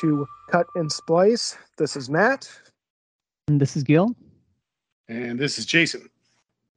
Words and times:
to 0.00 0.26
Cut 0.50 0.66
and 0.74 0.90
Splice. 0.90 1.56
This 1.78 1.96
is 1.96 2.10
Matt. 2.10 2.50
And 3.48 3.60
this 3.60 3.76
is 3.76 3.82
Gil. 3.82 4.14
And 5.08 5.38
this 5.38 5.58
is 5.58 5.66
Jason. 5.66 6.08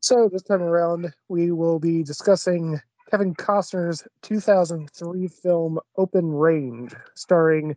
So, 0.01 0.29
this 0.31 0.43
time 0.43 0.61
around, 0.61 1.13
we 1.29 1.51
will 1.51 1.79
be 1.79 2.03
discussing 2.03 2.79
Kevin 3.09 3.33
Costner's 3.33 4.03
2003 4.21 5.27
film 5.27 5.79
Open 5.97 6.31
Range, 6.31 6.93
starring 7.15 7.75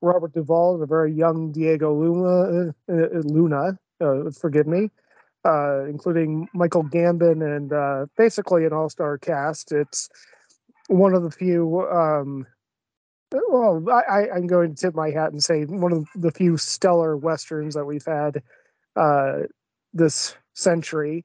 Robert 0.00 0.32
Duvall 0.32 0.74
and 0.74 0.82
a 0.82 0.86
very 0.86 1.12
young 1.12 1.52
Diego 1.52 1.94
Luna, 1.94 2.74
uh, 2.88 3.18
Luna 3.24 3.78
uh, 4.00 4.30
forgive 4.30 4.66
me, 4.66 4.90
uh, 5.44 5.84
including 5.84 6.48
Michael 6.54 6.84
Gambon 6.84 7.44
and 7.44 7.72
uh, 7.72 8.06
basically 8.16 8.64
an 8.64 8.72
all 8.72 8.88
star 8.88 9.18
cast. 9.18 9.72
It's 9.72 10.08
one 10.88 11.14
of 11.14 11.22
the 11.22 11.30
few 11.30 11.86
um, 11.90 12.46
well, 13.32 13.84
I, 13.90 14.28
I'm 14.34 14.46
going 14.46 14.74
to 14.74 14.80
tip 14.80 14.94
my 14.94 15.10
hat 15.10 15.32
and 15.32 15.42
say 15.42 15.64
one 15.64 15.92
of 15.92 16.06
the 16.14 16.30
few 16.30 16.56
stellar 16.56 17.16
westerns 17.16 17.74
that 17.74 17.84
we've 17.84 18.04
had 18.04 18.42
uh, 18.96 19.40
this 19.92 20.34
century. 20.54 21.24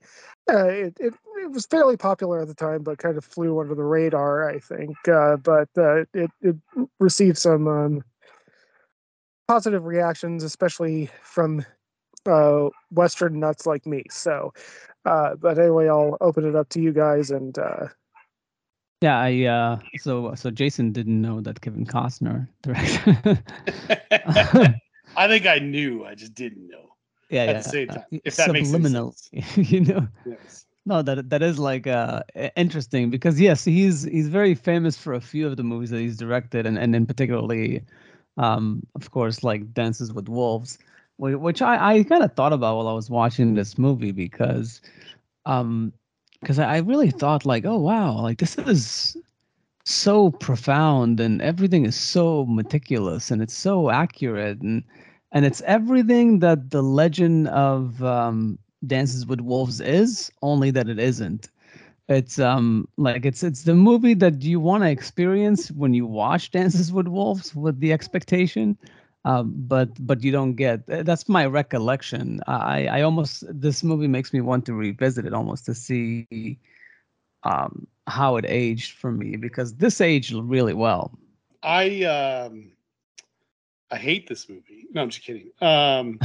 Uh, 0.49 0.67
it, 0.67 0.97
it, 0.99 1.13
it 1.37 1.51
was 1.51 1.65
fairly 1.65 1.97
popular 1.97 2.41
at 2.41 2.47
the 2.47 2.53
time, 2.53 2.83
but 2.83 2.97
kind 2.97 3.17
of 3.17 3.25
flew 3.25 3.59
under 3.59 3.75
the 3.75 3.83
radar, 3.83 4.49
I 4.49 4.59
think. 4.59 4.95
Uh, 5.07 5.37
but 5.37 5.69
uh, 5.77 6.01
it 6.13 6.31
it 6.41 6.55
received 6.99 7.37
some 7.37 7.67
um, 7.67 8.03
positive 9.47 9.85
reactions, 9.85 10.43
especially 10.43 11.09
from 11.23 11.65
uh, 12.25 12.69
Western 12.91 13.39
nuts 13.39 13.65
like 13.65 13.85
me. 13.85 14.03
So, 14.09 14.53
uh, 15.05 15.35
but 15.35 15.59
anyway, 15.59 15.87
I'll 15.87 16.17
open 16.21 16.47
it 16.47 16.55
up 16.55 16.69
to 16.69 16.81
you 16.81 16.93
guys 16.93 17.31
and 17.31 17.57
yeah, 19.01 19.19
I 19.19 19.43
uh 19.43 19.79
so 19.97 20.33
so 20.35 20.51
Jason 20.51 20.91
didn't 20.91 21.21
know 21.21 21.41
that 21.41 21.61
Kevin 21.61 21.85
Costner 21.85 22.47
directed. 22.61 23.43
I 25.17 25.27
think 25.27 25.45
I 25.45 25.59
knew, 25.59 26.05
I 26.05 26.15
just 26.15 26.33
didn't 26.33 26.67
know. 26.69 26.89
Yeah, 27.29 27.43
at 27.43 27.47
yeah. 27.47 27.53
the 27.61 27.69
same 27.69 27.87
time. 27.87 28.03
Uh, 28.13 28.17
if 28.23 28.35
that 28.35 28.51
makes 28.51 28.69
subliminal, 28.69 29.13
sense. 29.13 29.57
you 29.71 29.81
know. 29.81 30.07
Yes. 30.25 30.65
No, 30.85 31.01
that 31.01 31.29
that 31.29 31.41
is 31.41 31.57
like 31.57 31.87
uh 31.87 32.21
interesting 32.55 33.09
because 33.09 33.39
yes, 33.39 33.65
he's 33.65 34.03
he's 34.03 34.27
very 34.27 34.53
famous 34.53 34.95
for 34.97 35.13
a 35.13 35.21
few 35.21 35.47
of 35.47 35.57
the 35.57 35.63
movies 35.63 35.89
that 35.89 35.99
he's 35.99 36.17
directed, 36.17 36.65
and 36.65 36.77
and 36.77 36.95
in 36.95 37.05
particularly, 37.05 37.81
um, 38.37 38.85
of 38.93 39.09
course, 39.11 39.43
like 39.43 39.73
Dances 39.73 40.13
with 40.13 40.29
Wolves, 40.29 40.77
which 41.17 41.61
I 41.61 41.93
I 41.93 42.03
kind 42.03 42.23
of 42.23 42.33
thought 42.33 42.53
about 42.53 42.77
while 42.77 42.87
I 42.87 42.93
was 42.93 43.09
watching 43.09 43.55
this 43.55 43.79
movie 43.79 44.11
because, 44.11 44.79
um, 45.47 45.91
because 46.41 46.59
I 46.59 46.75
I 46.75 46.77
really 46.79 47.11
thought 47.11 47.45
like, 47.45 47.65
oh 47.65 47.77
wow, 47.79 48.21
like 48.21 48.37
this 48.39 48.57
is 48.57 49.17
so 49.85 50.31
profound 50.31 51.19
and 51.19 51.41
everything 51.41 51.85
is 51.85 51.95
so 51.95 52.45
meticulous 52.45 53.31
and 53.31 53.41
it's 53.41 53.53
so 53.53 53.89
accurate 53.89 54.61
and 54.61 54.83
and 55.31 55.45
it's 55.45 55.61
everything 55.61 56.39
that 56.39 56.71
the 56.71 56.81
legend 56.83 57.47
of 57.49 58.01
um, 58.03 58.57
Dances 58.85 59.25
with 59.27 59.41
Wolves 59.41 59.81
is, 59.81 60.31
only 60.41 60.71
that 60.71 60.87
it 60.89 60.99
isn't. 60.99 61.49
It's 62.07 62.39
um 62.39 62.87
like 62.97 63.25
it's 63.25 63.43
it's 63.43 63.63
the 63.63 63.75
movie 63.75 64.13
that 64.15 64.41
you 64.43 64.59
want 64.59 64.83
to 64.83 64.89
experience 64.89 65.71
when 65.71 65.93
you 65.93 66.05
watch 66.05 66.51
Dances 66.51 66.91
with 66.93 67.07
Wolves 67.07 67.55
with 67.55 67.79
the 67.79 67.91
expectation, 67.93 68.77
um, 69.25 69.53
but 69.57 69.89
but 70.05 70.23
you 70.23 70.31
don't 70.31 70.53
get. 70.53 70.87
uh, 70.89 71.03
That's 71.03 71.27
my 71.27 71.45
recollection. 71.45 72.41
I 72.47 72.87
I 72.87 73.01
almost 73.01 73.43
this 73.49 73.83
movie 73.83 74.07
makes 74.07 74.31
me 74.31 74.41
want 74.41 74.65
to 74.67 74.73
revisit 74.73 75.25
it 75.25 75.33
almost 75.33 75.65
to 75.65 75.73
see 75.73 76.59
um 77.43 77.87
how 78.07 78.37
it 78.37 78.45
aged 78.47 78.93
for 78.93 79.11
me 79.11 79.35
because 79.35 79.75
this 79.75 79.99
aged 79.99 80.33
really 80.33 80.73
well. 80.73 81.11
I 81.63 82.03
um 82.03 82.71
I 83.91 83.97
hate 83.97 84.27
this 84.27 84.47
movie. 84.47 84.85
No, 84.93 85.01
I'm 85.01 85.09
just 85.09 85.23
kidding. 85.23 85.49
Um, 85.61 86.19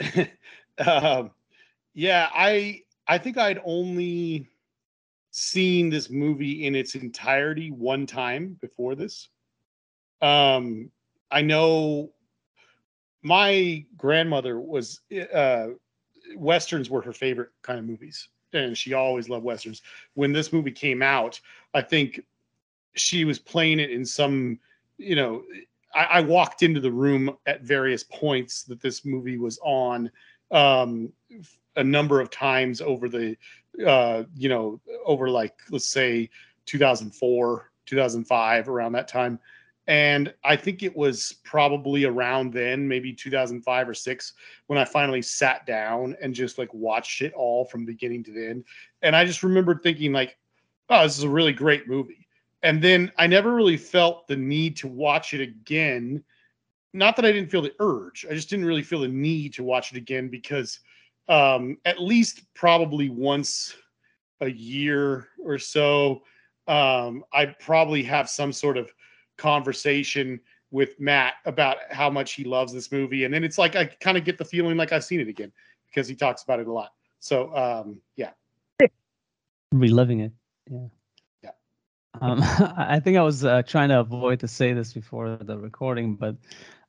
um 0.86 1.32
yeah, 1.94 2.28
I 2.32 2.82
I 3.08 3.18
think 3.18 3.38
I'd 3.38 3.60
only 3.64 4.46
seen 5.32 5.90
this 5.90 6.10
movie 6.10 6.64
in 6.66 6.74
its 6.76 6.94
entirety 6.94 7.70
one 7.72 8.06
time 8.06 8.56
before 8.60 8.94
this. 8.94 9.28
Um 10.22 10.90
I 11.32 11.42
know 11.42 12.12
my 13.22 13.84
grandmother 13.96 14.58
was 14.60 15.00
uh 15.34 15.68
westerns 16.36 16.88
were 16.88 17.02
her 17.02 17.12
favorite 17.12 17.50
kind 17.62 17.78
of 17.78 17.84
movies 17.84 18.28
and 18.52 18.76
she 18.76 18.92
always 18.92 19.28
loved 19.28 19.44
westerns. 19.44 19.82
When 20.14 20.32
this 20.32 20.52
movie 20.52 20.72
came 20.72 21.02
out, 21.02 21.40
I 21.74 21.82
think 21.82 22.20
she 22.94 23.24
was 23.24 23.38
playing 23.38 23.80
it 23.80 23.90
in 23.90 24.04
some, 24.04 24.58
you 24.98 25.16
know, 25.16 25.44
I, 25.94 26.04
I 26.04 26.20
walked 26.20 26.62
into 26.62 26.80
the 26.80 26.92
room 26.92 27.36
at 27.46 27.62
various 27.62 28.02
points 28.04 28.64
that 28.64 28.80
this 28.80 29.04
movie 29.04 29.38
was 29.38 29.58
on 29.62 30.10
um, 30.50 31.12
a 31.76 31.84
number 31.84 32.20
of 32.20 32.30
times 32.30 32.80
over 32.80 33.08
the, 33.08 33.36
uh, 33.86 34.24
you 34.36 34.48
know, 34.48 34.80
over 35.04 35.28
like, 35.28 35.54
let's 35.70 35.88
say 35.88 36.28
2004, 36.66 37.70
2005, 37.86 38.68
around 38.68 38.92
that 38.92 39.08
time. 39.08 39.38
And 39.90 40.32
I 40.44 40.54
think 40.54 40.82
it 40.82 40.96
was 40.96 41.40
probably 41.44 42.04
around 42.04 42.52
then, 42.52 42.86
maybe 42.86 43.12
2005 43.12 43.88
or 43.88 43.94
six, 43.94 44.34
when 44.68 44.78
I 44.78 44.84
finally 44.84 45.20
sat 45.20 45.66
down 45.66 46.16
and 46.22 46.32
just 46.32 46.58
like 46.58 46.72
watched 46.72 47.22
it 47.22 47.32
all 47.34 47.64
from 47.64 47.84
beginning 47.84 48.22
to 48.24 48.32
the 48.32 48.48
end. 48.48 48.64
And 49.02 49.16
I 49.16 49.24
just 49.24 49.42
remembered 49.42 49.82
thinking, 49.82 50.12
like, 50.12 50.38
oh, 50.90 51.02
this 51.02 51.18
is 51.18 51.24
a 51.24 51.28
really 51.28 51.52
great 51.52 51.88
movie 51.88 52.28
and 52.62 52.82
then 52.82 53.10
I 53.16 53.26
never 53.26 53.54
really 53.54 53.76
felt 53.76 54.26
the 54.26 54.36
need 54.36 54.76
to 54.78 54.88
watch 54.88 55.34
it 55.34 55.40
again. 55.40 56.22
Not 56.92 57.16
that 57.16 57.24
I 57.24 57.32
didn't 57.32 57.50
feel 57.50 57.62
the 57.62 57.74
urge, 57.80 58.26
I 58.28 58.34
just 58.34 58.50
didn't 58.50 58.66
really 58.66 58.82
feel 58.82 59.00
the 59.00 59.08
need 59.08 59.54
to 59.54 59.64
watch 59.64 59.92
it 59.92 59.96
again 59.96 60.28
because 60.28 60.80
um, 61.28 61.78
at 61.84 62.02
least 62.02 62.42
probably 62.54 63.08
once 63.08 63.74
a 64.40 64.50
year 64.50 65.28
or 65.42 65.58
so, 65.58 66.22
um, 66.66 67.24
I 67.32 67.46
probably 67.46 68.02
have 68.04 68.28
some 68.28 68.52
sort 68.52 68.76
of 68.76 68.92
conversation 69.40 70.38
with 70.70 71.00
Matt 71.00 71.34
about 71.46 71.78
how 71.90 72.10
much 72.10 72.34
he 72.34 72.44
loves 72.44 72.72
this 72.72 72.92
movie, 72.92 73.24
and 73.24 73.34
then 73.34 73.42
it's 73.42 73.58
like 73.58 73.74
I 73.74 73.86
kind 73.86 74.16
of 74.16 74.24
get 74.24 74.38
the 74.38 74.44
feeling 74.44 74.76
like 74.76 74.92
I've 74.92 75.04
seen 75.04 75.20
it 75.20 75.28
again 75.28 75.50
because 75.88 76.06
he 76.06 76.14
talks 76.14 76.42
about 76.42 76.60
it 76.60 76.68
a 76.68 76.72
lot. 76.72 76.90
So 77.18 77.54
um, 77.56 78.00
yeah, 78.16 78.30
reliving 79.72 80.20
it. 80.20 80.32
Yeah. 80.70 80.86
Yeah. 81.42 81.50
Um, 82.20 82.40
I 82.76 83.00
think 83.00 83.16
I 83.16 83.22
was 83.22 83.44
uh, 83.44 83.62
trying 83.62 83.88
to 83.90 84.00
avoid 84.00 84.40
to 84.40 84.48
say 84.48 84.72
this 84.72 84.92
before 84.92 85.36
the 85.36 85.58
recording, 85.58 86.14
but 86.16 86.36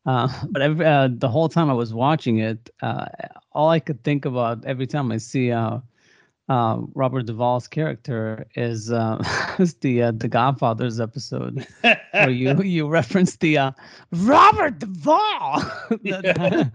uh, 0.06 0.28
but 0.50 0.61
every, 0.61 0.85
uh, 0.85 1.09
the 1.11 1.29
whole 1.29 1.50
time 1.50 1.69
I 1.69 1.73
was 1.73 1.94
watching 1.94 2.40
it, 2.40 2.69
uh, 2.81 3.06
all 3.51 3.69
I 3.69 3.79
could 3.79 4.03
think 4.03 4.25
about 4.25 4.66
every 4.66 4.88
time 4.88 5.11
I 5.11 5.17
see 5.17 5.51
uh, 5.51 5.79
uh, 6.51 6.81
Robert 6.95 7.28
Duvall's 7.28 7.67
character 7.67 8.45
is 8.56 8.91
uh, 8.91 9.23
is 9.59 9.75
the 9.75 10.03
uh, 10.03 10.12
the 10.12 10.28
Godfather's 10.28 11.00
episode 11.00 11.66
where 12.11 12.29
you 12.29 12.61
you 12.64 12.87
reference 12.90 13.37
the 13.37 13.58
uh, 13.58 13.72
Robert 14.11 14.79
Duvall 14.79 15.59
that, 16.03 16.72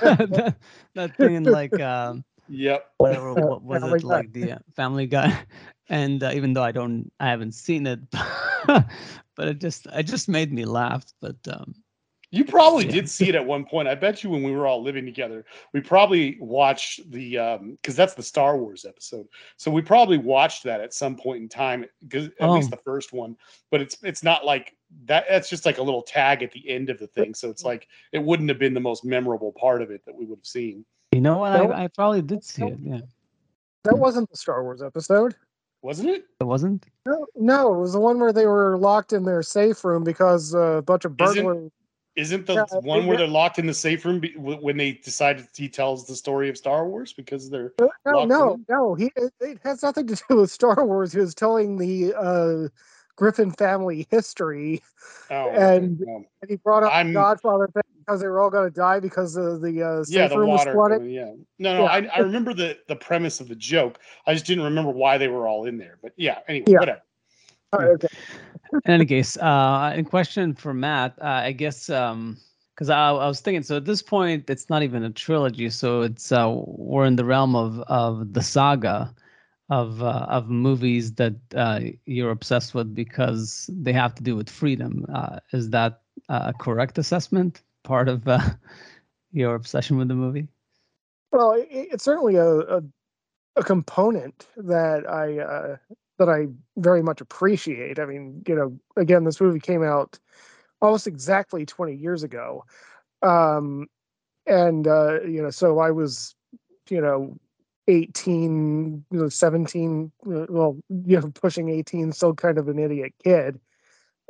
that, 0.00 0.56
that 0.94 1.16
thing 1.16 1.44
like. 1.44 1.78
Um, 1.78 2.24
yep. 2.48 2.86
whatever 2.96 3.34
what 3.34 3.62
was 3.62 3.82
Family 3.82 3.98
it 3.98 4.02
Guy. 4.02 4.08
like 4.08 4.32
the 4.32 4.52
uh, 4.52 4.58
family 4.74 5.06
guy 5.06 5.38
and 5.90 6.22
uh, 6.22 6.30
even 6.32 6.54
though 6.54 6.62
i 6.62 6.72
don't 6.72 7.12
i 7.20 7.28
haven't 7.28 7.52
seen 7.52 7.86
it 7.86 8.00
but 9.36 9.48
it 9.48 9.58
just 9.60 9.86
it 9.92 10.04
just 10.04 10.30
made 10.30 10.50
me 10.50 10.64
laugh 10.64 11.04
but 11.20 11.36
um 11.52 11.74
You 12.30 12.44
probably 12.44 12.84
Yeah. 12.84 12.92
did 12.92 13.08
see 13.08 13.28
it 13.30 13.34
at 13.34 13.44
one 13.46 13.64
point. 13.64 13.88
I 13.88 13.94
bet 13.94 14.22
you 14.22 14.28
when 14.28 14.42
we 14.42 14.52
were 14.52 14.66
all 14.66 14.82
living 14.82 15.06
together, 15.06 15.46
we 15.72 15.80
probably 15.80 16.36
watched 16.40 17.10
the 17.10 17.38
um 17.38 17.72
because 17.76 17.96
that's 17.96 18.12
the 18.14 18.22
Star 18.22 18.58
Wars 18.58 18.84
episode. 18.84 19.26
So 19.56 19.70
we 19.70 19.80
probably 19.80 20.18
watched 20.18 20.62
that 20.64 20.82
at 20.82 20.92
some 20.92 21.16
point 21.16 21.42
in 21.42 21.48
time 21.48 21.86
because 22.02 22.26
at 22.40 22.50
least 22.50 22.68
Oh. 22.70 22.76
the 22.76 22.82
first 22.82 23.12
one. 23.14 23.34
But 23.70 23.80
it's 23.80 23.96
it's 24.02 24.22
not 24.22 24.44
like 24.44 24.76
that. 25.06 25.24
That's 25.30 25.48
just 25.48 25.64
like 25.64 25.78
a 25.78 25.82
little 25.82 26.02
tag 26.02 26.42
at 26.42 26.52
the 26.52 26.68
end 26.68 26.90
of 26.90 26.98
the 26.98 27.06
thing. 27.06 27.32
So 27.32 27.48
it's 27.48 27.64
like 27.64 27.88
it 28.12 28.22
wouldn't 28.22 28.50
have 28.50 28.58
been 28.58 28.74
the 28.74 28.80
most 28.80 29.06
memorable 29.06 29.52
part 29.52 29.80
of 29.80 29.90
it 29.90 30.04
that 30.04 30.14
we 30.14 30.26
would 30.26 30.38
have 30.40 30.46
seen. 30.46 30.84
you 31.12 31.22
know 31.22 31.38
what 31.38 31.52
I, 31.52 31.84
I 31.84 31.88
probably 31.88 32.20
did 32.20 32.44
see 32.44 32.62
Nope. 32.62 32.72
it 32.72 32.78
yeah 32.82 33.00
that 33.84 33.96
wasn't 33.96 34.28
the 34.30 34.36
Star 34.36 34.62
Wars 34.64 34.82
episode. 34.82 35.34
Wasn't 35.80 36.10
it? 36.10 36.24
it 36.40 36.44
wasn't 36.44 36.84
No, 37.06 37.26
no, 37.36 37.72
it 37.74 37.78
was 37.78 37.92
the 37.94 38.00
one 38.00 38.18
where 38.20 38.32
they 38.34 38.44
were 38.44 38.76
locked 38.76 39.14
in 39.14 39.22
their 39.24 39.42
safe 39.42 39.82
room 39.84 40.04
because 40.04 40.54
uh, 40.54 40.58
a 40.78 40.82
bunch 40.82 41.06
of 41.06 41.16
burglars. 41.16 41.70
Isn't 42.18 42.46
the 42.46 42.66
one 42.82 43.06
where 43.06 43.16
they're 43.16 43.28
locked 43.28 43.60
in 43.60 43.66
the 43.66 43.72
safe 43.74 44.04
room 44.04 44.18
be, 44.18 44.34
when 44.36 44.76
they 44.76 44.90
decide 44.92 45.46
he 45.54 45.68
tells 45.68 46.04
the 46.04 46.16
story 46.16 46.48
of 46.48 46.58
Star 46.58 46.88
Wars 46.88 47.12
because 47.12 47.48
they're 47.48 47.72
No, 48.04 48.24
no, 48.24 48.54
in? 48.54 48.66
no. 48.68 48.94
He 48.96 49.12
it, 49.14 49.60
has 49.62 49.84
nothing 49.84 50.08
to 50.08 50.16
do 50.28 50.36
with 50.40 50.50
Star 50.50 50.84
Wars. 50.84 51.12
He 51.12 51.20
was 51.20 51.32
telling 51.32 51.78
the 51.78 52.12
uh, 52.14 52.68
Griffin 53.14 53.52
family 53.52 54.08
history, 54.10 54.82
oh 55.30 55.50
And- 55.50 56.00
well, 56.04 56.24
and 56.42 56.50
he 56.50 56.56
brought 56.56 56.82
up 56.82 56.92
I'm- 56.92 57.08
the 57.08 57.12
Godfather 57.14 57.68
because 58.00 58.20
they 58.20 58.26
were 58.26 58.40
all 58.40 58.50
going 58.50 58.68
to 58.68 58.74
die 58.74 58.98
because 58.98 59.36
of 59.36 59.60
the 59.60 59.82
uh, 59.82 60.02
safe 60.02 60.16
yeah, 60.16 60.26
the 60.26 60.38
room 60.40 60.50
was 60.50 60.64
flooded. 60.64 61.08
yeah, 61.08 61.32
no, 61.60 61.76
no, 61.76 61.82
Yeah. 61.84 61.90
I, 61.90 61.98
I 62.16 62.18
remember 62.18 62.52
the 62.52 62.78
the 62.88 62.96
premise 62.96 63.38
of 63.38 63.46
the 63.46 63.54
joke. 63.54 64.00
I 64.26 64.34
just 64.34 64.44
didn't 64.46 64.64
remember 64.64 64.90
why 64.90 65.18
they 65.18 65.28
were 65.28 65.46
all 65.46 65.66
in 65.66 65.78
there. 65.78 65.98
But 66.02 66.14
yeah, 66.16 66.38
anyway, 66.48 66.66
Yeah. 66.72 66.80
whatever. 66.80 67.02
Okay. 67.74 68.06
in 68.84 68.90
any 68.90 69.06
case, 69.06 69.36
uh, 69.38 69.92
in 69.96 70.04
question 70.04 70.54
for 70.54 70.72
Matt, 70.72 71.14
uh, 71.20 71.42
I 71.44 71.52
guess 71.52 71.90
um, 71.90 72.36
because 72.74 72.90
I, 72.90 73.10
I 73.10 73.26
was 73.26 73.40
thinking, 73.40 73.62
so 73.62 73.76
at 73.76 73.84
this 73.84 74.02
point, 74.02 74.48
it's 74.48 74.70
not 74.70 74.82
even 74.82 75.02
a 75.02 75.10
trilogy, 75.10 75.68
so 75.68 76.02
it's 76.02 76.30
uh, 76.30 76.48
we're 76.64 77.06
in 77.06 77.16
the 77.16 77.24
realm 77.24 77.56
of 77.56 77.80
of 77.80 78.32
the 78.32 78.42
saga 78.42 79.12
of 79.70 80.02
uh, 80.02 80.26
of 80.28 80.48
movies 80.48 81.14
that 81.14 81.34
uh, 81.54 81.80
you're 82.06 82.30
obsessed 82.30 82.74
with 82.74 82.94
because 82.94 83.68
they 83.72 83.92
have 83.92 84.14
to 84.14 84.22
do 84.22 84.36
with 84.36 84.48
freedom. 84.48 85.04
Uh, 85.12 85.40
is 85.52 85.70
that 85.70 86.02
a 86.28 86.54
correct 86.58 86.98
assessment? 86.98 87.62
Part 87.82 88.08
of 88.08 88.26
uh, 88.28 88.40
your 89.32 89.54
obsession 89.54 89.98
with 89.98 90.08
the 90.08 90.14
movie? 90.14 90.46
Well, 91.32 91.52
it, 91.52 91.68
it's 91.70 92.04
certainly 92.04 92.36
a, 92.36 92.46
a, 92.46 92.82
a 93.56 93.62
component 93.64 94.46
that 94.56 95.08
I 95.08 95.38
uh, 95.40 95.76
that 96.18 96.28
I 96.28 96.46
very 96.76 97.02
much 97.02 97.20
appreciate. 97.20 97.98
I 97.98 98.06
mean, 98.06 98.42
you 98.46 98.54
know, 98.54 98.78
again, 98.96 99.24
this 99.24 99.40
movie 99.40 99.60
came 99.60 99.82
out 99.82 100.18
almost 100.80 101.06
exactly 101.06 101.66
20 101.66 101.94
years 101.94 102.22
ago, 102.22 102.64
um, 103.22 103.86
and 104.46 104.86
uh, 104.86 105.22
you 105.22 105.42
know, 105.42 105.50
so 105.50 105.78
I 105.78 105.90
was, 105.90 106.34
you 106.88 107.00
know, 107.00 107.36
18, 107.88 109.04
you 109.10 109.18
know, 109.18 109.28
17, 109.28 110.12
uh, 110.26 110.46
well, 110.48 110.76
you 110.88 111.20
know, 111.20 111.30
pushing 111.34 111.70
18, 111.70 112.12
still 112.12 112.34
kind 112.34 112.58
of 112.58 112.68
an 112.68 112.78
idiot 112.78 113.14
kid. 113.24 113.58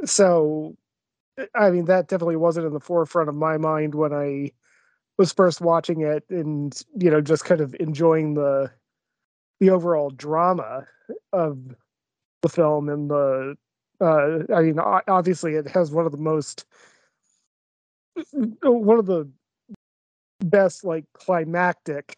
So, 0.04 0.76
I 1.54 1.70
mean, 1.70 1.86
that 1.86 2.08
definitely 2.08 2.36
wasn't 2.36 2.66
in 2.66 2.72
the 2.72 2.80
forefront 2.80 3.28
of 3.28 3.34
my 3.34 3.58
mind 3.58 3.94
when 3.94 4.12
I 4.12 4.52
was 5.18 5.32
first 5.32 5.60
watching 5.60 6.02
it 6.02 6.24
and, 6.30 6.80
you 6.96 7.10
know, 7.10 7.20
just 7.20 7.44
kind 7.44 7.60
of 7.60 7.74
enjoying 7.80 8.34
the 8.34 8.70
the 9.60 9.70
overall 9.70 10.10
drama 10.10 10.86
of 11.32 11.58
the 12.42 12.48
film 12.48 12.88
and 12.88 13.10
the 13.10 13.56
uh 14.00 14.38
I 14.54 14.62
mean 14.62 14.78
obviously 14.78 15.54
it 15.54 15.68
has 15.68 15.90
one 15.90 16.06
of 16.06 16.12
the 16.12 16.18
most 16.18 16.64
one 18.62 18.98
of 18.98 19.06
the 19.06 19.28
best 20.40 20.84
like 20.84 21.04
climactic 21.14 22.16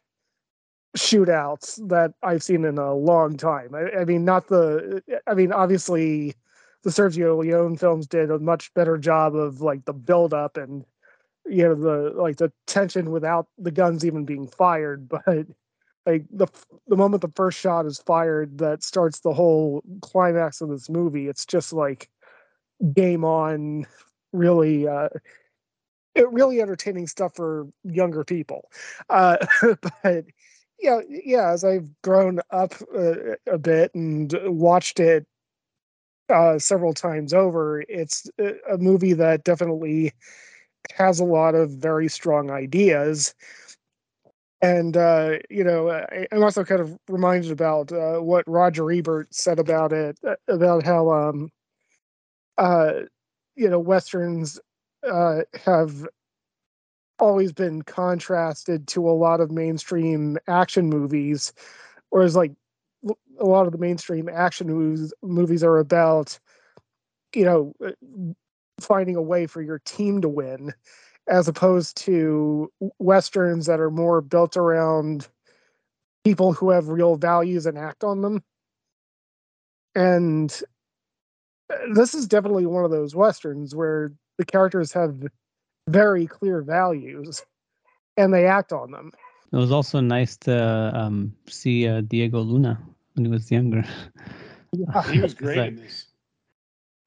shootouts 0.97 1.89
that 1.89 2.13
I've 2.23 2.43
seen 2.43 2.65
in 2.65 2.79
a 2.79 2.95
long 2.95 3.37
time. 3.37 3.75
I, 3.75 4.01
I, 4.01 4.05
mean, 4.05 4.25
not 4.25 4.49
the. 4.49 5.03
I 5.27 5.35
mean, 5.35 5.53
obviously, 5.53 6.35
the 6.83 6.91
Sergio 6.91 7.39
Leone 7.39 7.77
films 7.77 8.07
did 8.07 8.31
a 8.31 8.39
much 8.39 8.73
better 8.75 8.99
job 8.99 9.35
of 9.35 9.61
like 9.61 9.85
the 9.85 9.93
build 9.93 10.35
up 10.35 10.57
and 10.57 10.85
you 11.47 11.63
know 11.63 11.75
the 11.75 12.13
like 12.21 12.37
the 12.37 12.53
tension 12.67 13.11
without 13.11 13.47
the 13.59 13.71
guns 13.71 14.05
even 14.05 14.25
being 14.25 14.47
fired. 14.47 15.09
But 15.27 15.47
like 16.13 16.25
the 16.31 16.47
the 16.89 16.97
moment 16.97 17.23
the 17.23 17.33
first 17.35 17.59
shot 17.59 17.87
is 17.87 17.99
fired, 17.99 18.59
that 18.59 18.83
starts 18.83 19.21
the 19.21 19.33
whole 19.33 19.83
climax 20.03 20.61
of 20.61 20.69
this 20.69 20.89
movie. 20.89 21.29
It's 21.29 21.47
just 21.47 21.73
like 21.73 22.11
game 22.95 23.25
on. 23.25 23.87
Really. 24.33 24.87
uh 24.87 25.09
really 26.17 26.61
entertaining 26.61 27.07
stuff 27.07 27.35
for 27.35 27.67
younger 27.85 28.25
people. 28.25 28.71
Uh, 29.09 29.37
but 30.03 30.25
yeah, 30.79 31.01
yeah. 31.09 31.51
As 31.51 31.65
I've 31.65 31.89
grown 32.03 32.41
up 32.51 32.75
uh, 32.95 33.37
a 33.47 33.59
bit 33.59 33.95
and 33.95 34.35
watched 34.45 35.01
it 35.01 35.27
uh, 36.29 36.59
several 36.59 36.95
times 36.95 37.35
over, 37.35 37.83
it's 37.89 38.29
a 38.39 38.79
movie 38.79 39.13
that 39.15 39.45
definitely 39.45 40.13
has 40.95 41.21
a 41.21 41.25
lot 41.25 41.55
of 41.55 41.71
very 41.71 42.09
strong 42.09 42.51
ideas. 42.51 43.35
And 44.63 44.97
uh, 44.97 45.39
you 45.49 45.65
know, 45.65 45.91
I, 45.91 46.27
am 46.33 46.43
also 46.43 46.65
kind 46.65 46.81
of 46.81 46.99
reminded 47.09 47.51
about 47.51 47.93
uh, 47.93 48.19
what 48.19 48.45
Roger 48.47 48.91
Ebert 48.91 49.35
said 49.35 49.59
about 49.59 49.93
it, 49.93 50.19
uh, 50.27 50.35
about 50.49 50.85
how 50.85 51.11
um, 51.11 51.51
uh, 52.59 52.93
you 53.57 53.71
know 53.71 53.79
westerns 53.79 54.61
have 55.03 56.07
always 57.19 57.53
been 57.53 57.83
contrasted 57.83 58.87
to 58.89 59.09
a 59.09 59.13
lot 59.13 59.41
of 59.41 59.51
mainstream 59.51 60.39
action 60.49 60.89
movies, 60.89 61.53
whereas 62.11 62.37
like 62.37 62.53
a 63.39 63.45
lot 63.45 63.67
of 63.67 63.73
the 63.73 63.79
mainstream 63.79 64.29
action 64.29 64.67
movies 64.67 65.13
movies 65.23 65.65
are 65.65 65.79
about, 65.79 66.39
you 67.35 67.45
know, 67.45 67.73
uh, 67.85 67.93
finding 68.81 69.17
a 69.17 69.23
way 69.23 69.47
for 69.47 69.63
your 69.63 69.79
team 69.81 70.21
to 70.21 70.29
win, 70.29 70.73
as 71.31 71.47
opposed 71.49 71.97
to 71.97 72.71
westerns 72.99 73.67
that 73.67 73.81
are 73.81 73.91
more 73.91 74.21
built 74.21 74.57
around 74.57 75.29
people 76.25 76.53
who 76.53 76.71
have 76.71 76.89
real 76.89 77.17
values 77.17 77.67
and 77.67 77.79
act 77.79 78.05
on 78.05 78.21
them. 78.21 78.43
And 79.95 80.53
uh, 81.73 81.77
this 81.95 82.15
is 82.15 82.27
definitely 82.27 82.67
one 82.67 82.85
of 82.85 82.91
those 82.91 83.15
westerns 83.15 83.75
where 83.75 84.13
the 84.39 84.45
characters 84.45 84.93
have 84.93 85.25
very 85.89 86.27
clear 86.27 86.63
values 86.63 87.45
and 88.17 88.35
they 88.35 88.47
act 88.47 88.73
on 88.73 88.91
them. 88.91 89.13
It 89.53 89.57
was 89.57 89.73
also 89.73 90.01
nice 90.01 90.37
to 90.39 90.93
um, 90.95 91.35
see 91.49 91.87
uh, 91.87 92.03
Diego 92.03 92.41
Luna 92.41 92.79
when 93.15 93.25
he 93.25 93.31
was 93.31 93.51
younger. 93.51 93.85
Yeah, 94.73 95.03
he 95.11 95.21
was 95.21 95.35
great 95.43 95.59
like, 95.59 95.69
in 95.69 95.77
this. 95.77 96.07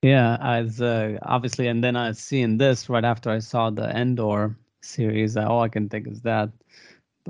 Yeah, 0.03 0.37
as 0.41 0.81
uh, 0.81 1.17
obviously, 1.21 1.67
and 1.67 1.81
then 1.81 1.95
I 1.95 2.11
seeing 2.11 2.57
this 2.57 2.89
right 2.89 3.05
after 3.05 3.29
I 3.29 3.39
saw 3.39 3.69
the 3.69 3.87
Andor 3.87 4.53
series. 4.81 5.37
All 5.37 5.61
I 5.61 5.69
can 5.69 5.87
think 5.87 6.07
is 6.07 6.21
that 6.23 6.49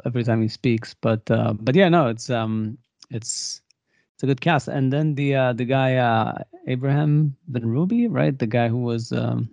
every 0.06 0.24
time 0.24 0.42
he 0.42 0.48
speaks. 0.48 0.96
But 0.96 1.30
uh, 1.30 1.54
but 1.54 1.76
yeah, 1.76 1.88
no, 1.88 2.08
it's 2.08 2.32
um 2.32 2.80
it's 3.12 3.62
it's 4.16 4.24
a 4.24 4.26
good 4.26 4.42
cast. 4.42 4.68
And 4.70 4.92
then 4.92 5.14
the 5.14 5.36
uh, 5.36 5.54
the 5.54 5.66
guy 5.66 5.98
uh, 5.98 6.40
Abraham 6.66 7.36
Benrubi, 7.52 8.08
right? 8.10 8.38
The 8.38 8.48
guy 8.48 8.70
who 8.70 8.82
was 8.82 9.12
um, 9.12 9.52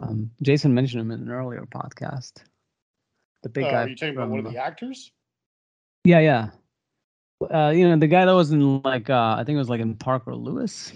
um, 0.00 0.30
Jason 0.40 0.72
mentioned 0.72 1.02
him 1.02 1.10
in 1.10 1.20
an 1.20 1.30
earlier 1.30 1.66
podcast. 1.66 2.44
The 3.42 3.50
big 3.50 3.64
uh, 3.64 3.70
guy. 3.70 3.82
Are 3.82 3.88
you 3.88 3.94
talking 3.94 4.14
from, 4.14 4.22
about 4.22 4.30
one 4.30 4.46
of 4.46 4.52
the 4.52 4.58
actors? 4.58 5.12
Yeah, 6.04 6.20
yeah. 6.20 6.48
Uh, 7.42 7.74
you 7.76 7.86
know, 7.86 7.98
the 7.98 8.06
guy 8.06 8.24
that 8.24 8.32
was 8.32 8.52
in 8.52 8.80
like 8.80 9.10
uh, 9.10 9.36
I 9.38 9.44
think 9.44 9.56
it 9.56 9.58
was 9.58 9.68
like 9.68 9.82
in 9.82 9.96
Parker 9.96 10.34
Lewis. 10.34 10.94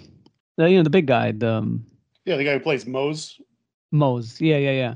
The, 0.57 0.71
you 0.71 0.77
know, 0.77 0.83
the 0.83 0.91
big 0.91 1.07
guy. 1.07 1.33
The 1.33 1.55
um, 1.55 1.87
yeah, 2.25 2.37
the 2.37 2.45
guy 2.45 2.55
who 2.55 2.61
plays 2.61 2.87
Mose. 2.87 3.41
Mose. 3.91 4.41
Yeah, 4.41 4.59
yeah, 4.59 4.73
yeah. 4.73 4.95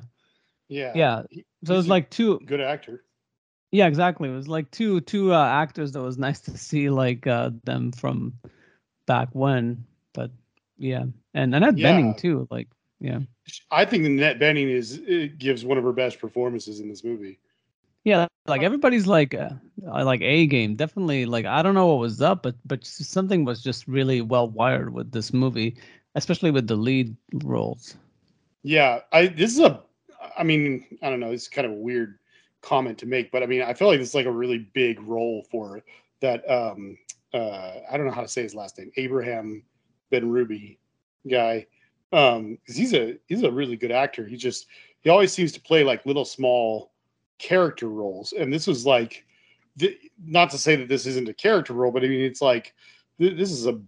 Yeah. 0.68 0.92
Yeah. 0.94 1.22
So 1.64 1.74
it 1.74 1.76
was 1.76 1.88
like 1.88 2.10
two 2.10 2.40
good 2.40 2.60
actor. 2.60 3.04
Yeah, 3.72 3.86
exactly. 3.86 4.28
It 4.28 4.32
was 4.32 4.48
like 4.48 4.70
two 4.70 5.00
two 5.00 5.32
uh, 5.32 5.46
actors 5.46 5.92
that 5.92 6.02
was 6.02 6.18
nice 6.26 6.40
to 6.40 6.56
see 6.56 6.90
like 6.90 7.26
uh, 7.26 7.50
them 7.64 7.92
from 7.92 8.34
back 9.06 9.28
when. 9.32 9.84
But 10.12 10.30
yeah, 10.78 11.04
and 11.34 11.54
Annette 11.54 11.78
yeah. 11.78 11.92
Bening 11.92 12.16
too. 12.16 12.46
Like 12.50 12.68
yeah. 13.00 13.20
I 13.70 13.84
think 13.84 14.04
Annette 14.04 14.38
Bening 14.38 14.68
is 14.68 14.98
gives 15.38 15.64
one 15.64 15.78
of 15.78 15.84
her 15.84 15.92
best 15.92 16.18
performances 16.18 16.80
in 16.80 16.88
this 16.88 17.04
movie. 17.04 17.38
Yeah, 18.06 18.28
like 18.46 18.62
everybody's 18.62 19.08
like 19.08 19.34
uh, 19.34 19.50
like 19.82 20.20
a 20.20 20.46
game. 20.46 20.76
Definitely 20.76 21.26
like 21.26 21.44
I 21.44 21.60
don't 21.60 21.74
know 21.74 21.88
what 21.88 21.98
was 21.98 22.22
up, 22.22 22.40
but 22.44 22.54
but 22.64 22.86
something 22.86 23.44
was 23.44 23.64
just 23.64 23.88
really 23.88 24.20
well 24.20 24.48
wired 24.48 24.94
with 24.94 25.10
this 25.10 25.32
movie, 25.32 25.76
especially 26.14 26.52
with 26.52 26.68
the 26.68 26.76
lead 26.76 27.16
roles. 27.34 27.96
Yeah, 28.62 29.00
I 29.12 29.26
this 29.26 29.54
is 29.54 29.58
a 29.58 29.82
I 30.38 30.44
mean, 30.44 30.86
I 31.02 31.10
don't 31.10 31.18
know, 31.18 31.32
it's 31.32 31.48
kind 31.48 31.66
of 31.66 31.72
a 31.72 31.76
weird 31.76 32.20
comment 32.62 32.96
to 32.98 33.06
make, 33.06 33.32
but 33.32 33.42
I 33.42 33.46
mean, 33.46 33.62
I 33.62 33.74
feel 33.74 33.88
like 33.88 33.98
it's 33.98 34.14
like 34.14 34.26
a 34.26 34.30
really 34.30 34.70
big 34.72 35.00
role 35.00 35.44
for 35.50 35.82
that 36.20 36.48
um 36.48 36.96
uh 37.34 37.72
I 37.90 37.96
don't 37.96 38.06
know 38.06 38.12
how 38.12 38.22
to 38.22 38.28
say 38.28 38.44
his 38.44 38.54
last 38.54 38.78
name, 38.78 38.92
Abraham 38.96 39.64
Benrubi 40.12 40.78
guy 41.28 41.66
um 42.12 42.56
because 42.62 42.76
he's 42.76 42.94
a 42.94 43.18
he's 43.26 43.42
a 43.42 43.50
really 43.50 43.76
good 43.76 43.90
actor 43.90 44.24
he 44.28 44.36
just 44.36 44.66
he 45.00 45.10
always 45.10 45.32
seems 45.32 45.50
to 45.50 45.60
play 45.60 45.82
like 45.82 46.06
little 46.06 46.24
small 46.24 46.92
character 47.38 47.88
roles 47.88 48.32
and 48.32 48.52
this 48.52 48.66
was 48.66 48.86
like 48.86 49.24
th- 49.78 49.98
not 50.24 50.50
to 50.50 50.58
say 50.58 50.76
that 50.76 50.88
this 50.88 51.06
isn't 51.06 51.28
a 51.28 51.34
character 51.34 51.72
role 51.72 51.92
but 51.92 52.04
i 52.04 52.08
mean 52.08 52.20
it's 52.20 52.42
like 52.42 52.74
th- 53.18 53.36
this 53.36 53.50
is 53.50 53.66
a 53.66 53.78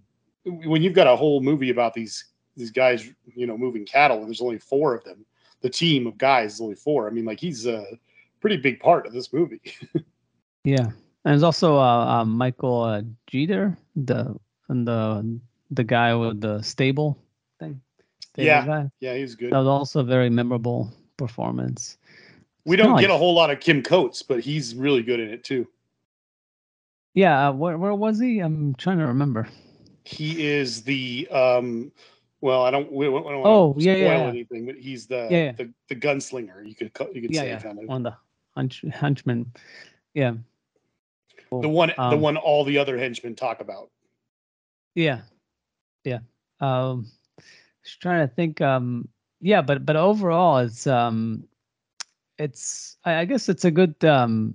when 0.45 0.83
you've 0.83 0.95
got 0.95 1.07
a 1.07 1.17
whole 1.17 1.41
movie 1.41 1.71
about 1.71 1.95
these 1.95 2.27
these 2.57 2.71
guys 2.71 3.09
you 3.35 3.47
know 3.47 3.57
moving 3.57 3.85
cattle 3.85 4.19
and 4.19 4.27
there's 4.27 4.41
only 4.41 4.59
four 4.59 4.95
of 4.95 5.05
them 5.05 5.25
the 5.61 5.71
team 5.71 6.07
of 6.07 6.19
guys 6.19 6.55
is 6.55 6.61
only 6.61 6.75
four 6.75 7.07
i 7.07 7.11
mean 7.11 7.25
like 7.25 7.41
he's 7.41 7.67
a 7.67 7.85
pretty 8.41 8.57
big 8.57 8.79
part 8.81 9.07
of 9.07 9.13
this 9.13 9.33
movie 9.33 9.61
yeah 10.65 10.87
and 10.87 10.95
there's 11.25 11.43
also 11.43 11.77
uh, 11.77 12.21
uh 12.21 12.25
michael 12.25 12.83
uh, 12.83 13.03
jeter 13.27 13.77
the 13.97 14.35
and 14.69 14.87
the 14.87 15.41
the 15.71 15.85
guy 15.85 16.15
with 16.15 16.41
the 16.41 16.61
stable 16.63 17.19
thing 17.59 17.81
yeah, 18.47 18.67
guy. 18.67 18.91
yeah, 19.01 19.15
he's 19.15 19.35
good. 19.35 19.53
That 19.53 19.59
was 19.59 19.69
also 19.69 20.01
a 20.01 20.05
very 20.05 20.31
memorable 20.31 20.93
performance. 21.17 21.99
We 22.69 22.77
don't 22.77 23.01
get 23.01 23.09
like, 23.09 23.17
a 23.17 23.19
whole 23.19 23.35
lot 23.35 23.51
of 23.51 23.61
Kim 23.61 23.83
Coates, 23.83 24.23
but 24.23 24.41
he's 24.41 24.75
really 24.75 25.03
good 25.03 25.21
in 25.21 25.31
it 25.31 25.43
too. 25.43 25.67
Yeah, 27.15 27.49
uh, 27.49 27.53
where 27.53 27.79
where 27.79 27.95
was 27.95 28.21
he? 28.21 28.41
I'm 28.41 28.75
trying 28.75 28.99
to 28.99 29.07
remember. 29.07 29.49
He 30.05 30.47
is 30.47 30.83
the 30.83 31.27
um. 31.33 31.91
Well, 32.43 32.63
I 32.63 32.71
don't. 32.71 32.93
We, 32.93 33.09
we 33.09 33.21
don't 33.21 33.47
oh, 33.47 33.75
yeah, 33.79 33.95
yeah, 33.95 34.19
yeah. 34.19 34.27
anything, 34.27 34.67
but 34.67 34.77
he's 34.77 35.07
the, 35.07 35.27
yeah, 35.31 35.53
the 35.53 35.73
the 35.89 35.97
gunslinger. 35.97 36.67
You 36.69 36.75
could 36.75 36.93
you 37.15 37.23
could 37.23 37.35
yeah, 37.35 37.41
say 37.41 37.49
yeah. 37.49 37.59
kind 37.59 37.79
of 37.79 37.89
on 37.91 38.03
the 38.03 38.15
hunch, 38.55 38.85
henchman. 38.93 39.51
Yeah. 40.13 40.35
The 41.51 41.69
one, 41.69 41.93
um, 41.97 42.11
the 42.11 42.19
one, 42.19 42.37
all 42.37 42.65
the 42.65 42.77
other 42.77 42.99
henchmen 42.99 43.35
talk 43.35 43.61
about. 43.61 43.91
Yeah, 44.95 45.21
yeah. 46.05 46.19
Um, 46.61 47.11
just 47.83 48.03
trying 48.03 48.29
to 48.29 48.35
think. 48.35 48.61
Um, 48.61 49.09
yeah, 49.41 49.63
but 49.63 49.87
but 49.87 49.97
overall, 49.97 50.59
it's 50.59 50.87
um, 50.87 51.49
it's 52.39 52.97
I, 53.05 53.25
guess 53.25 53.49
it's 53.49 53.65
a 53.65 53.71
good 53.71 54.03
um 54.05 54.55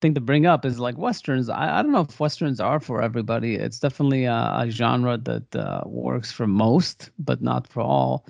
thing 0.00 0.14
to 0.14 0.20
bring 0.20 0.46
up 0.46 0.64
is 0.64 0.78
like 0.78 0.96
westerns. 0.96 1.48
I, 1.48 1.78
I 1.78 1.82
don't 1.82 1.92
know 1.92 2.00
if 2.00 2.20
westerns 2.20 2.60
are 2.60 2.80
for 2.80 3.02
everybody. 3.02 3.56
It's 3.56 3.78
definitely 3.78 4.24
a, 4.24 4.32
a 4.32 4.66
genre 4.70 5.18
that 5.18 5.54
uh, 5.56 5.82
works 5.86 6.32
for 6.32 6.46
most, 6.46 7.10
but 7.18 7.42
not 7.42 7.66
for 7.66 7.82
all. 7.82 8.26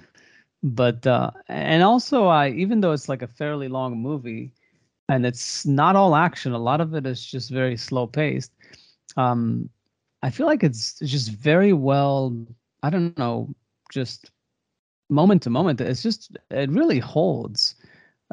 But 0.63 1.07
uh, 1.07 1.31
and 1.49 1.83
also, 1.83 2.27
I 2.27 2.51
even 2.51 2.81
though 2.81 2.93
it's 2.93 3.09
like 3.09 3.23
a 3.23 3.29
fairly 3.29 3.69
long 3.69 3.97
movie, 3.99 4.53
and 5.09 5.25
it's 5.25 5.65
not 5.67 5.97
all 5.97 6.15
action. 6.15 6.53
A 6.53 6.59
lot 6.59 6.81
of 6.81 6.95
it 6.95 7.07
is 7.07 7.25
just 7.25 7.51
very 7.51 7.77
slow 7.77 8.07
paced. 8.07 8.53
Um, 9.17 9.71
I 10.23 10.31
feel 10.31 10.47
like 10.47 10.63
it's 10.63 10.99
just 10.99 11.31
very 11.31 11.73
well. 11.73 12.37
I 12.83 12.91
don't 12.91 13.17
know, 13.19 13.55
just 13.91 14.31
moment 15.09 15.43
to 15.43 15.51
moment. 15.51 15.81
It's 15.81 16.03
just 16.03 16.37
it 16.51 16.71
really 16.71 16.99
holds, 16.99 17.75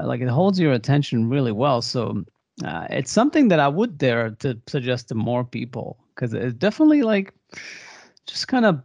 like 0.06 0.22
it 0.22 0.30
holds 0.30 0.60
your 0.60 0.74
attention 0.74 1.30
really 1.30 1.52
well. 1.52 1.82
So 1.82 2.24
uh, 2.66 2.88
it's 2.90 3.12
something 3.12 3.48
that 3.50 3.60
I 3.60 3.68
would 3.68 3.98
dare 3.98 4.32
to 4.32 4.58
suggest 4.68 5.10
to 5.10 5.16
more 5.16 5.44
people 5.44 5.98
because 6.16 6.34
it 6.34 6.60
definitely 6.60 7.04
like 7.04 7.34
just 8.26 8.48
kind 8.48 8.66
of 8.66 8.82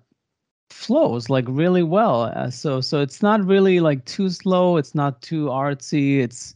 flows 0.70 1.28
like 1.30 1.44
really 1.48 1.82
well. 1.82 2.32
Uh, 2.34 2.50
so 2.50 2.80
so 2.80 3.00
it's 3.00 3.22
not 3.22 3.44
really 3.44 3.80
like 3.80 4.04
too 4.04 4.30
slow. 4.30 4.76
It's 4.76 4.94
not 4.94 5.22
too 5.22 5.46
artsy. 5.46 6.20
It's 6.20 6.54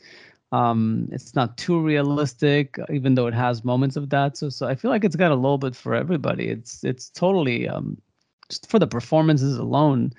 um 0.53 1.09
it's 1.11 1.35
not 1.35 1.57
too 1.57 1.81
realistic 1.81 2.79
even 2.91 3.15
though 3.15 3.27
it 3.27 3.35
has 3.35 3.65
moments 3.65 3.97
of 3.97 4.11
that 4.11 4.37
so 4.37 4.49
so 4.49 4.67
i 4.69 4.75
feel 4.77 4.91
like 4.91 5.05
it's 5.05 5.17
got 5.17 5.33
a 5.33 5.35
little 5.35 5.59
bit 5.59 5.75
for 5.75 5.93
everybody 5.95 6.49
it's 6.49 6.85
it's 6.85 7.11
totally 7.11 7.69
um 7.69 8.01
just 8.49 8.71
for 8.71 8.79
the 8.79 8.87
performances 8.87 9.57
alone 9.59 10.13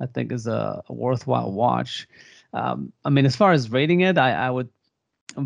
i 0.00 0.06
think 0.06 0.32
is 0.32 0.46
a, 0.46 0.82
a 0.88 0.92
worthwhile 0.92 1.52
watch 1.52 2.08
um 2.54 2.92
i 3.04 3.10
mean 3.10 3.26
as 3.26 3.36
far 3.36 3.52
as 3.52 3.70
rating 3.70 4.00
it 4.00 4.16
i 4.16 4.32
i 4.32 4.50
would 4.50 4.68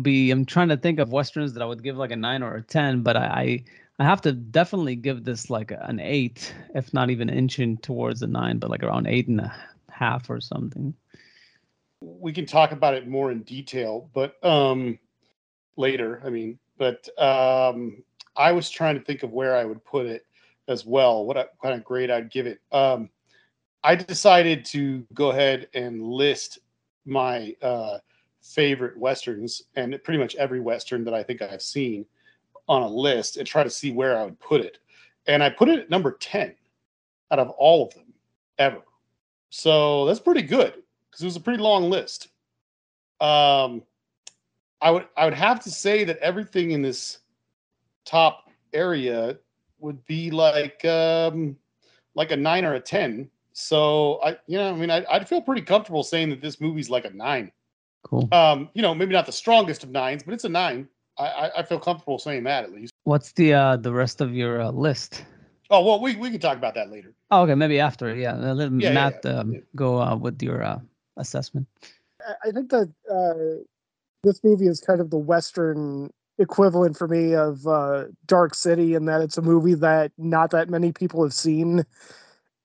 be 0.01 0.31
I'm 0.31 0.45
trying 0.45 0.69
to 0.69 0.77
think 0.77 0.99
of 0.99 1.11
westerns 1.11 1.53
that 1.53 1.63
I 1.63 1.65
would 1.65 1.83
give 1.83 1.97
like 1.97 2.11
a 2.11 2.15
nine 2.15 2.43
or 2.43 2.55
a 2.55 2.61
ten, 2.61 3.01
but 3.01 3.17
I 3.17 3.63
I 3.97 4.03
have 4.03 4.21
to 4.21 4.31
definitely 4.31 4.95
give 4.95 5.23
this 5.23 5.49
like 5.49 5.71
an 5.71 5.99
eight, 5.99 6.53
if 6.75 6.93
not 6.93 7.09
even 7.09 7.29
inching 7.29 7.77
towards 7.77 8.21
a 8.21 8.27
nine, 8.27 8.59
but 8.59 8.69
like 8.69 8.83
around 8.83 9.07
eight 9.07 9.27
and 9.27 9.41
a 9.41 9.53
half 9.89 10.29
or 10.29 10.39
something. 10.39 10.93
We 12.01 12.31
can 12.31 12.45
talk 12.45 12.71
about 12.71 12.93
it 12.93 13.07
more 13.07 13.31
in 13.31 13.41
detail, 13.43 14.09
but 14.13 14.43
um 14.43 14.99
later, 15.75 16.21
I 16.25 16.29
mean, 16.29 16.59
but 16.77 17.07
um 17.21 18.03
I 18.37 18.51
was 18.51 18.69
trying 18.69 18.97
to 18.97 19.03
think 19.03 19.23
of 19.23 19.31
where 19.31 19.55
I 19.55 19.65
would 19.65 19.83
put 19.83 20.05
it 20.05 20.25
as 20.67 20.85
well, 20.85 21.25
what, 21.25 21.35
what 21.35 21.51
kind 21.61 21.75
of 21.75 21.83
grade 21.83 22.11
I'd 22.11 22.31
give 22.31 22.47
it. 22.47 22.59
Um 22.71 23.09
I 23.83 23.95
decided 23.95 24.65
to 24.65 25.05
go 25.13 25.31
ahead 25.31 25.69
and 25.73 26.03
list 26.03 26.59
my 27.09 27.55
uh 27.61 27.99
favorite 28.41 28.97
westerns 28.97 29.63
and 29.75 29.99
pretty 30.03 30.19
much 30.19 30.35
every 30.35 30.59
western 30.59 31.03
that 31.03 31.13
I 31.13 31.23
think 31.23 31.41
I've 31.41 31.61
seen 31.61 32.05
on 32.67 32.83
a 32.83 32.87
list 32.87 33.37
and 33.37 33.45
try 33.47 33.63
to 33.63 33.69
see 33.69 33.91
where 33.91 34.17
I 34.17 34.23
would 34.23 34.39
put 34.39 34.61
it. 34.61 34.79
And 35.27 35.43
I 35.43 35.49
put 35.49 35.69
it 35.69 35.79
at 35.79 35.89
number 35.89 36.13
10 36.13 36.55
out 37.31 37.39
of 37.39 37.49
all 37.51 37.85
of 37.87 37.93
them 37.93 38.13
ever. 38.57 38.81
So 39.49 40.05
that's 40.05 40.19
pretty 40.19 40.43
good 40.43 40.73
because 41.09 41.21
it 41.21 41.25
was 41.25 41.35
a 41.35 41.41
pretty 41.41 41.61
long 41.61 41.89
list. 41.89 42.29
Um 43.19 43.83
I 44.81 44.91
would 44.91 45.07
I 45.17 45.25
would 45.25 45.33
have 45.33 45.59
to 45.61 45.71
say 45.71 46.03
that 46.05 46.17
everything 46.19 46.71
in 46.71 46.81
this 46.81 47.19
top 48.05 48.49
area 48.73 49.37
would 49.79 50.05
be 50.05 50.31
like 50.31 50.83
um 50.85 51.57
like 52.15 52.31
a 52.31 52.37
9 52.37 52.65
or 52.65 52.75
a 52.75 52.79
10. 52.79 53.29
So 53.59 54.21
I 54.23 54.37
you 54.47 54.57
know, 54.57 54.69
I 54.69 54.73
mean 54.73 54.89
I 54.89 55.03
I'd 55.11 55.27
feel 55.27 55.41
pretty 55.41 55.61
comfortable 55.61 56.03
saying 56.03 56.29
that 56.29 56.41
this 56.41 56.61
movie's 56.61 56.89
like 56.89 57.03
a 57.03 57.09
9 57.09 57.51
Cool. 58.03 58.29
um, 58.31 58.69
you 58.73 58.81
know, 58.81 58.95
maybe 58.95 59.11
not 59.11 59.25
the 59.25 59.33
strongest 59.33 59.83
of 59.83 59.89
nines, 59.89 60.23
but 60.23 60.33
it's 60.33 60.45
a 60.45 60.49
nine. 60.49 60.87
I, 61.17 61.25
I, 61.27 61.59
I 61.59 61.63
feel 61.63 61.77
comfortable 61.77 62.17
saying 62.17 62.45
that 62.45 62.63
at 62.63 62.71
least. 62.71 62.93
What's 63.03 63.33
the 63.33 63.53
uh 63.53 63.75
the 63.75 63.91
rest 63.91 64.21
of 64.21 64.33
your 64.33 64.61
uh, 64.61 64.71
list? 64.71 65.25
Oh 65.69 65.83
well, 65.83 65.99
we, 66.01 66.15
we 66.15 66.31
can 66.31 66.39
talk 66.39 66.57
about 66.57 66.73
that 66.75 66.89
later. 66.89 67.13
Oh, 67.31 67.41
okay, 67.43 67.53
maybe 67.53 67.81
after. 67.81 68.15
Yeah, 68.15 68.35
uh, 68.35 68.53
let 68.53 68.71
Yeah, 68.71 68.87
yeah, 68.87 68.93
Matt 68.93 69.21
yeah, 69.25 69.31
um, 69.31 69.53
yeah. 69.53 69.59
go 69.75 70.01
uh, 70.01 70.15
with 70.15 70.41
your 70.41 70.63
uh, 70.63 70.79
assessment. 71.17 71.67
I- 72.25 72.47
I 72.47 72.51
think 72.51 72.69
that 72.71 72.89
uh, 73.11 73.61
this 74.23 74.41
movie 74.41 74.67
is 74.67 74.79
kind 74.79 75.01
of 75.01 75.09
the 75.09 75.17
Western 75.17 76.11
equivalent 76.37 76.97
for 76.97 77.09
me 77.09 77.35
of 77.35 77.67
uh, 77.67 78.05
Dark 78.25 78.55
City, 78.55 78.93
in 78.93 79.03
that 79.05 79.21
it's 79.21 79.37
a 79.37 79.41
movie 79.41 79.75
that 79.75 80.13
not 80.17 80.51
that 80.51 80.69
many 80.69 80.93
people 80.93 81.21
have 81.23 81.33
seen. 81.33 81.85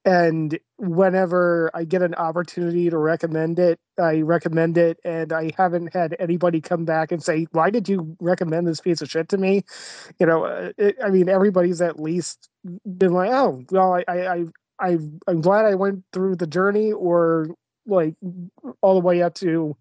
And 0.04 0.58
whenever 0.78 1.70
I 1.74 1.84
get 1.84 2.02
an 2.02 2.14
opportunity 2.14 2.90
to 2.90 2.98
recommend 2.98 3.58
it, 3.58 3.80
I 3.98 4.20
recommend 4.20 4.78
it. 4.78 4.98
And 5.04 5.32
I 5.32 5.52
haven't 5.56 5.94
had 5.94 6.16
anybody 6.18 6.60
come 6.60 6.84
back 6.84 7.12
and 7.12 7.22
say, 7.22 7.46
Why 7.52 7.70
did 7.70 7.88
you 7.88 8.16
recommend 8.20 8.66
this 8.66 8.80
piece 8.80 9.02
of 9.02 9.10
shit 9.10 9.28
to 9.30 9.38
me? 9.38 9.64
You 10.20 10.26
know, 10.26 10.44
uh, 10.44 10.72
it, 10.78 10.96
I 11.04 11.10
mean, 11.10 11.28
everybody's 11.28 11.80
at 11.80 12.00
least 12.00 12.48
been 12.98 13.12
like, 13.14 13.30
Oh, 13.32 13.62
well, 13.70 13.94
I, 13.94 14.04
I, 14.08 14.44
I, 14.80 14.98
I'm 15.28 15.40
glad 15.40 15.64
I 15.66 15.74
went 15.74 16.04
through 16.12 16.36
the 16.36 16.46
journey, 16.46 16.92
or 16.92 17.48
like 17.86 18.14
all 18.82 18.94
the 18.94 19.06
way 19.06 19.22
up 19.22 19.34
to 19.34 19.76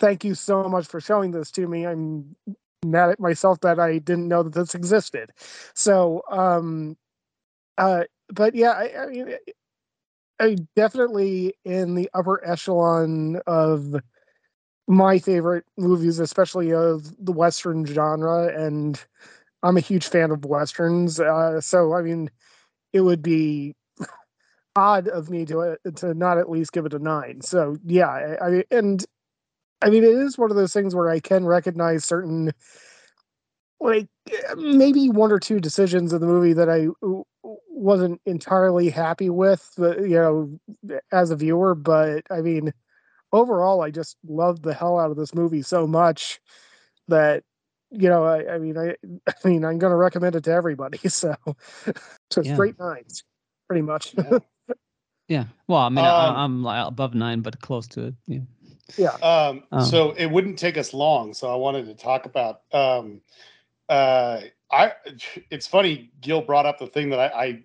thank 0.00 0.24
you 0.24 0.34
so 0.34 0.68
much 0.68 0.86
for 0.86 1.00
showing 1.00 1.30
this 1.30 1.50
to 1.50 1.66
me 1.66 1.86
i'm 1.86 2.34
mad 2.84 3.10
at 3.10 3.20
myself 3.20 3.60
that 3.60 3.78
i 3.80 3.98
didn't 3.98 4.28
know 4.28 4.42
that 4.42 4.54
this 4.54 4.74
existed 4.74 5.30
so 5.74 6.22
um 6.30 6.96
uh 7.78 8.04
but 8.32 8.54
yeah 8.54 8.72
i, 8.72 9.04
I 9.04 9.06
mean 9.06 9.36
i 10.40 10.56
definitely 10.76 11.54
in 11.64 11.94
the 11.94 12.08
upper 12.14 12.44
echelon 12.46 13.40
of 13.46 13.94
my 14.86 15.18
favorite 15.18 15.64
movies 15.78 16.18
especially 16.18 16.72
of 16.72 17.14
the 17.24 17.32
western 17.32 17.86
genre 17.86 18.48
and 18.54 19.04
i'm 19.62 19.76
a 19.76 19.80
huge 19.80 20.06
fan 20.06 20.30
of 20.30 20.44
westerns 20.44 21.20
uh 21.20 21.60
so 21.60 21.94
i 21.94 22.02
mean 22.02 22.30
it 22.92 23.00
would 23.02 23.22
be 23.22 23.74
odd 24.76 25.08
of 25.08 25.30
me 25.30 25.44
to 25.46 25.60
uh, 25.60 25.76
to 25.96 26.14
not 26.14 26.38
at 26.38 26.50
least 26.50 26.72
give 26.72 26.86
it 26.86 26.94
a 26.94 26.98
nine. 26.98 27.40
So 27.40 27.76
yeah, 27.84 28.08
I, 28.08 28.48
I 28.48 28.64
and 28.70 29.04
I 29.82 29.90
mean 29.90 30.04
it 30.04 30.10
is 30.14 30.38
one 30.38 30.50
of 30.50 30.56
those 30.56 30.72
things 30.72 30.94
where 30.94 31.10
I 31.10 31.20
can 31.20 31.46
recognize 31.46 32.04
certain 32.04 32.52
like 33.80 34.08
eh, 34.30 34.54
maybe 34.56 35.08
one 35.08 35.32
or 35.32 35.38
two 35.38 35.60
decisions 35.60 36.12
in 36.12 36.20
the 36.20 36.26
movie 36.26 36.52
that 36.54 36.68
I 36.68 36.88
wasn't 37.74 38.20
entirely 38.24 38.88
happy 38.88 39.30
with, 39.30 39.68
uh, 39.78 39.98
you 39.98 40.16
know, 40.16 40.98
as 41.12 41.30
a 41.30 41.36
viewer. 41.36 41.74
But 41.74 42.24
I 42.30 42.40
mean, 42.40 42.72
overall, 43.32 43.82
I 43.82 43.90
just 43.90 44.16
loved 44.26 44.62
the 44.62 44.74
hell 44.74 44.98
out 44.98 45.10
of 45.10 45.16
this 45.16 45.34
movie 45.34 45.62
so 45.62 45.86
much 45.86 46.40
that 47.08 47.42
you 47.90 48.08
know, 48.08 48.24
I, 48.24 48.54
I 48.54 48.58
mean, 48.58 48.76
I, 48.76 48.96
I 49.44 49.48
mean, 49.48 49.64
I'm 49.64 49.78
going 49.78 49.92
to 49.92 49.96
recommend 49.96 50.36
it 50.36 50.44
to 50.44 50.50
everybody. 50.52 50.98
So, 51.08 51.34
so 52.30 52.42
Yeah. 52.42 52.54
straight 52.54 52.78
nines, 52.78 53.24
pretty 53.68 53.82
much. 53.82 54.14
Yeah. 54.14 54.38
Yeah. 55.26 55.44
Well, 55.68 55.80
I 55.80 55.88
mean, 55.88 56.04
Um, 56.04 56.14
I, 56.14 56.44
I'm 56.44 56.62
like 56.62 56.86
above 56.86 57.14
nine, 57.14 57.40
but 57.40 57.58
close 57.60 57.86
to 57.88 58.08
it. 58.08 58.14
Yeah. 58.26 58.40
yeah. 58.98 59.14
Um, 59.22 59.62
Oh. 59.72 59.84
So 59.84 60.10
it 60.10 60.26
wouldn't 60.26 60.58
take 60.58 60.76
us 60.76 60.92
long. 60.92 61.32
So 61.32 61.50
I 61.50 61.56
wanted 61.56 61.86
to 61.86 61.94
talk 61.94 62.26
about. 62.26 62.60
Um, 62.72 63.22
uh, 63.88 64.40
I. 64.70 64.92
It's 65.50 65.66
funny. 65.66 66.10
Gil 66.20 66.42
brought 66.42 66.66
up 66.66 66.78
the 66.78 66.86
thing 66.86 67.10
that 67.10 67.18
I. 67.18 67.26
I, 67.26 67.62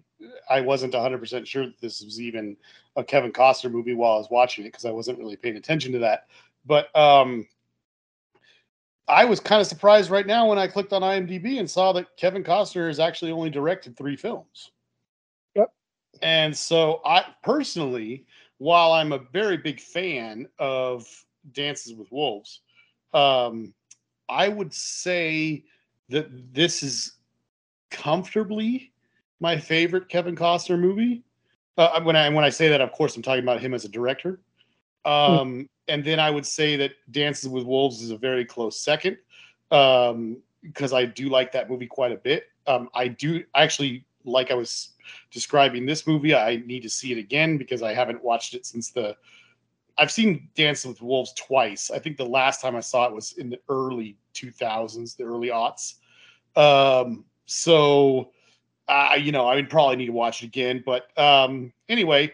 I 0.50 0.62
wasn't 0.62 0.94
100 0.94 1.18
percent 1.18 1.48
sure 1.48 1.66
that 1.66 1.80
this 1.80 2.04
was 2.04 2.20
even 2.20 2.58
a 2.96 3.04
Kevin 3.04 3.32
Costner 3.32 3.72
movie 3.72 3.94
while 3.94 4.14
I 4.14 4.18
was 4.18 4.30
watching 4.30 4.66
it 4.66 4.70
because 4.70 4.86
I 4.86 4.92
wasn't 4.92 5.20
really 5.20 5.38
paying 5.38 5.56
attention 5.56 5.94
to 5.94 6.00
that. 6.00 6.28
But 6.66 6.94
um, 6.96 7.48
I 9.10 9.26
was 9.26 9.40
kind 9.40 9.60
of 9.60 9.68
surprised 9.68 10.12
right 10.12 10.28
now 10.28 10.48
when 10.48 10.60
I 10.60 10.68
clicked 10.68 10.94
on 10.94 11.02
IMDb 11.02 11.60
and 11.60 11.70
saw 11.70 11.92
that 11.94 12.16
Kevin 12.16 12.44
Costner 12.44 12.88
has 12.88 13.00
actually 13.00 13.32
only 13.32 13.50
directed 13.50 13.98
three 13.98 14.16
films. 14.16 14.72
Yep. 15.56 15.72
And 16.22 16.56
so 16.56 17.02
I 17.04 17.26
personally, 17.44 18.28
while 18.60 18.92
I'm 18.92 19.12
a 19.12 19.20
very 19.34 19.58
big 19.58 19.80
fan 19.80 20.48
of 20.60 21.08
Dances 21.54 21.96
with 21.96 22.12
Wolves, 22.12 22.62
um, 23.14 23.74
I 24.30 24.48
would 24.48 24.74
say 24.74 25.64
that 26.10 26.54
this 26.54 26.84
is 26.84 27.14
comfortably 27.92 28.92
my 29.40 29.58
favorite 29.58 30.10
Kevin 30.10 30.36
Costner 30.36 30.80
movie. 30.80 31.24
Uh, 31.78 32.02
when 32.02 32.16
I 32.16 32.30
when 32.30 32.44
I 32.44 32.50
say 32.50 32.68
that, 32.70 32.82
of 32.82 32.92
course, 32.92 33.16
I'm 33.16 33.22
talking 33.22 33.44
about 33.44 33.62
him 33.62 33.74
as 33.74 33.86
a 33.86 33.90
director. 33.90 34.40
Um, 35.06 35.70
and 35.88 36.04
then 36.04 36.20
I 36.20 36.30
would 36.30 36.46
say 36.46 36.76
that 36.76 36.92
Dances 37.12 37.50
with 37.50 37.64
Wolves 37.64 38.02
is 38.02 38.12
a 38.12 38.18
very 38.18 38.46
close 38.46 38.80
second 38.80 39.18
um, 39.72 40.38
because 40.62 40.94
I 40.94 41.06
do 41.06 41.30
like 41.30 41.52
that 41.54 41.70
movie 41.70 41.88
quite 41.88 42.12
a 42.12 42.18
bit. 42.18 42.48
Um, 42.68 42.90
I 42.94 43.08
do 43.08 43.44
actually 43.56 44.06
like 44.26 44.52
I 44.52 44.56
was 44.56 44.90
describing 45.32 45.86
this 45.86 46.06
movie. 46.06 46.36
I 46.36 46.58
need 46.66 46.82
to 46.82 46.90
see 46.90 47.12
it 47.12 47.18
again 47.18 47.58
because 47.58 47.82
I 47.82 47.94
haven't 47.94 48.24
watched 48.24 48.54
it 48.54 48.66
since 48.66 48.92
the. 48.92 49.16
I've 49.98 50.12
seen 50.12 50.48
Dances 50.56 50.86
with 50.86 51.02
Wolves 51.02 51.34
twice. 51.34 51.92
I 51.92 52.00
think 52.00 52.16
the 52.16 52.26
last 52.26 52.62
time 52.62 52.76
I 52.76 52.80
saw 52.80 53.06
it 53.06 53.14
was 53.14 53.34
in 53.34 53.50
the 53.50 53.60
early 53.68 54.16
2000s, 54.34 55.18
the 55.18 55.24
early 55.24 55.50
aughts. 55.50 55.96
Um, 56.60 57.26
so 57.46 58.32
uh, 58.90 59.16
you 59.18 59.32
know, 59.32 59.46
I 59.46 59.56
would 59.56 59.70
probably 59.70 59.96
need 59.98 60.08
to 60.08 60.12
watch 60.12 60.42
it 60.42 60.48
again. 60.48 60.84
But 60.86 61.18
um, 61.18 61.72
anyway, 61.88 62.34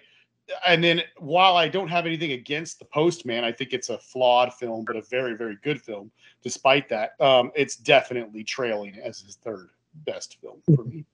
and 0.66 0.84
then 0.84 1.02
while 1.18 1.58
I 1.58 1.68
don't 1.68 1.90
have 1.90 2.06
anything 2.06 2.32
against 2.32 2.80
The 2.80 2.86
Postman, 2.86 3.44
I 3.44 3.52
think 3.52 3.74
it's 3.74 3.90
a 3.90 3.98
flawed 3.98 4.54
film, 4.54 4.86
but 4.86 4.96
a 4.96 5.02
very, 5.02 5.36
very 5.36 5.58
good 5.64 5.82
film. 5.82 6.12
Despite 6.44 6.88
that, 6.90 7.20
um, 7.20 7.52
it's 7.56 7.76
definitely 7.76 8.44
trailing 8.44 8.98
as 9.04 9.20
his 9.20 9.36
third 9.36 9.70
best 10.06 10.38
film 10.42 10.62
for 10.74 10.86
me. 10.86 11.06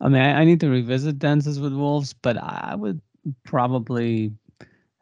I 0.00 0.08
mean, 0.08 0.22
I, 0.22 0.40
I 0.40 0.44
need 0.44 0.60
to 0.60 0.68
revisit 0.68 1.18
Dances 1.18 1.60
with 1.60 1.72
Wolves, 1.72 2.12
but 2.12 2.36
I 2.38 2.74
would 2.74 3.00
probably 3.44 4.32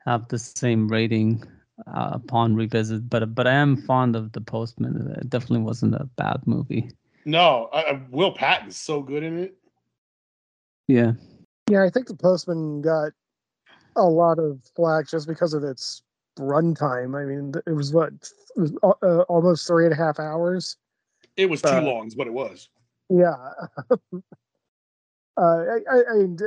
have 0.05 0.29
the 0.29 0.39
same 0.39 0.89
rating 0.89 1.43
uh, 1.87 2.11
upon 2.13 2.57
revisit. 2.57 3.09
But 3.09 3.35
but 3.35 3.47
I 3.47 3.53
am 3.53 3.77
fond 3.77 4.17
of 4.17 4.33
The 4.33 4.41
Postman. 4.41 5.17
It 5.19 5.31
definitely 5.31 5.61
wasn't 5.61 5.95
a 5.95 6.05
bad 6.17 6.43
movie. 6.47 6.91
No, 7.25 7.69
uh, 7.73 7.99
Will 8.11 8.33
Patton's 8.33 8.77
so 8.77 9.03
good 9.03 9.23
in 9.23 9.39
it. 9.39 9.55
Yeah. 10.87 11.13
Yeah, 11.71 11.85
I 11.85 11.91
think 11.91 12.07
the 12.07 12.15
Postman 12.15 12.81
got 12.81 13.13
a 13.97 14.05
lot 14.05 14.39
of 14.39 14.61
flack 14.75 15.09
just 15.09 15.29
because 15.29 15.53
of 15.53 15.63
its 15.65 16.03
runtime. 16.39 17.21
I 17.21 17.25
mean, 17.25 17.53
it 17.67 17.73
was 17.73 17.93
what 17.93 18.13
it 18.13 18.61
was 18.61 18.73
uh, 18.83 19.23
almost 19.23 19.67
three 19.67 19.85
and 19.85 19.93
a 19.93 19.97
half 19.97 20.19
hours. 20.19 20.77
It 21.37 21.51
was 21.51 21.61
too 21.61 21.69
Uh, 21.69 21.83
long, 21.83 22.07
is 22.07 22.17
what 22.17 22.27
it 22.27 22.33
was. 22.33 22.71
Yeah. 23.11 23.35
uh, 23.91 24.21
I, 25.37 25.79
I, 25.91 25.97
I, 25.97 26.15
and, 26.21 26.41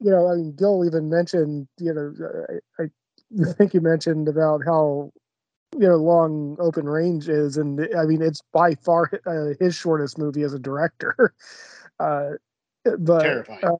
you 0.00 0.10
know, 0.10 0.28
I 0.28 0.34
mean, 0.34 0.54
Gil 0.56 0.84
even 0.84 1.08
mentioned, 1.08 1.68
you 1.78 1.94
know, 1.94 2.58
I, 2.78 2.84
I 2.84 3.52
think 3.52 3.74
you 3.74 3.80
mentioned 3.80 4.28
about 4.28 4.62
how, 4.64 5.12
you 5.74 5.88
know, 5.88 5.96
long 5.96 6.56
Open 6.60 6.88
Range 6.88 7.28
is, 7.28 7.56
and 7.56 7.80
I 7.96 8.04
mean, 8.04 8.22
it's 8.22 8.42
by 8.52 8.74
far 8.74 9.10
uh, 9.26 9.54
his 9.60 9.74
shortest 9.74 10.18
movie 10.18 10.42
as 10.42 10.54
a 10.54 10.58
director. 10.58 11.34
Uh, 12.00 12.34
but 13.00 13.22
Terrifying. 13.22 13.64
uh, 13.64 13.76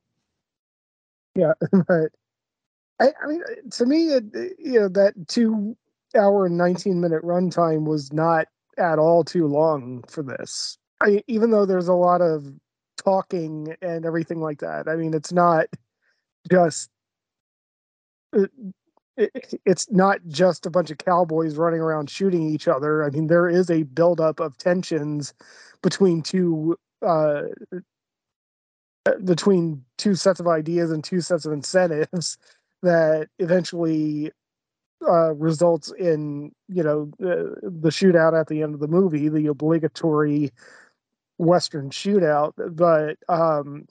yeah, 1.37 1.52
but 1.87 2.11
I, 2.99 3.12
I 3.23 3.26
mean, 3.28 3.42
to 3.71 3.87
me, 3.87 4.09
it, 4.09 4.25
you 4.59 4.80
know, 4.80 4.88
that 4.88 5.14
two 5.28 5.76
hour 6.16 6.47
and 6.47 6.57
19 6.57 7.00
minute 7.00 7.23
runtime 7.23 7.85
was 7.85 8.12
not 8.12 8.47
at 8.76 8.99
all 8.99 9.23
too 9.23 9.47
long 9.47 10.02
for 10.09 10.25
this. 10.25 10.78
I, 11.00 11.23
even 11.28 11.52
though 11.52 11.64
there's 11.64 11.87
a 11.87 11.95
lot 11.95 12.21
of 12.21 12.45
talking 12.97 13.76
and 13.80 14.04
everything 14.04 14.40
like 14.40 14.59
that, 14.61 14.88
I 14.88 14.97
mean, 14.97 15.14
it's 15.14 15.33
not 15.33 15.66
just. 16.50 16.90
It, 19.18 19.30
it, 19.34 19.54
it's 19.66 19.90
not 19.90 20.20
just 20.28 20.64
a 20.64 20.70
bunch 20.70 20.90
of 20.90 20.98
cowboys 20.98 21.56
running 21.56 21.80
around 21.80 22.08
shooting 22.08 22.48
each 22.48 22.68
other. 22.68 23.04
I 23.04 23.10
mean, 23.10 23.26
there 23.26 23.48
is 23.48 23.68
a 23.70 23.82
buildup 23.82 24.40
of 24.40 24.56
tensions 24.56 25.34
between 25.82 26.22
two 26.22 26.78
uh, 27.06 27.42
between 29.25 29.84
two 29.96 30.14
sets 30.14 30.40
of 30.40 30.48
ideas 30.48 30.90
and 30.90 31.02
two 31.02 31.20
sets 31.20 31.44
of 31.44 31.52
incentives 31.52 32.38
that 32.82 33.28
eventually 33.38 34.30
uh, 35.06 35.34
results 35.34 35.92
in 35.98 36.52
you 36.69 36.82
know 36.82 37.10
the, 37.19 37.54
the 37.62 37.90
shootout 37.90 38.38
at 38.38 38.49
the 38.49 38.62
end 38.62 38.75
of 38.75 38.80
the 38.80 38.88
movie, 38.88 39.28
the 39.28 39.47
obligatory 39.47 40.50
Western 41.38 41.90
shootout. 41.90 42.52
But 42.56 43.19
um, 43.28 43.86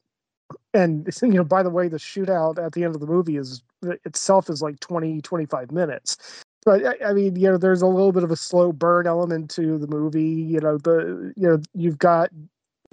and 0.73 1.09
you 1.21 1.29
know, 1.29 1.43
by 1.43 1.63
the 1.63 1.69
way, 1.69 1.87
the 1.87 1.97
shootout 1.97 2.63
at 2.63 2.73
the 2.73 2.83
end 2.83 2.95
of 2.95 3.01
the 3.01 3.07
movie 3.07 3.37
is 3.37 3.63
itself 3.83 4.49
is 4.49 4.61
like 4.61 4.79
20, 4.79 5.21
25 5.21 5.71
minutes. 5.71 6.17
But 6.65 6.85
I, 6.85 7.09
I 7.09 7.13
mean, 7.13 7.35
you 7.35 7.49
know, 7.49 7.57
there's 7.57 7.81
a 7.81 7.87
little 7.87 8.11
bit 8.11 8.23
of 8.23 8.31
a 8.31 8.35
slow 8.35 8.71
burn 8.71 9.07
element 9.07 9.49
to 9.51 9.77
the 9.77 9.87
movie. 9.87 10.23
You 10.23 10.59
know, 10.59 10.77
the 10.77 11.33
you 11.35 11.47
know 11.47 11.59
you've 11.73 11.99
got 11.99 12.29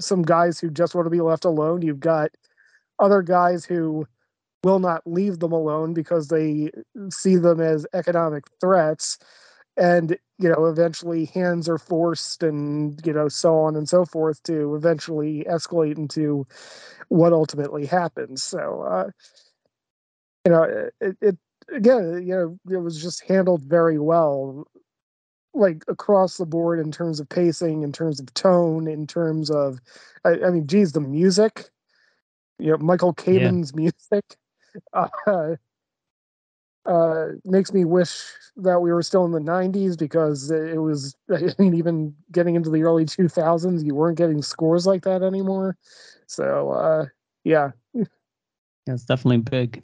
some 0.00 0.22
guys 0.22 0.60
who 0.60 0.70
just 0.70 0.94
want 0.94 1.06
to 1.06 1.10
be 1.10 1.20
left 1.20 1.44
alone. 1.44 1.82
You've 1.82 2.00
got 2.00 2.30
other 2.98 3.22
guys 3.22 3.64
who 3.64 4.06
will 4.62 4.78
not 4.78 5.02
leave 5.06 5.40
them 5.40 5.52
alone 5.52 5.94
because 5.94 6.28
they 6.28 6.70
see 7.10 7.36
them 7.36 7.60
as 7.60 7.86
economic 7.92 8.44
threats 8.60 9.18
and 9.76 10.16
you 10.38 10.48
know 10.48 10.66
eventually 10.66 11.26
hands 11.26 11.68
are 11.68 11.78
forced 11.78 12.42
and 12.42 13.04
you 13.06 13.12
know 13.12 13.28
so 13.28 13.56
on 13.58 13.76
and 13.76 13.88
so 13.88 14.04
forth 14.04 14.42
to 14.44 14.74
eventually 14.74 15.44
escalate 15.48 15.98
into 15.98 16.46
what 17.08 17.32
ultimately 17.32 17.86
happens 17.86 18.42
so 18.42 18.82
uh 18.82 19.10
you 20.44 20.52
know 20.52 20.90
it, 21.00 21.16
it 21.20 21.38
again 21.74 22.22
you 22.26 22.34
know 22.34 22.58
it 22.74 22.78
was 22.78 23.02
just 23.02 23.22
handled 23.22 23.62
very 23.62 23.98
well 23.98 24.66
like 25.54 25.84
across 25.88 26.36
the 26.36 26.46
board 26.46 26.78
in 26.78 26.90
terms 26.90 27.20
of 27.20 27.28
pacing 27.28 27.82
in 27.82 27.92
terms 27.92 28.20
of 28.20 28.32
tone 28.34 28.86
in 28.86 29.06
terms 29.06 29.50
of 29.50 29.78
i, 30.24 30.30
I 30.44 30.50
mean 30.50 30.66
geez 30.66 30.92
the 30.92 31.00
music 31.00 31.70
you 32.58 32.70
know 32.70 32.78
michael 32.78 33.14
Yeah. 33.26 33.50
Music 33.50 34.24
uh, 34.92 35.56
uh, 36.86 37.26
makes 37.44 37.72
me 37.72 37.84
wish 37.84 38.22
that 38.56 38.80
we 38.80 38.92
were 38.92 39.02
still 39.02 39.24
in 39.24 39.32
the 39.32 39.40
90s 39.40 39.96
because 39.96 40.50
it 40.50 40.76
was 40.76 41.16
i 41.30 41.54
mean 41.58 41.74
even 41.74 42.14
getting 42.30 42.54
into 42.56 42.70
the 42.70 42.82
early 42.82 43.06
2000s 43.06 43.84
you 43.84 43.94
weren't 43.94 44.18
getting 44.18 44.42
scores 44.42 44.86
like 44.86 45.02
that 45.02 45.22
anymore 45.22 45.76
so 46.26 46.70
uh 46.70 47.06
yeah 47.44 47.70
Yeah, 48.86 48.94
it's 48.94 49.04
definitely 49.04 49.38
big. 49.38 49.82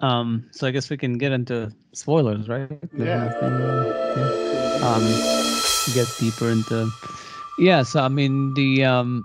Um, 0.00 0.48
so 0.52 0.66
I 0.66 0.70
guess 0.70 0.90
we 0.90 0.96
can 0.96 1.18
get 1.18 1.32
into 1.32 1.72
spoilers, 1.92 2.48
right? 2.48 2.70
Yeah. 2.96 3.32
yeah. 3.40 4.78
Um, 4.82 5.02
get 5.94 6.08
deeper 6.18 6.50
into. 6.50 6.90
Yeah, 7.58 7.82
so 7.82 8.00
I 8.00 8.08
mean 8.08 8.54
the 8.54 8.84
um, 8.84 9.24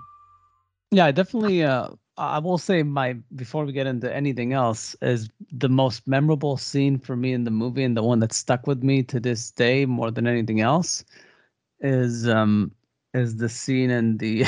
yeah, 0.90 1.12
definitely. 1.12 1.62
Uh, 1.62 1.90
I 2.16 2.38
will 2.38 2.58
say 2.58 2.82
my 2.82 3.14
before 3.34 3.64
we 3.64 3.72
get 3.72 3.86
into 3.86 4.12
anything 4.14 4.52
else 4.52 4.94
is 5.02 5.28
the 5.52 5.68
most 5.68 6.06
memorable 6.06 6.56
scene 6.56 6.98
for 6.98 7.16
me 7.16 7.32
in 7.32 7.44
the 7.44 7.50
movie 7.50 7.82
and 7.82 7.96
the 7.96 8.02
one 8.02 8.20
that 8.20 8.32
stuck 8.32 8.66
with 8.66 8.82
me 8.82 9.02
to 9.04 9.18
this 9.18 9.50
day 9.50 9.84
more 9.84 10.10
than 10.10 10.26
anything 10.26 10.60
else 10.60 11.04
is 11.80 12.28
um 12.28 12.70
is 13.14 13.36
the 13.36 13.48
scene 13.48 13.90
in 13.90 14.16
the 14.18 14.44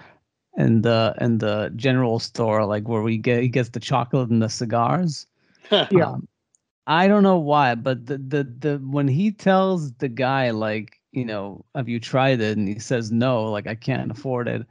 in 0.56 0.82
the 0.82 1.14
in 1.20 1.38
the 1.38 1.72
general 1.74 2.20
store 2.20 2.64
like 2.64 2.88
where 2.88 3.02
we 3.02 3.18
get 3.18 3.42
he 3.42 3.48
gets 3.48 3.70
the 3.70 3.80
chocolate 3.80 4.30
and 4.30 4.42
the 4.42 4.48
cigars 4.48 5.26
Yeah. 5.90 6.14
um, 6.14 6.28
i 6.86 7.08
don't 7.08 7.22
know 7.24 7.38
why 7.38 7.74
but 7.74 8.06
the 8.06 8.18
the 8.18 8.44
the 8.44 8.78
when 8.90 9.08
he 9.08 9.32
tells 9.32 9.92
the 9.94 10.08
guy 10.08 10.50
like 10.50 11.00
you 11.12 11.24
know 11.24 11.64
have 11.74 11.88
you 11.88 12.00
tried 12.00 12.40
it 12.40 12.58
and 12.58 12.68
he 12.68 12.78
says 12.80 13.12
no 13.12 13.44
like 13.50 13.66
i 13.66 13.74
can't 13.74 14.10
afford 14.10 14.48
it 14.48 14.66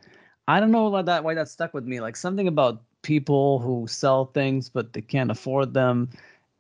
i 0.48 0.60
don't 0.60 0.72
know 0.72 0.88
about 0.88 1.06
that 1.06 1.24
why 1.24 1.34
that 1.34 1.50
stuck 1.50 1.74
with 1.74 1.86
me 1.86 2.02
like 2.02 2.16
something 2.16 2.48
about 2.48 2.84
people 3.04 3.60
who 3.60 3.88
sell 3.88 4.26
things 4.28 4.70
but 4.70 4.94
they 4.94 5.02
can't 5.02 5.32
afford 5.32 5.74
them 5.74 6.10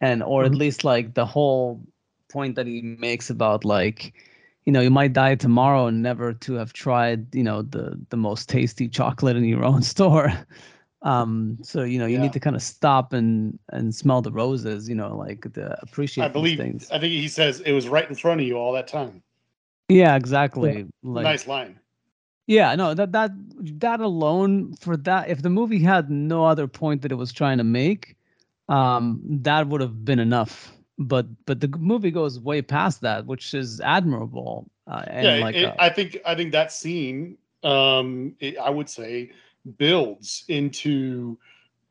and 0.01 0.23
or 0.23 0.45
at 0.45 0.55
Mhm. 0.55 0.55
least 0.55 0.83
like 0.83 1.13
the 1.15 1.25
whole 1.25 1.81
point 2.29 2.55
that 2.55 2.67
he 2.67 2.81
makes 2.81 3.29
about 3.29 3.65
like 3.65 4.13
you 4.65 4.71
know 4.73 4.81
you 4.81 4.91
might 4.91 5.13
die 5.13 5.35
tomorrow 5.35 5.87
and 5.87 6.01
never 6.03 6.33
to 6.33 6.53
have 6.55 6.73
tried 6.73 7.33
you 7.35 7.43
know 7.43 7.61
the 7.63 7.99
the 8.09 8.17
most 8.17 8.49
tasty 8.49 8.87
chocolate 8.89 9.35
in 9.37 9.45
your 9.45 9.65
own 9.65 9.81
store 9.93 10.31
um 11.01 11.57
so 11.61 11.83
you 11.83 11.97
know 11.97 12.05
you 12.05 12.15
Yeah. 12.15 12.21
need 12.21 12.33
to 12.33 12.39
kind 12.39 12.55
of 12.55 12.61
stop 12.61 13.13
and 13.13 13.57
and 13.71 13.93
smell 13.95 14.21
the 14.21 14.31
roses 14.31 14.89
you 14.89 14.95
know 14.95 15.15
like 15.15 15.41
the 15.53 15.79
appreciate 15.81 16.23
I 16.25 16.27
believe. 16.27 16.57
things 16.57 16.89
I 16.91 16.99
think 16.99 17.11
he 17.13 17.27
says 17.27 17.61
it 17.61 17.71
was 17.71 17.87
right 17.87 18.07
in 18.09 18.15
front 18.15 18.41
of 18.41 18.47
you 18.47 18.57
all 18.57 18.73
that 18.73 18.87
time. 18.87 19.23
yeah 19.89 20.15
exactly 20.15 20.85
like 21.03 21.23
nice 21.23 21.47
line. 21.47 21.79
yeah 22.47 22.75
no 22.75 22.93
that 22.93 23.11
that 23.11 23.31
that 23.79 23.99
alone 23.99 24.73
for 24.75 24.97
that 24.97 25.29
if 25.29 25.41
the 25.41 25.49
movie 25.49 25.79
had 25.79 26.09
no 26.09 26.45
other 26.45 26.67
point 26.67 27.01
that 27.01 27.11
it 27.11 27.15
was 27.15 27.31
trying 27.31 27.57
to 27.57 27.63
make 27.63 28.15
um 28.69 29.21
that 29.25 29.67
would 29.67 29.81
have 29.81 30.03
been 30.05 30.19
enough 30.19 30.73
but 30.97 31.25
but 31.45 31.59
the 31.61 31.67
movie 31.79 32.11
goes 32.11 32.39
way 32.39 32.61
past 32.61 33.01
that 33.01 33.25
which 33.25 33.53
is 33.53 33.79
admirable 33.81 34.69
uh, 34.87 35.03
and 35.07 35.39
yeah, 35.39 35.39
like 35.39 35.55
it- 35.55 35.63
uh, 35.63 35.75
I 35.79 35.89
think 35.89 36.17
I 36.25 36.35
think 36.35 36.51
that 36.51 36.71
scene, 36.71 37.37
um, 37.63 38.35
it, 38.39 38.57
I 38.57 38.69
would 38.69 38.89
say, 38.89 39.31
builds 39.77 40.45
into 40.47 41.37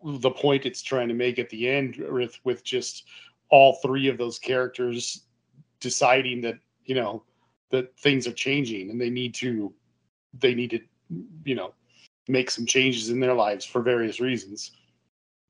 the 0.04 0.30
point 0.30 0.66
it's 0.66 0.82
trying 0.82 1.08
to 1.08 1.14
make 1.14 1.38
at 1.38 1.50
the 1.50 1.68
end 1.68 1.96
with 2.08 2.38
with 2.44 2.64
just 2.64 3.04
all 3.50 3.74
three 3.82 4.08
of 4.08 4.18
those 4.18 4.38
characters 4.38 5.24
deciding 5.80 6.40
that 6.40 6.58
you 6.84 6.94
know 6.94 7.22
that 7.70 7.96
things 7.98 8.26
are 8.26 8.32
changing 8.32 8.90
and 8.90 9.00
they 9.00 9.10
need 9.10 9.34
to 9.34 9.72
they 10.38 10.54
need 10.54 10.70
to 10.70 10.80
you 11.44 11.54
know 11.54 11.74
make 12.28 12.50
some 12.50 12.66
changes 12.66 13.08
in 13.08 13.20
their 13.20 13.34
lives 13.34 13.64
for 13.64 13.80
various 13.80 14.20
reasons. 14.20 14.72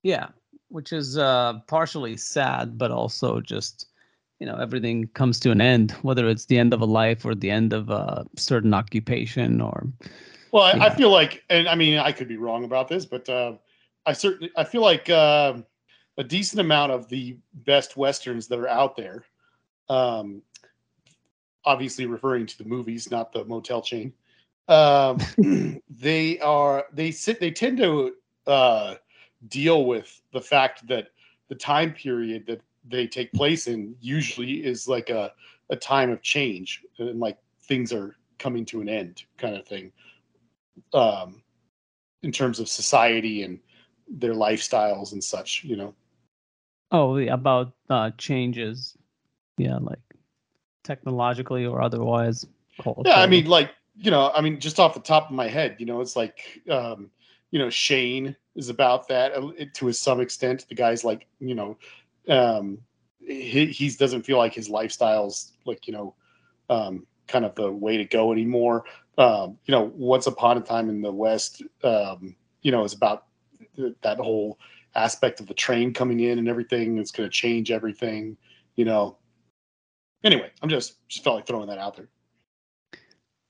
Yeah, 0.02 0.28
which 0.68 0.92
is 0.92 1.18
uh, 1.18 1.54
partially 1.66 2.16
sad, 2.16 2.78
but 2.78 2.90
also 2.90 3.40
just 3.40 3.88
you 4.38 4.46
know 4.46 4.56
everything 4.56 5.08
comes 5.08 5.40
to 5.40 5.50
an 5.50 5.60
end, 5.60 5.92
whether 6.02 6.28
it's 6.28 6.46
the 6.46 6.58
end 6.58 6.72
of 6.72 6.80
a 6.80 6.86
life 6.86 7.24
or 7.24 7.34
the 7.34 7.50
end 7.50 7.72
of 7.72 7.90
a 7.90 8.24
certain 8.36 8.72
occupation 8.72 9.60
or 9.60 9.86
Well, 10.52 10.62
I, 10.62 10.86
I 10.86 10.94
feel 10.94 11.10
like, 11.10 11.44
and 11.50 11.68
I 11.68 11.74
mean, 11.74 11.98
I 11.98 12.12
could 12.12 12.28
be 12.28 12.36
wrong 12.36 12.64
about 12.64 12.88
this, 12.88 13.04
but 13.04 13.28
uh, 13.28 13.54
I 14.06 14.12
certainly 14.12 14.50
I 14.56 14.64
feel 14.64 14.82
like 14.82 15.10
uh, 15.10 15.54
a 16.16 16.24
decent 16.24 16.60
amount 16.60 16.92
of 16.92 17.08
the 17.08 17.36
best 17.52 17.96
westerns 17.96 18.48
that 18.48 18.58
are 18.58 18.68
out 18.68 18.96
there, 18.96 19.24
um, 19.88 20.42
obviously 21.64 22.06
referring 22.06 22.46
to 22.46 22.58
the 22.58 22.64
movies, 22.64 23.10
not 23.10 23.32
the 23.32 23.44
motel 23.44 23.82
chain. 23.82 24.12
Um, 24.68 25.18
they 25.90 26.38
are 26.40 26.86
they 26.92 27.10
sit 27.10 27.40
they 27.40 27.50
tend 27.50 27.78
to 27.78 28.14
uh, 28.46 28.94
deal 29.48 29.84
with 29.84 30.20
the 30.32 30.40
fact 30.40 30.86
that 30.88 31.08
the 31.48 31.54
time 31.54 31.92
period 31.92 32.46
that 32.46 32.62
they 32.88 33.06
take 33.06 33.32
place 33.32 33.66
in 33.66 33.94
usually 34.00 34.64
is 34.64 34.88
like 34.88 35.10
a, 35.10 35.32
a 35.70 35.76
time 35.76 36.10
of 36.10 36.22
change 36.22 36.82
and 36.98 37.20
like 37.20 37.38
things 37.62 37.92
are 37.92 38.16
coming 38.38 38.64
to 38.64 38.80
an 38.80 38.88
end 38.88 39.24
kind 39.36 39.56
of 39.56 39.66
thing 39.66 39.92
um, 40.92 41.42
in 42.22 42.32
terms 42.32 42.58
of 42.60 42.68
society 42.68 43.42
and 43.42 43.60
their 44.08 44.34
lifestyles 44.34 45.12
and 45.12 45.22
such 45.22 45.64
you 45.64 45.76
know 45.76 45.94
Oh, 46.90 47.18
about 47.18 47.74
uh, 47.90 48.12
changes. 48.16 48.96
Yeah, 49.58 49.76
like 49.80 49.98
technologically 50.84 51.66
or 51.66 51.82
otherwise. 51.82 52.46
yeah 53.04 53.20
i 53.20 53.26
mean 53.26 53.46
like 53.46 53.70
you 53.96 54.10
know 54.10 54.30
i 54.34 54.40
mean 54.40 54.58
just 54.60 54.78
off 54.78 54.94
the 54.94 55.00
top 55.00 55.28
of 55.28 55.34
my 55.34 55.48
head 55.48 55.76
you 55.78 55.86
know 55.86 56.00
it's 56.00 56.16
like 56.16 56.60
um 56.70 57.10
you 57.50 57.58
know 57.58 57.68
shane 57.68 58.34
is 58.54 58.68
about 58.68 59.08
that 59.08 59.32
uh, 59.34 59.50
to 59.74 59.92
some 59.92 60.20
extent 60.20 60.64
the 60.68 60.74
guy's 60.74 61.04
like 61.04 61.26
you 61.40 61.54
know 61.54 61.76
um 62.28 62.78
he 63.20 63.66
he 63.66 63.90
doesn't 63.90 64.22
feel 64.22 64.38
like 64.38 64.54
his 64.54 64.68
lifestyle's 64.70 65.52
like 65.66 65.86
you 65.86 65.92
know 65.92 66.14
um 66.70 67.06
kind 67.26 67.44
of 67.44 67.54
the 67.56 67.70
way 67.70 67.96
to 67.96 68.04
go 68.04 68.32
anymore 68.32 68.84
um 69.18 69.58
you 69.66 69.72
know 69.72 69.92
once 69.96 70.26
upon 70.26 70.58
a 70.58 70.60
time 70.60 70.90
in 70.90 71.02
the 71.02 71.12
west 71.12 71.62
um 71.84 72.36
you 72.62 72.72
know 72.72 72.84
is 72.84 72.94
about 72.94 73.24
that 74.02 74.18
whole 74.18 74.58
aspect 74.96 75.40
of 75.40 75.46
the 75.46 75.54
train 75.54 75.92
coming 75.94 76.20
in 76.20 76.38
and 76.38 76.48
everything 76.48 76.98
it's 76.98 77.12
going 77.12 77.28
to 77.28 77.32
change 77.34 77.70
everything 77.70 78.36
you 78.76 78.84
know 78.84 79.18
anyway 80.24 80.50
i'm 80.62 80.70
just 80.70 80.96
just 81.08 81.24
felt 81.24 81.36
like 81.36 81.46
throwing 81.46 81.68
that 81.68 81.78
out 81.78 81.96
there 81.96 82.08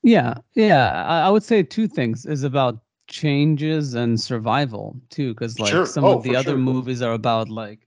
Yeah, 0.03 0.35
yeah. 0.55 1.05
I, 1.07 1.27
I 1.27 1.31
would 1.31 1.43
say 1.43 1.63
two 1.63 1.87
things 1.89 2.27
is 2.27 2.43
about 2.45 2.81
changes 3.09 3.95
and 3.95 4.21
survival 4.21 5.01
too, 5.11 5.35
because 5.35 5.59
like 5.61 5.85
Sure. 5.85 5.87
some 5.87 6.09
Oh, 6.09 6.11
of 6.11 6.23
the 6.23 6.35
other 6.35 6.57
sure. 6.57 6.59
movies 6.59 7.03
are 7.03 7.13
about 7.13 7.49
like 7.49 7.87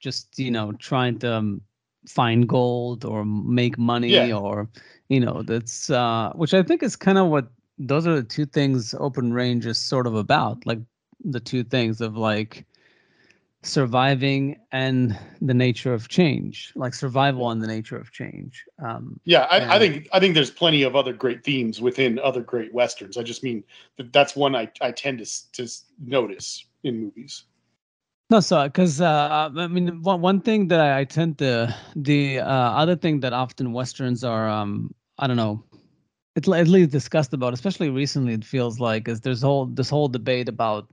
just 0.00 0.38
you 0.38 0.50
know 0.50 0.72
trying 0.72 1.18
to 1.20 1.34
um, 1.34 1.62
find 2.06 2.48
gold 2.48 3.04
or 3.04 3.24
make 3.24 3.78
money 3.78 4.30
Yeah. 4.30 4.32
or 4.32 4.68
you 5.08 5.20
know 5.20 5.42
that's 5.42 5.90
uh 5.90 6.30
which 6.34 6.54
I 6.54 6.62
think 6.62 6.82
is 6.82 6.96
kind 6.96 7.18
of 7.18 7.28
what 7.28 7.48
those 7.78 8.06
are 8.06 8.16
the 8.16 8.22
two 8.22 8.46
things 8.46 8.94
Open 8.98 9.32
Range 9.32 9.64
is 9.64 9.78
sort 9.78 10.06
of 10.06 10.14
about, 10.14 10.66
like 10.66 10.80
the 11.24 11.40
two 11.40 11.62
things 11.62 12.00
of 12.00 12.16
like 12.16 12.66
surviving 13.62 14.56
and 14.72 15.18
the 15.40 15.54
nature 15.54 15.92
of 15.92 16.08
change, 16.08 16.72
like 16.76 16.94
survival 16.94 17.50
and 17.50 17.62
the 17.62 17.66
nature 17.66 17.96
of 17.96 18.12
change. 18.12 18.64
Um, 18.84 19.20
Yeah, 19.24 19.46
I, 19.50 19.76
I 19.76 19.78
think 19.78 20.08
I 20.12 20.20
think 20.20 20.34
there's 20.34 20.50
plenty 20.50 20.82
of 20.82 20.96
other 20.96 21.12
great 21.12 21.44
themes 21.44 21.80
within 21.80 22.18
other 22.18 22.40
great 22.40 22.72
westerns. 22.72 23.16
I 23.16 23.22
just 23.22 23.42
mean 23.42 23.64
that 23.96 24.12
that's 24.12 24.36
one 24.36 24.54
I, 24.54 24.70
I 24.80 24.90
tend 24.92 25.18
to 25.18 25.52
to 25.52 25.68
notice 26.04 26.66
in 26.82 27.00
movies. 27.00 27.44
No, 28.30 28.40
so 28.40 28.64
because 28.64 29.00
uh, 29.00 29.50
I 29.56 29.66
mean, 29.68 30.02
one 30.02 30.20
one 30.20 30.40
thing 30.40 30.68
that 30.68 30.80
I, 30.80 31.00
I 31.00 31.04
tend 31.04 31.38
to 31.38 31.74
the 31.96 32.40
uh, 32.40 32.44
other 32.44 32.94
thing 32.96 33.20
that 33.20 33.32
often 33.32 33.72
westerns 33.72 34.22
are 34.22 34.48
um 34.48 34.94
I 35.18 35.26
don't 35.26 35.36
know, 35.38 35.64
it's 36.36 36.48
at 36.48 36.68
least 36.68 36.90
discussed 36.90 37.32
about, 37.34 37.54
especially 37.54 37.90
recently. 37.90 38.34
It 38.34 38.44
feels 38.44 38.80
like 38.80 39.08
is 39.08 39.22
there's 39.22 39.42
whole 39.42 39.66
this 39.66 39.90
whole 39.90 40.08
debate 40.08 40.48
about 40.48 40.88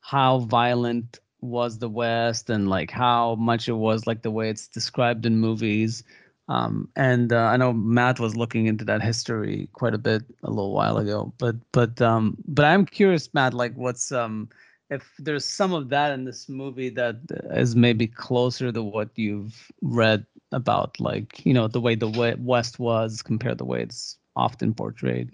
how 0.00 0.40
violent 0.40 1.20
was 1.40 1.78
the 1.78 1.88
West 1.88 2.50
and 2.50 2.68
like 2.68 2.90
how 2.90 3.34
much 3.36 3.68
it 3.68 3.74
was 3.74 4.06
like 4.06 4.22
the 4.22 4.30
way 4.30 4.50
it's 4.50 4.68
described 4.68 5.26
in 5.26 5.38
movies. 5.38 6.04
Um, 6.48 6.88
and 6.96 7.32
uh, 7.32 7.46
I 7.46 7.56
know 7.56 7.72
Matt 7.72 8.20
was 8.20 8.36
looking 8.36 8.66
into 8.66 8.84
that 8.86 9.02
history 9.02 9.68
quite 9.72 9.94
a 9.94 9.98
bit 9.98 10.22
a 10.44 10.50
little 10.50 10.72
while 10.72 10.98
ago, 10.98 11.32
but 11.38 11.56
but 11.72 12.00
um, 12.02 12.36
but 12.46 12.64
I'm 12.64 12.86
curious, 12.86 13.32
Matt, 13.34 13.54
like 13.54 13.74
what's 13.74 14.12
um 14.12 14.48
if 14.90 15.14
there's 15.18 15.44
some 15.44 15.72
of 15.72 15.88
that 15.90 16.12
in 16.12 16.24
this 16.24 16.48
movie 16.48 16.90
that 16.90 17.16
is 17.52 17.76
maybe 17.76 18.06
closer 18.06 18.72
to 18.72 18.82
what 18.82 19.10
you've 19.14 19.70
read 19.82 20.26
about, 20.52 20.98
like 20.98 21.44
you 21.46 21.54
know 21.54 21.68
the 21.68 21.80
way 21.80 21.94
the 21.94 22.36
West 22.40 22.78
was 22.78 23.22
compared 23.22 23.58
to 23.58 23.64
the 23.64 23.64
way 23.64 23.82
it's 23.82 24.18
often 24.36 24.74
portrayed. 24.74 25.30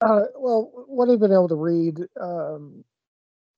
Uh, 0.00 0.22
well, 0.36 0.70
what 0.86 1.10
I've 1.10 1.20
been 1.20 1.32
able 1.32 1.48
to 1.48 1.54
read 1.54 2.00
um, 2.18 2.82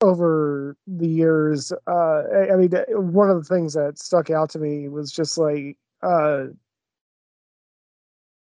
over 0.00 0.76
the 0.88 1.06
years, 1.06 1.72
uh, 1.86 2.22
I, 2.34 2.52
I 2.52 2.56
mean, 2.56 2.72
one 2.88 3.30
of 3.30 3.36
the 3.36 3.54
things 3.54 3.74
that 3.74 3.98
stuck 3.98 4.28
out 4.28 4.50
to 4.50 4.58
me 4.58 4.88
was 4.88 5.12
just 5.12 5.38
like 5.38 5.76
uh, 6.02 6.46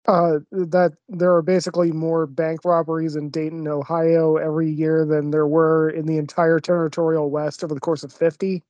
uh, 0.07 0.39
that 0.51 0.93
there 1.09 1.35
are 1.35 1.41
basically 1.41 1.91
more 1.91 2.25
bank 2.25 2.61
robberies 2.63 3.15
in 3.15 3.29
Dayton, 3.29 3.67
Ohio 3.67 4.37
every 4.37 4.69
year 4.71 5.05
than 5.05 5.31
there 5.31 5.47
were 5.47 5.89
in 5.89 6.05
the 6.05 6.17
entire 6.17 6.59
territorial 6.59 7.29
West 7.29 7.63
over 7.63 7.73
the 7.73 7.81
course 7.81 8.03
of 8.03 8.13
50. 8.13 8.63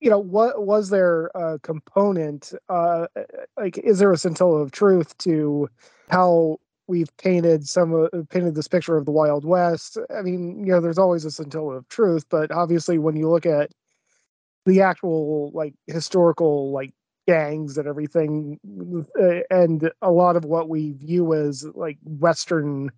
You 0.00 0.10
know, 0.10 0.18
what 0.18 0.66
was 0.66 0.90
there 0.90 1.26
a 1.34 1.58
component, 1.60 2.52
uh, 2.68 3.06
like, 3.56 3.78
is 3.78 3.98
there 3.98 4.12
a 4.12 4.16
scintilla 4.18 4.60
of 4.60 4.72
truth 4.72 5.16
to 5.18 5.68
how 6.10 6.58
we've 6.86 7.14
painted 7.18 7.68
some 7.68 7.92
of 7.92 8.28
painted 8.30 8.54
this 8.54 8.68
picture 8.68 8.96
of 8.96 9.06
the 9.06 9.12
Wild 9.12 9.44
West? 9.44 9.98
I 10.16 10.22
mean, 10.22 10.64
you 10.64 10.72
know, 10.72 10.80
there's 10.80 10.98
always 10.98 11.24
a 11.24 11.30
scintilla 11.30 11.76
of 11.76 11.88
truth, 11.88 12.26
but 12.30 12.50
obviously 12.52 12.98
when 12.98 13.16
you 13.16 13.28
look 13.28 13.46
at 13.46 13.70
the 14.66 14.82
actual 14.82 15.50
like 15.54 15.74
historical 15.86 16.72
like 16.72 16.92
gangs 17.28 17.78
and 17.78 17.86
everything 17.88 18.58
uh, 19.20 19.40
and 19.50 19.90
a 20.02 20.10
lot 20.10 20.36
of 20.36 20.46
what 20.46 20.70
we 20.70 20.92
view 20.94 21.34
as 21.34 21.66
like 21.74 21.98
western 22.04 22.90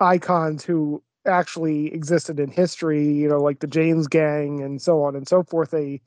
icons 0.00 0.64
who 0.64 1.02
actually 1.26 1.92
existed 1.94 2.40
in 2.40 2.50
history 2.50 3.04
you 3.06 3.28
know 3.28 3.38
like 3.40 3.60
the 3.60 3.66
james 3.66 4.06
gang 4.06 4.62
and 4.62 4.82
so 4.82 5.02
on 5.02 5.16
and 5.16 5.28
so 5.28 5.42
forth 5.42 5.70
they 5.72 6.00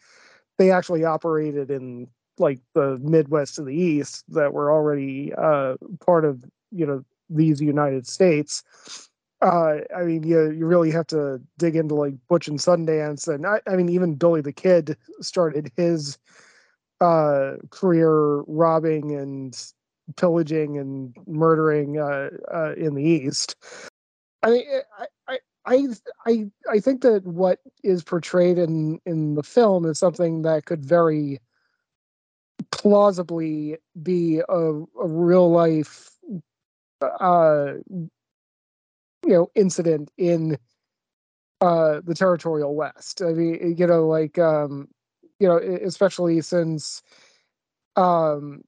they 0.57 0.71
actually 0.71 1.03
operated 1.05 1.71
in 1.71 2.07
like 2.39 2.59
the 2.75 2.99
midwest 3.01 3.59
and 3.59 3.67
the 3.67 3.75
east 3.75 4.23
that 4.29 4.53
were 4.53 4.71
already 4.71 5.33
uh 5.37 5.75
part 6.05 6.25
of 6.25 6.43
you 6.71 6.85
know 6.85 7.03
these 7.29 7.61
united 7.61 8.07
states. 8.07 8.63
Uh 9.41 9.77
i 9.97 10.03
mean 10.03 10.23
you 10.23 10.51
you 10.51 10.65
really 10.67 10.91
have 10.91 11.07
to 11.07 11.41
dig 11.57 11.75
into 11.75 11.95
like 11.95 12.15
butch 12.29 12.47
and 12.47 12.59
sundance 12.59 13.27
and 13.33 13.45
i, 13.45 13.59
I 13.67 13.75
mean 13.75 13.89
even 13.89 14.15
billy 14.15 14.41
the 14.41 14.53
kid 14.53 14.97
started 15.21 15.71
his 15.77 16.17
uh 17.01 17.57
career 17.71 18.41
robbing 18.47 19.15
and 19.15 19.73
pillaging 20.17 20.77
and 20.77 21.15
murdering 21.27 21.99
uh, 21.99 22.29
uh 22.53 22.73
in 22.77 22.95
the 22.95 23.03
east. 23.03 23.55
I 24.43 24.63
I 25.27 25.39
I 25.65 25.87
I 26.25 26.51
I 26.69 26.79
think 26.79 27.01
that 27.01 27.25
what 27.25 27.59
is 27.83 28.03
portrayed 28.03 28.57
in 28.57 28.99
in 29.05 29.35
the 29.35 29.43
film 29.43 29.85
is 29.85 29.99
something 29.99 30.41
that 30.43 30.65
could 30.65 30.85
very 30.85 31.39
plausibly 32.71 33.77
be 34.01 34.41
a, 34.47 34.55
a 34.55 35.07
real 35.07 35.51
life 35.51 36.09
uh 37.19 37.73
you 37.87 38.09
know 39.25 39.49
incident 39.55 40.11
in 40.17 40.57
uh 41.61 42.01
the 42.03 42.15
territorial 42.15 42.75
west. 42.75 43.21
I 43.21 43.33
mean 43.33 43.75
you 43.77 43.87
know 43.87 44.07
like 44.07 44.37
um 44.39 44.87
you 45.41 45.47
know 45.47 45.57
especially 45.57 46.39
since 46.41 47.01
um 47.95 48.63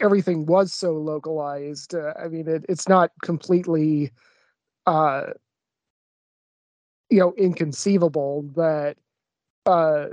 everything 0.00 0.46
was 0.46 0.72
so 0.72 0.92
localized 0.92 1.94
uh, 1.94 2.14
i 2.22 2.28
mean 2.28 2.48
it, 2.48 2.64
it's 2.68 2.88
not 2.88 3.10
completely 3.22 4.10
uh 4.86 5.26
you 7.10 7.18
know 7.18 7.34
inconceivable 7.36 8.42
that 8.56 8.96
uh 9.66 10.06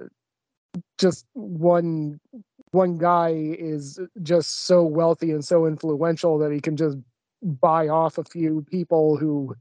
just 1.00 1.26
one 1.34 2.20
one 2.72 2.98
guy 2.98 3.30
is 3.32 4.00
just 4.22 4.66
so 4.66 4.84
wealthy 4.84 5.32
and 5.32 5.44
so 5.44 5.66
influential 5.66 6.38
that 6.38 6.52
he 6.52 6.60
can 6.60 6.78
just 6.78 6.98
buy 7.42 7.88
off 7.88 8.18
a 8.18 8.24
few 8.26 8.66
people 8.70 9.18
who 9.18 9.56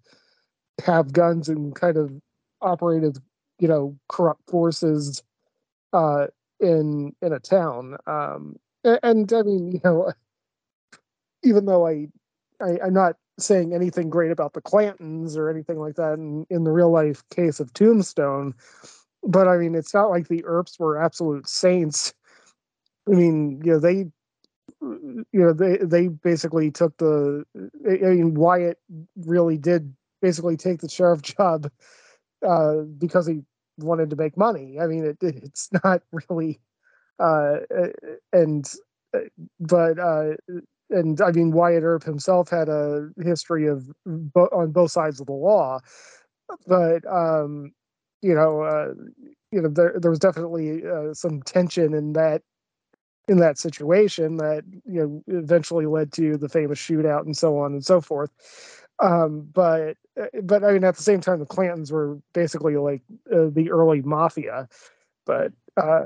have 0.85 1.12
guns 1.12 1.48
and 1.48 1.74
kind 1.74 1.96
of 1.96 2.12
operate 2.61 3.04
as 3.04 3.20
you 3.61 3.68
know 3.68 3.96
corrupt 4.09 4.42
forces 4.50 5.22
uh 5.92 6.27
in 6.61 7.14
in 7.22 7.33
a 7.33 7.40
town 7.40 7.96
um 8.07 8.57
a- 8.85 9.05
and 9.05 9.33
i 9.33 9.42
mean 9.42 9.72
you 9.72 9.81
know 9.85 10.12
even 11.44 11.66
though 11.66 11.87
i, 11.87 12.07
I 12.61 12.79
i'm 12.85 12.94
not 12.94 13.16
saying 13.38 13.72
anything 13.72 14.11
great 14.11 14.33
about 14.33 14.53
the 14.53 14.61
clantons 14.61 15.37
or 15.37 15.48
anything 15.48 15.79
like 15.79 15.94
that 15.94 16.14
in, 16.14 16.44
in 16.51 16.64
the 16.64 16.72
real 16.72 16.90
life 16.90 17.22
case 17.31 17.61
of 17.61 17.72
tombstone 17.72 18.55
but 19.22 19.48
i 19.48 19.57
mean 19.57 19.74
it's 19.74 19.94
not 19.94 20.11
like 20.11 20.29
the 20.29 20.44
earps 20.44 20.79
were 20.79 21.01
absolute 21.01 21.48
saints. 21.48 22.14
I 23.09 23.12
mean 23.12 23.61
you 23.64 23.72
know 23.72 23.79
they 23.81 24.07
you 24.83 25.24
know 25.33 25.53
they 25.53 25.79
they 25.79 26.09
basically 26.09 26.70
took 26.70 26.96
the 26.98 27.44
I 27.87 27.96
mean 28.07 28.35
wyatt 28.35 28.79
really 29.16 29.59
did 29.59 29.94
basically 30.22 30.57
take 30.57 30.81
the 30.81 30.88
sheriff 30.88 31.22
job 31.37 31.70
uh 32.46 32.83
because 32.98 33.27
he 33.27 33.42
wanted 33.79 34.11
to 34.11 34.17
make 34.17 34.37
money 34.37 34.79
i 34.81 34.87
mean 34.87 35.05
it, 35.05 35.17
it's 35.23 35.69
not 35.85 36.03
really 36.12 36.61
uh 37.21 37.59
uh, 37.77 37.88
and 38.33 38.73
uh, 39.14 39.21
but 39.61 39.99
uh 39.99 40.33
and 40.91 41.21
i 41.23 41.31
mean 41.33 41.53
wyatt 41.53 41.85
earp 41.85 42.05
himself 42.05 42.51
had 42.51 42.69
a 42.69 43.09
history 43.23 43.67
of 43.69 43.85
bo- 44.07 44.51
on 44.53 44.73
both 44.73 44.91
sides 44.93 45.21
of 45.21 45.27
the 45.27 45.33
law 45.33 45.79
but 46.67 47.07
um, 47.07 47.73
you 48.23 48.35
know, 48.35 48.62
uh, 48.62 48.95
you 49.53 49.62
know, 49.62 49.69
there 49.69 49.95
there 50.01 50.11
was 50.11 50.19
definitely 50.21 50.83
uh, 50.87 51.14
some 51.14 51.43
tension 51.43 51.95
in 51.95 52.12
that 52.14 52.43
in 53.29 53.38
that 53.38 53.59
situation 53.59 54.37
that 54.38 54.64
you 54.87 55.01
know 55.29 55.38
eventually 55.38 55.87
led 55.87 56.12
to 56.12 56.37
the 56.38 56.49
famous 56.49 56.79
shootout 56.79 57.23
and 57.27 57.37
so 57.37 57.59
on 57.59 57.73
and 57.73 57.85
so 57.85 58.01
forth. 58.01 58.31
Um, 59.01 59.49
but 59.53 59.97
uh, 60.21 60.27
but 60.43 60.65
I 60.65 60.73
mean, 60.73 60.85
at 60.85 60.97
the 60.97 61.03
same 61.03 61.21
time, 61.21 61.39
the 61.39 61.47
Clantons 61.47 61.93
were 61.93 62.19
basically 62.33 62.77
like 62.77 63.03
uh, 63.33 63.47
the 63.53 63.71
early 63.71 64.03
mafia, 64.03 64.69
but 65.25 65.53
uh, 65.77 66.05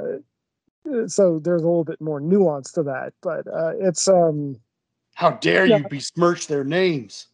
so 1.07 1.39
there's 1.39 1.63
a 1.63 1.67
little 1.67 1.85
bit 1.85 2.01
more 2.01 2.21
nuance 2.21 2.73
to 2.73 2.83
that. 2.83 3.15
But 3.23 3.47
uh, 3.47 3.73
it's 3.81 4.09
um, 4.09 4.57
How 5.15 5.31
dare 5.33 5.65
Yeah. 5.67 5.79
you 5.79 5.89
besmirch 5.89 6.47
their 6.49 6.65
names? 6.65 7.29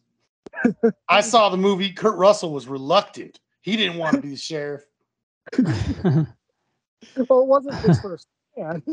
I 1.09 1.21
saw 1.21 1.49
the 1.49 1.57
movie. 1.57 1.91
Kurt 1.91 2.17
Russell 2.17 2.53
was 2.53 2.67
reluctant. 2.67 3.39
He 3.61 3.75
didn't 3.75 3.97
want 3.97 4.15
to 4.15 4.21
be 4.21 4.29
the 4.29 4.37
sheriff. 4.37 4.83
well, 5.57 6.27
it 7.15 7.47
wasn't 7.47 7.75
his 7.83 7.99
first 7.99 8.27
man. 8.57 8.83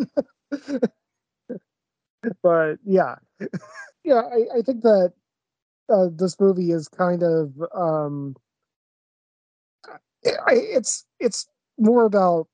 but 2.42 2.76
yeah, 2.84 3.16
yeah, 4.04 4.22
I, 4.22 4.58
I 4.58 4.62
think 4.62 4.82
that 4.82 5.12
uh, 5.88 6.08
this 6.12 6.38
movie 6.40 6.72
is 6.72 6.88
kind 6.88 7.22
of 7.22 7.52
um, 7.74 8.34
I, 10.46 10.54
it's 10.54 11.04
it's 11.20 11.46
more 11.78 12.04
about 12.04 12.48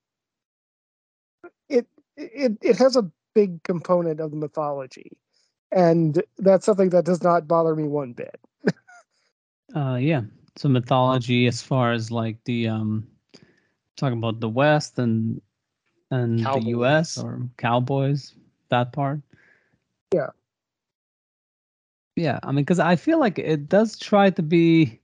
it. 1.69 1.87
It 2.17 2.59
it 2.61 2.77
has 2.77 2.97
a 2.97 3.11
big 3.35 3.63
component 3.63 4.21
of 4.21 4.31
the 4.31 4.37
mythology, 4.37 5.17
and 5.71 6.23
that's 6.39 6.67
something 6.67 6.91
that 6.91 7.05
does 7.05 7.23
not 7.23 7.49
bother 7.49 7.75
me 7.75 7.85
one 7.85 8.13
bit. 8.13 8.41
Uh, 9.75 9.97
yeah. 9.97 10.21
So 10.57 10.69
mythology, 10.69 11.47
as 11.47 11.63
far 11.63 11.93
as 11.93 12.11
like 12.11 12.37
the 12.45 12.69
um, 12.69 13.07
talking 13.97 14.19
about 14.19 14.39
the 14.39 14.49
West 14.51 14.99
and 14.99 15.41
and 16.11 16.41
the 16.41 16.65
U.S. 16.67 17.17
Or 17.17 17.49
cowboys, 17.57 18.35
that 18.69 18.93
part. 18.93 19.23
Yeah. 20.13 20.29
Yeah, 22.17 22.39
I 22.43 22.53
mean, 22.53 22.65
because 22.65 22.79
I 22.79 22.97
feel 22.97 23.19
like 23.19 23.39
it 23.39 23.69
does 23.69 23.99
try 23.99 24.31
to 24.31 24.43
be, 24.43 25.01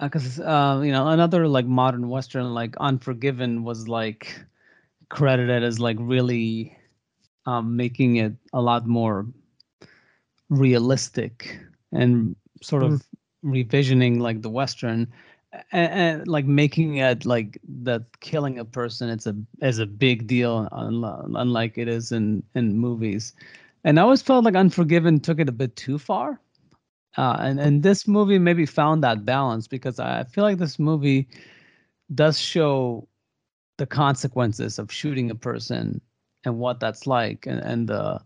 because 0.00 0.40
uh, 0.40 0.80
you 0.82 0.92
know, 0.92 1.08
another 1.08 1.46
like 1.46 1.66
modern 1.66 2.08
Western 2.08 2.54
like 2.54 2.76
Unforgiven 2.78 3.64
was 3.64 3.86
like 3.88 4.42
credited 5.10 5.62
as 5.62 5.78
like 5.78 5.96
really 6.00 6.76
um, 7.46 7.76
making 7.76 8.16
it 8.16 8.32
a 8.52 8.60
lot 8.62 8.86
more 8.86 9.26
realistic 10.48 11.60
and 11.92 12.34
sort 12.62 12.82
of 12.82 13.02
revisioning 13.44 14.20
like 14.20 14.42
the 14.42 14.50
western 14.50 15.06
and, 15.72 15.92
and 15.92 16.28
like 16.28 16.44
making 16.44 16.96
it 16.96 17.24
like 17.24 17.58
that 17.82 18.02
killing 18.20 18.58
a 18.58 18.64
person 18.64 19.08
it's 19.08 19.26
a 19.26 19.34
is 19.62 19.78
a 19.78 19.86
big 19.86 20.26
deal 20.26 20.68
unlike 20.72 21.78
it 21.78 21.88
is 21.88 22.12
in 22.12 22.42
in 22.54 22.76
movies 22.76 23.32
and 23.84 23.98
i 23.98 24.02
always 24.02 24.22
felt 24.22 24.44
like 24.44 24.54
unforgiven 24.54 25.20
took 25.20 25.40
it 25.40 25.48
a 25.48 25.52
bit 25.52 25.74
too 25.76 25.98
far. 25.98 26.40
Uh, 27.16 27.36
and 27.40 27.58
and 27.58 27.82
this 27.82 28.06
movie 28.06 28.38
maybe 28.38 28.64
found 28.64 29.02
that 29.02 29.24
balance 29.24 29.66
because 29.66 29.98
i 29.98 30.22
feel 30.24 30.44
like 30.44 30.58
this 30.58 30.78
movie 30.78 31.26
does 32.14 32.38
show 32.38 33.08
the 33.78 33.86
consequences 33.86 34.78
of 34.78 34.92
shooting 34.92 35.30
a 35.30 35.34
person 35.34 36.00
and 36.44 36.58
what 36.58 36.78
that's 36.80 37.06
like 37.06 37.46
and, 37.46 37.60
and 37.60 37.88
the 37.88 38.20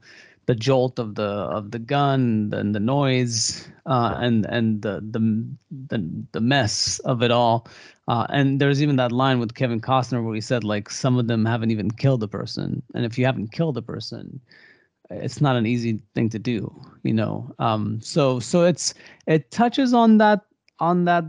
the 0.46 0.54
jolt 0.54 0.98
of 0.98 1.14
the 1.14 1.22
of 1.22 1.70
the 1.70 1.78
gun 1.78 2.50
and 2.52 2.74
the 2.74 2.80
noise 2.80 3.68
uh, 3.86 4.14
and 4.18 4.44
and 4.46 4.82
the, 4.82 5.00
the 5.10 5.46
the 5.88 6.26
the 6.32 6.40
mess 6.40 6.98
of 7.00 7.22
it 7.22 7.30
all. 7.30 7.66
Uh, 8.08 8.26
and 8.28 8.60
there's 8.60 8.82
even 8.82 8.96
that 8.96 9.12
line 9.12 9.38
with 9.38 9.54
Kevin 9.54 9.80
Costner 9.80 10.22
where 10.22 10.34
he 10.34 10.40
said 10.40 10.64
like 10.64 10.90
some 10.90 11.18
of 11.18 11.26
them 11.26 11.46
haven't 11.46 11.70
even 11.70 11.90
killed 11.90 12.22
a 12.22 12.28
person. 12.28 12.82
And 12.94 13.04
if 13.06 13.18
you 13.18 13.24
haven't 13.24 13.52
killed 13.52 13.78
a 13.78 13.82
person 13.82 14.40
it's 15.10 15.40
not 15.40 15.56
an 15.56 15.66
easy 15.66 16.00
thing 16.14 16.28
to 16.30 16.38
do 16.38 16.74
you 17.02 17.12
know? 17.12 17.54
Um 17.58 18.00
so 18.00 18.40
so 18.40 18.64
it's 18.64 18.94
it 19.26 19.50
touches 19.50 19.92
on 19.94 20.18
that 20.18 20.40
on 20.80 21.04
that 21.04 21.24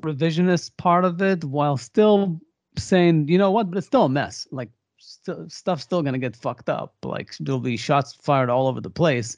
revisionist 0.00 0.76
part 0.76 1.04
of 1.04 1.22
it 1.22 1.44
while 1.44 1.76
still 1.76 2.40
saying 2.76 3.28
you 3.28 3.38
know 3.38 3.50
what 3.50 3.70
but 3.70 3.78
it's 3.78 3.86
still 3.86 4.04
a 4.04 4.08
mess. 4.08 4.46
Like 4.50 4.70
still 4.98 5.48
stuff's 5.48 5.82
still 5.82 6.02
gonna 6.02 6.18
get 6.18 6.36
fucked 6.36 6.68
up. 6.68 6.94
Like 7.02 7.34
there'll 7.40 7.60
be 7.60 7.76
shots 7.76 8.14
fired 8.14 8.50
all 8.50 8.68
over 8.68 8.80
the 8.80 8.90
place 8.90 9.36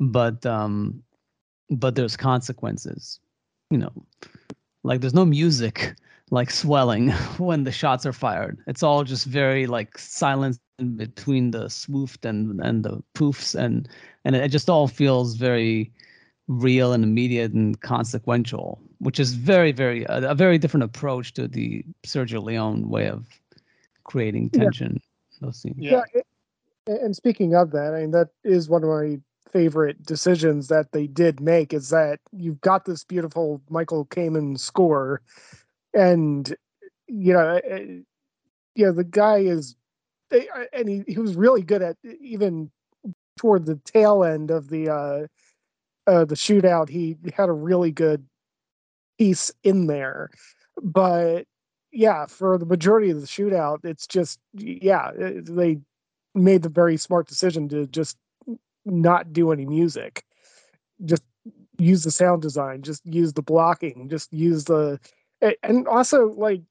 but 0.00 0.44
um 0.46 1.02
but 1.70 1.94
there's 1.94 2.16
consequences 2.16 3.20
you 3.70 3.78
know? 3.78 3.92
Like 4.84 5.00
there's 5.00 5.14
no 5.14 5.24
music 5.24 5.94
like 6.32 6.50
swelling 6.50 7.10
when 7.38 7.62
the 7.64 7.70
shots 7.70 8.04
are 8.06 8.12
fired 8.12 8.58
it's 8.66 8.82
all 8.82 9.04
just 9.04 9.26
very 9.26 9.66
like 9.66 9.96
silence 9.98 10.58
in 10.78 10.96
between 10.96 11.50
the 11.52 11.68
swooped 11.68 12.24
and 12.24 12.60
and 12.62 12.84
the 12.84 13.00
poofs 13.14 13.54
and 13.54 13.88
and 14.24 14.34
it 14.34 14.48
just 14.48 14.68
all 14.70 14.88
feels 14.88 15.36
very 15.36 15.92
real 16.48 16.92
and 16.92 17.04
immediate 17.04 17.52
and 17.52 17.80
consequential 17.82 18.80
which 18.98 19.20
is 19.20 19.34
very 19.34 19.70
very 19.72 20.04
a, 20.04 20.30
a 20.30 20.34
very 20.34 20.58
different 20.58 20.82
approach 20.84 21.34
to 21.34 21.46
the 21.46 21.84
sergio 22.04 22.42
leone 22.42 22.88
way 22.88 23.06
of 23.08 23.26
creating 24.04 24.50
Yeah. 24.52 24.64
tension 24.64 25.00
those 25.40 25.60
scenes 25.60 25.76
Yeah. 25.78 26.02
it- 26.14 26.26
and 26.88 27.14
speaking 27.14 27.54
of 27.54 27.70
that, 27.70 27.94
I 27.94 28.00
mean 28.00 28.10
that 28.10 28.30
is 28.42 28.68
one 28.68 28.82
of 28.82 28.88
my 28.88 29.20
favorite 29.52 30.04
decisions 30.04 30.66
that 30.66 30.90
they 30.90 31.06
did 31.06 31.40
make 31.40 31.72
is 31.72 31.90
that 31.90 32.18
you've 32.32 32.60
got 32.60 32.86
this 32.86 33.04
beautiful 33.04 33.62
Michael 33.70 34.06
Kamen 34.06 34.58
score, 34.58 35.22
and 35.94 36.54
you 37.06 37.32
know, 37.32 37.60
uh, 37.70 37.76
you 38.74 38.86
know 38.86 38.92
the 38.92 39.04
guy 39.04 39.38
is, 39.38 39.76
eh, 40.30 40.44
and 40.72 40.88
he, 40.88 41.04
he 41.06 41.18
was 41.18 41.36
really 41.36 41.62
good 41.62 41.82
at 41.82 41.96
even 42.20 42.70
toward 43.36 43.66
the 43.66 43.76
tail 43.84 44.24
end 44.24 44.50
of 44.50 44.68
the 44.68 44.88
uh, 44.88 45.26
uh 46.10 46.24
the 46.24 46.34
shootout. 46.34 46.88
He 46.88 47.16
had 47.34 47.48
a 47.48 47.52
really 47.52 47.90
good 47.90 48.24
piece 49.18 49.50
in 49.62 49.86
there, 49.86 50.30
but 50.82 51.44
yeah, 51.92 52.26
for 52.26 52.56
the 52.56 52.66
majority 52.66 53.10
of 53.10 53.20
the 53.20 53.26
shootout, 53.26 53.84
it's 53.84 54.06
just 54.06 54.38
yeah, 54.54 55.10
eh, 55.20 55.40
they 55.42 55.78
made 56.34 56.62
the 56.62 56.70
very 56.70 56.96
smart 56.96 57.28
decision 57.28 57.68
to 57.68 57.86
just 57.86 58.16
not 58.86 59.32
do 59.32 59.52
any 59.52 59.66
music. 59.66 60.24
Just 61.04 61.22
use 61.78 62.04
the 62.04 62.10
sound 62.10 62.42
design, 62.42 62.82
just 62.82 63.04
use 63.04 63.32
the 63.32 63.42
blocking, 63.42 64.08
just 64.08 64.32
use 64.32 64.64
the 64.64 64.98
and 65.62 65.86
also 65.88 66.32
like 66.32 66.62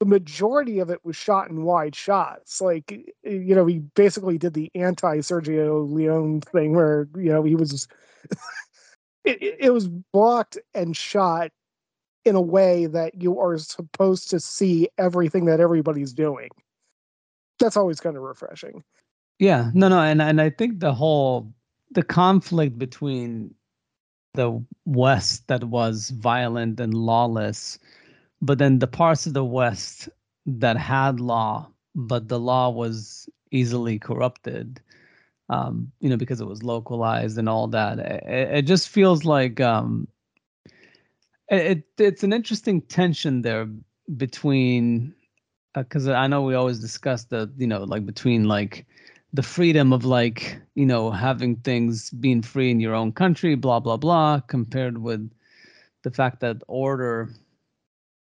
the 0.00 0.06
majority 0.06 0.80
of 0.80 0.90
it 0.90 1.04
was 1.04 1.14
shot 1.14 1.48
in 1.48 1.62
wide 1.62 1.94
shots. 1.94 2.60
Like 2.60 2.90
you 3.22 3.54
know, 3.54 3.66
he 3.66 3.78
basically 3.78 4.38
did 4.38 4.54
the 4.54 4.70
anti 4.74 5.18
Sergio 5.18 5.90
Leone 5.90 6.40
thing 6.40 6.74
where, 6.74 7.08
you 7.16 7.32
know, 7.32 7.42
he 7.42 7.54
was 7.54 7.86
it 9.24 9.56
it 9.60 9.72
was 9.72 9.88
blocked 9.88 10.58
and 10.74 10.96
shot 10.96 11.50
in 12.24 12.34
a 12.34 12.40
way 12.40 12.86
that 12.86 13.20
you 13.20 13.38
are 13.38 13.58
supposed 13.58 14.30
to 14.30 14.40
see 14.40 14.88
everything 14.98 15.44
that 15.46 15.60
everybody's 15.60 16.12
doing. 16.12 16.48
That's 17.58 17.76
always 17.76 18.00
kind 18.00 18.16
of 18.16 18.22
refreshing. 18.22 18.82
Yeah, 19.38 19.70
no, 19.74 19.88
no, 19.88 20.00
and 20.00 20.20
and 20.20 20.40
I 20.40 20.50
think 20.50 20.80
the 20.80 20.92
whole 20.92 21.52
the 21.92 22.02
conflict 22.02 22.78
between 22.78 23.54
the 24.34 24.62
West 24.84 25.48
that 25.48 25.64
was 25.64 26.10
violent 26.10 26.80
and 26.80 26.94
lawless, 26.94 27.78
but 28.40 28.58
then 28.58 28.78
the 28.78 28.86
parts 28.86 29.26
of 29.26 29.34
the 29.34 29.44
West 29.44 30.08
that 30.46 30.76
had 30.76 31.20
law, 31.20 31.70
but 31.94 32.28
the 32.28 32.38
law 32.40 32.70
was 32.70 33.28
easily 33.50 33.98
corrupted, 33.98 34.80
um, 35.48 35.90
you 36.00 36.08
know, 36.08 36.16
because 36.16 36.40
it 36.40 36.46
was 36.46 36.62
localized 36.62 37.38
and 37.38 37.48
all 37.48 37.68
that. 37.68 37.98
It, 37.98 38.24
it 38.58 38.62
just 38.62 38.88
feels 38.88 39.24
like 39.24 39.60
um, 39.60 40.08
it, 41.48 41.78
it 41.78 41.84
it's 41.98 42.22
an 42.24 42.32
interesting 42.32 42.80
tension 42.82 43.42
there 43.42 43.68
between 44.16 45.14
because 45.74 46.08
I 46.08 46.26
know 46.26 46.42
we 46.42 46.54
always 46.54 46.78
discuss 46.78 47.24
the 47.24 47.50
you 47.56 47.66
know 47.66 47.84
like 47.84 48.06
between 48.06 48.44
like 48.44 48.86
the 49.32 49.42
freedom 49.42 49.92
of 49.92 50.04
like 50.04 50.60
you 50.74 50.86
know 50.86 51.10
having 51.10 51.56
things 51.56 52.10
being 52.10 52.42
free 52.42 52.70
in 52.70 52.80
your 52.80 52.94
own 52.94 53.12
country 53.12 53.54
blah 53.54 53.80
blah 53.80 53.96
blah 53.96 54.40
compared 54.40 54.98
with 54.98 55.30
the 56.02 56.10
fact 56.10 56.40
that 56.40 56.62
order 56.68 57.30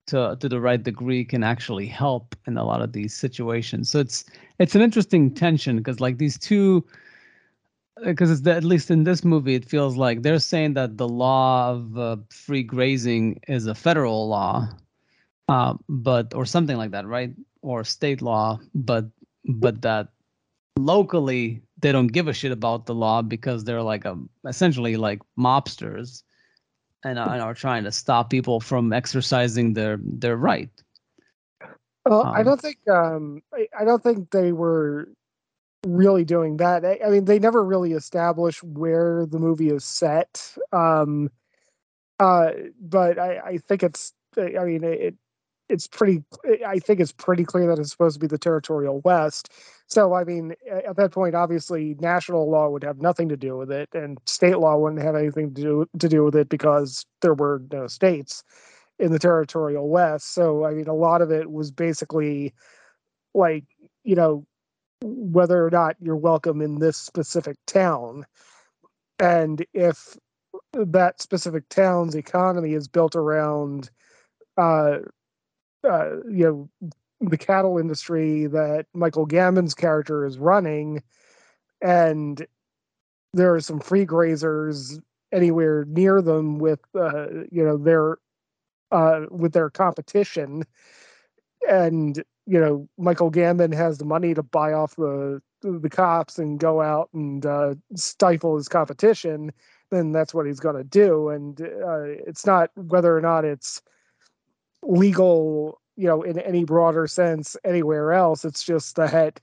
to 0.07 0.37
to 0.41 0.49
the 0.49 0.61
right 0.61 0.83
degree 0.83 1.25
can 1.25 1.43
actually 1.43 1.87
help 1.87 2.35
in 2.47 2.57
a 2.59 2.65
lot 2.65 2.83
of 2.83 2.93
these 2.93 3.15
situations. 3.15 3.91
So 3.91 4.01
it's 4.01 4.25
it's 4.59 4.75
an 4.75 4.83
interesting 4.83 5.33
tension 5.35 5.77
because 5.77 6.01
like 6.01 6.19
these 6.19 6.39
two 6.39 6.85
because 8.05 8.31
it's 8.31 8.41
the, 8.41 8.55
at 8.55 8.65
least 8.65 8.91
in 8.91 9.05
this 9.05 9.25
movie 9.25 9.55
it 9.55 9.65
feels 9.65 9.97
like 9.97 10.23
they're 10.23 10.39
saying 10.39 10.75
that 10.75 10.97
the 10.97 11.09
law 11.09 11.71
of 11.71 11.99
uh, 11.99 12.17
free 12.31 12.63
grazing 12.63 13.39
is 13.49 13.67
a 13.67 13.75
federal 13.75 14.29
law 14.29 14.69
uh, 15.49 15.75
but 15.89 16.35
or 16.35 16.45
something 16.45 16.77
like 16.77 16.91
that 16.91 17.07
right? 17.07 17.33
Or 17.63 17.85
state 17.85 18.23
law 18.23 18.59
but 18.75 19.07
but 19.45 19.83
that 19.83 20.09
locally 20.79 21.63
they 21.79 21.93
don't 21.93 22.09
give 22.09 22.29
a 22.29 22.33
shit 22.33 22.53
about 22.53 22.87
the 22.87 22.95
law 22.95 23.23
because 23.23 23.65
they're 23.65 23.83
like 23.83 24.05
a 24.05 24.19
essentially 24.47 24.97
like 24.97 25.21
mobsters 25.39 26.23
and, 27.05 27.19
and 27.19 27.43
are 27.43 27.55
trying 27.55 27.85
to 27.85 27.93
stop 27.93 28.31
people 28.31 28.61
from 28.61 28.93
exercising 28.93 29.75
their 29.75 29.99
their 30.03 30.37
right. 30.37 30.71
Well, 32.07 32.31
I 32.35 32.41
Um, 32.41 32.45
don't 32.45 32.61
think 32.61 32.79
um, 32.89 33.43
I, 33.55 33.69
I 33.79 33.85
don't 33.85 34.03
think 34.03 34.31
they 34.31 34.53
were 34.53 35.09
really 35.87 36.25
doing 36.25 36.57
that. 36.59 36.85
I, 36.85 36.99
I 37.05 37.11
mean, 37.11 37.25
they 37.25 37.39
never 37.39 37.65
really 37.65 37.93
established 37.93 38.63
where 38.63 39.27
the 39.27 39.39
movie 39.39 39.71
is 39.71 39.85
set. 39.85 40.55
Um, 40.73 41.31
uh, 42.19 42.51
but 42.81 43.19
I, 43.19 43.39
I 43.39 43.59
think 43.59 43.83
it's. 43.83 44.13
I 44.37 44.65
mean, 44.65 44.85
it 44.85 45.15
it's 45.73 45.89
pretty. 45.89 46.23
I 46.67 46.79
think 46.79 47.01
it's 47.01 47.13
pretty 47.13 47.45
clear 47.45 47.67
that 47.67 47.79
it's 47.79 47.91
supposed 47.91 48.15
to 48.15 48.21
be 48.21 48.27
the 48.27 48.39
territorial 48.39 49.01
West. 49.01 49.51
So, 49.87 50.15
I 50.15 50.25
mean, 50.25 50.55
at 50.71 50.97
that 50.97 51.13
point, 51.13 51.35
obviously, 51.35 51.97
national 51.99 52.51
law 52.51 52.69
would 52.69 52.85
have 52.85 53.01
nothing 53.01 53.29
to 53.31 53.37
do 53.37 53.57
with 53.57 53.71
it, 53.71 53.89
and 53.95 54.19
state 54.27 54.59
law 54.59 54.77
wouldn't 54.77 55.03
have 55.03 55.17
anything 55.17 55.55
to 55.55 55.63
do 55.63 55.87
to 55.99 56.09
do 56.09 56.25
with 56.25 56.37
it 56.37 56.49
because 56.49 57.07
there 57.23 57.35
were 57.35 57.63
no 57.73 57.87
states 57.87 58.45
in 58.99 59.13
the 59.13 59.19
territorial 59.19 59.89
West. 59.89 60.35
So, 60.35 60.65
I 60.65 60.73
mean, 60.73 60.89
a 60.89 60.95
lot 60.95 61.23
of 61.23 61.33
it 61.33 61.51
was 61.51 61.71
basically 61.71 62.53
like, 63.35 63.65
you 64.05 64.15
know, 64.15 64.47
whether 65.03 65.67
or 65.67 65.71
not 65.71 65.97
you're 66.01 66.17
welcome 66.17 66.61
in 66.61 66.79
this 66.79 66.99
specific 66.99 67.57
town, 67.67 68.27
and 69.19 69.65
if 69.73 70.17
that 70.75 71.23
specific 71.23 71.69
town's 71.71 72.15
economy 72.15 72.75
is 72.75 72.89
built 72.89 73.17
around, 73.17 73.91
uh, 74.59 74.99
uh, 75.85 76.17
you 76.31 76.69
know, 76.81 76.91
the 77.21 77.39
cattle 77.39 77.79
industry 77.79 78.47
that 78.47 78.87
Michael 78.95 79.27
Gambon's 79.27 79.75
character 79.75 80.25
is 80.25 80.39
running, 80.39 81.03
and 81.81 82.47
there 83.33 83.55
are 83.55 83.61
some 83.61 83.81
free 83.81 84.07
grazers 84.07 85.01
anywhere 85.33 85.85
near 85.87 86.21
them 86.21 86.59
with, 86.59 86.81
uh, 86.95 87.29
you 87.51 87.65
know, 87.65 87.77
their 87.79 88.19
uh, 88.91 89.27
with 89.31 89.53
their 89.53 89.71
competition, 89.71 90.65
and 91.69 92.23
you 92.47 92.61
know, 92.61 92.89
Michael 92.99 93.31
Gambon 93.31 93.73
has 93.73 93.99
the 93.99 94.05
money 94.05 94.35
to 94.35 94.43
buy 94.43 94.73
off 94.73 94.97
the 94.97 95.41
the 95.63 95.89
cops 95.89 96.39
and 96.39 96.59
go 96.59 96.81
out 96.81 97.09
and 97.15 97.47
uh, 97.47 97.75
stifle 97.95 98.57
his 98.57 98.69
competition, 98.69 99.53
then 99.91 100.13
that's 100.13 100.35
what 100.35 100.47
he's 100.47 100.61
going 100.61 100.77
to 100.77 100.85
do. 100.85 101.29
And 101.29 101.61
uh, 101.61 102.03
it's 102.27 102.45
not 102.45 102.71
whether 102.75 103.17
or 103.17 103.21
not 103.21 103.45
it's 103.45 103.81
legal, 104.83 105.81
you 105.97 106.07
know, 106.07 106.23
in 106.23 106.39
any 106.39 106.65
broader 106.65 107.07
sense 107.07 107.57
anywhere 107.65 108.13
else. 108.13 108.45
It's 108.45 108.63
just 108.63 108.97
that 108.97 109.41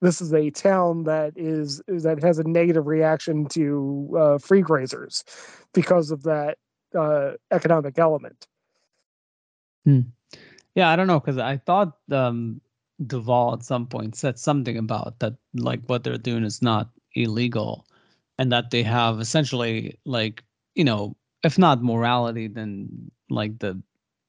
this 0.00 0.20
is 0.20 0.32
a 0.34 0.50
town 0.50 1.04
that 1.04 1.32
is 1.36 1.80
that 1.86 2.22
has 2.22 2.38
a 2.38 2.44
negative 2.44 2.86
reaction 2.86 3.46
to 3.48 4.14
uh, 4.18 4.38
free 4.38 4.62
grazers 4.62 5.22
because 5.72 6.10
of 6.10 6.24
that 6.24 6.58
uh, 6.98 7.32
economic 7.50 7.98
element. 7.98 8.46
Yeah, 10.74 10.90
I 10.90 10.96
don't 10.96 11.06
know 11.06 11.20
because 11.20 11.38
I 11.38 11.56
thought 11.56 11.96
um, 12.10 12.60
Duvall 13.06 13.54
at 13.54 13.62
some 13.62 13.86
point 13.86 14.16
said 14.16 14.38
something 14.38 14.76
about 14.76 15.18
that, 15.20 15.34
like 15.54 15.80
what 15.86 16.02
they're 16.02 16.18
doing 16.18 16.44
is 16.44 16.62
not 16.62 16.90
illegal, 17.14 17.86
and 18.38 18.50
that 18.52 18.70
they 18.70 18.82
have 18.82 19.20
essentially 19.20 19.98
like 20.04 20.42
you 20.74 20.84
know, 20.84 21.16
if 21.44 21.58
not 21.58 21.82
morality, 21.82 22.48
then 22.48 23.10
like 23.30 23.58
the 23.58 23.80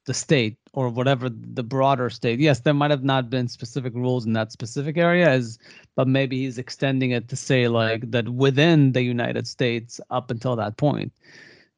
the 0.06 0.14
state 0.14 0.58
or 0.74 0.90
whatever 0.90 1.30
the 1.30 1.64
broader 1.64 2.10
state. 2.10 2.40
Yes, 2.40 2.60
there 2.62 2.74
might 2.74 2.92
have 2.92 3.04
not 3.04 3.30
been 3.30 3.48
specific 3.48 3.94
rules 3.94 4.26
in 4.26 4.34
that 4.34 4.52
specific 4.52 4.98
area, 4.98 5.30
as 5.30 5.58
but 5.96 6.08
maybe 6.08 6.40
he's 6.40 6.58
extending 6.58 7.12
it 7.12 7.30
to 7.30 7.36
say 7.36 7.68
like 7.68 8.12
that 8.12 8.30
within 8.30 8.92
the 8.94 9.02
United 9.02 9.48
States 9.48 10.02
up 10.10 10.32
until 10.32 10.56
that 10.56 10.78
point, 10.78 11.14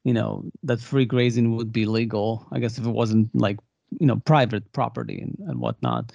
you 0.03 0.13
know, 0.13 0.43
that 0.63 0.79
free 0.79 1.05
grazing 1.05 1.55
would 1.55 1.71
be 1.71 1.85
legal. 1.85 2.45
I 2.51 2.59
guess 2.59 2.77
if 2.77 2.85
it 2.85 2.91
wasn't 2.91 3.33
like 3.35 3.59
you 3.99 4.07
know 4.07 4.17
private 4.17 4.71
property 4.73 5.19
and, 5.21 5.37
and 5.47 5.59
whatnot 5.59 6.11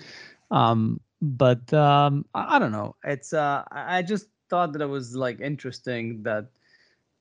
um 0.50 1.00
but 1.22 1.72
um 1.72 2.24
I, 2.34 2.56
I 2.56 2.58
don't 2.58 2.72
know 2.72 2.96
it's 3.04 3.32
uh 3.32 3.62
i 3.70 3.98
I 3.98 4.02
just 4.02 4.26
thought 4.48 4.72
that 4.72 4.82
it 4.82 4.86
was 4.86 5.14
like 5.14 5.40
interesting 5.40 6.22
that 6.24 6.46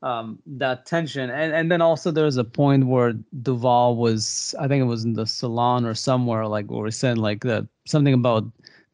um 0.01 0.39
that 0.45 0.85
tension. 0.85 1.29
And 1.29 1.53
and 1.53 1.71
then 1.71 1.81
also 1.81 2.11
there's 2.11 2.37
a 2.37 2.43
point 2.43 2.87
where 2.87 3.13
duvall 3.41 3.95
was 3.95 4.55
i 4.59 4.67
think 4.67 4.81
it 4.81 4.85
was 4.85 5.03
in 5.03 5.13
the 5.13 5.25
salon 5.25 5.85
or 5.85 5.93
somewhere 5.93 6.47
like 6.47 6.71
where 6.71 6.85
he 6.85 6.91
said 6.91 7.17
like 7.17 7.43
that 7.43 7.67
something 7.85 8.13
about 8.13 8.45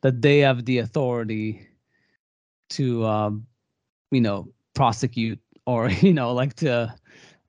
that 0.02 0.22
they 0.22 0.40
have 0.40 0.66
the 0.66 0.80
authority 0.80 1.68
to 2.70 3.06
um 3.06 3.46
you 4.12 4.22
know 4.22 4.48
prosecute 4.74 5.40
or 5.66 5.90
you 6.02 6.14
know 6.14 6.34
like 6.34 6.56
to 6.56 6.94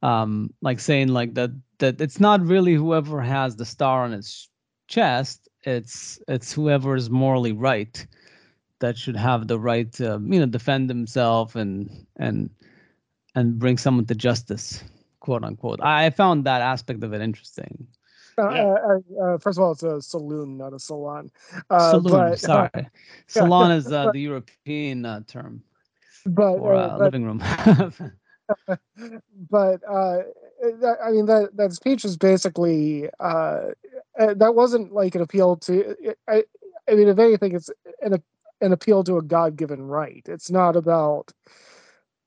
um 0.03 0.53
like 0.62 0.81
saying 0.81 1.09
like 1.09 1.35
that 1.35 1.51
that 1.79 2.01
it's 2.01 2.21
not 2.21 2.40
really 2.45 2.75
whoever 2.75 3.21
has 3.21 3.57
the 3.57 3.64
star 3.64 4.05
on 4.05 4.12
its 4.12 4.49
chest 4.88 5.49
it's 5.64 6.19
it's 6.29 6.53
whoever 6.53 6.95
is 6.95 7.11
morally 7.11 7.53
right 7.53 8.07
that 8.81 8.97
should 8.97 9.16
have 9.16 9.49
the 9.49 9.59
right 9.59 9.92
to 9.92 10.21
you 10.25 10.38
know 10.38 10.47
defend 10.47 10.88
himself 10.88 11.57
and 11.57 12.07
and 12.16 12.51
and 13.37 13.59
bring 13.59 13.79
someone 13.79 14.07
to 14.07 14.14
justice 14.14 14.83
quote 15.20 15.44
unquote 15.44 15.81
i 15.83 16.11
found 16.11 16.44
that 16.44 16.61
aspect 16.62 17.05
of 17.05 17.12
it 17.12 17.20
interesting 17.20 17.87
Uh, 18.38 18.53
Yeah. 18.53 18.68
uh, 18.90 19.25
uh, 19.25 19.38
first 19.38 19.57
of 19.59 19.64
all, 19.64 19.72
it's 19.72 19.83
a 19.83 20.03
saloon, 20.03 20.59
not 20.59 20.75
a 20.75 20.79
salon. 20.79 21.31
Uh, 21.70 21.90
saloon 21.90 22.29
but, 22.29 22.38
sorry 22.38 22.83
salon 23.29 23.70
is 23.72 23.90
uh, 23.90 24.11
the 24.16 24.20
european 24.20 25.07
uh, 25.07 25.20
term 25.27 25.62
but, 26.27 26.59
for 26.59 26.75
uh, 26.75 26.81
uh, 26.81 26.99
but 26.99 27.05
living 27.05 27.25
room 27.25 27.40
but 29.51 29.81
uh, 29.88 30.22
that, 30.83 30.99
I 31.05 31.11
mean 31.11 31.27
that 31.27 31.57
that 31.57 31.72
speech 31.72 32.05
is 32.05 32.16
basically 32.16 33.09
uh, 33.20 33.72
uh, 34.18 34.35
that 34.35 34.55
wasn't 34.55 34.92
like 34.92 35.14
an 35.14 35.22
appeal 35.22 35.57
to. 35.57 35.96
I, 36.29 36.44
I 36.88 36.94
mean, 36.94 37.09
if 37.09 37.18
anything, 37.18 37.55
it's 37.55 37.70
an 38.03 38.22
an 38.61 38.72
appeal 38.72 39.05
to 39.05 39.18
a 39.18 39.22
God 39.22 39.57
given 39.57 39.83
right. 39.83 40.22
It's 40.29 40.51
not 40.51 40.77
about 40.77 41.33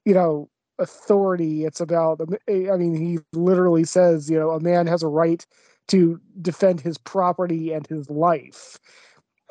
you 0.06 0.14
know 0.14 0.50
authority. 0.80 1.66
It's 1.66 1.80
about. 1.82 2.22
I 2.48 2.78
mean, 2.78 2.96
he 2.96 3.20
literally 3.34 3.84
says, 3.84 4.30
you 4.30 4.40
know, 4.40 4.52
a 4.52 4.60
man 4.60 4.88
has 4.88 5.04
a 5.04 5.08
right 5.08 5.46
to 5.90 6.20
defend 6.42 6.82
his 6.82 6.98
property 6.98 7.74
and 7.74 7.86
his 7.88 8.10
life. 8.10 8.80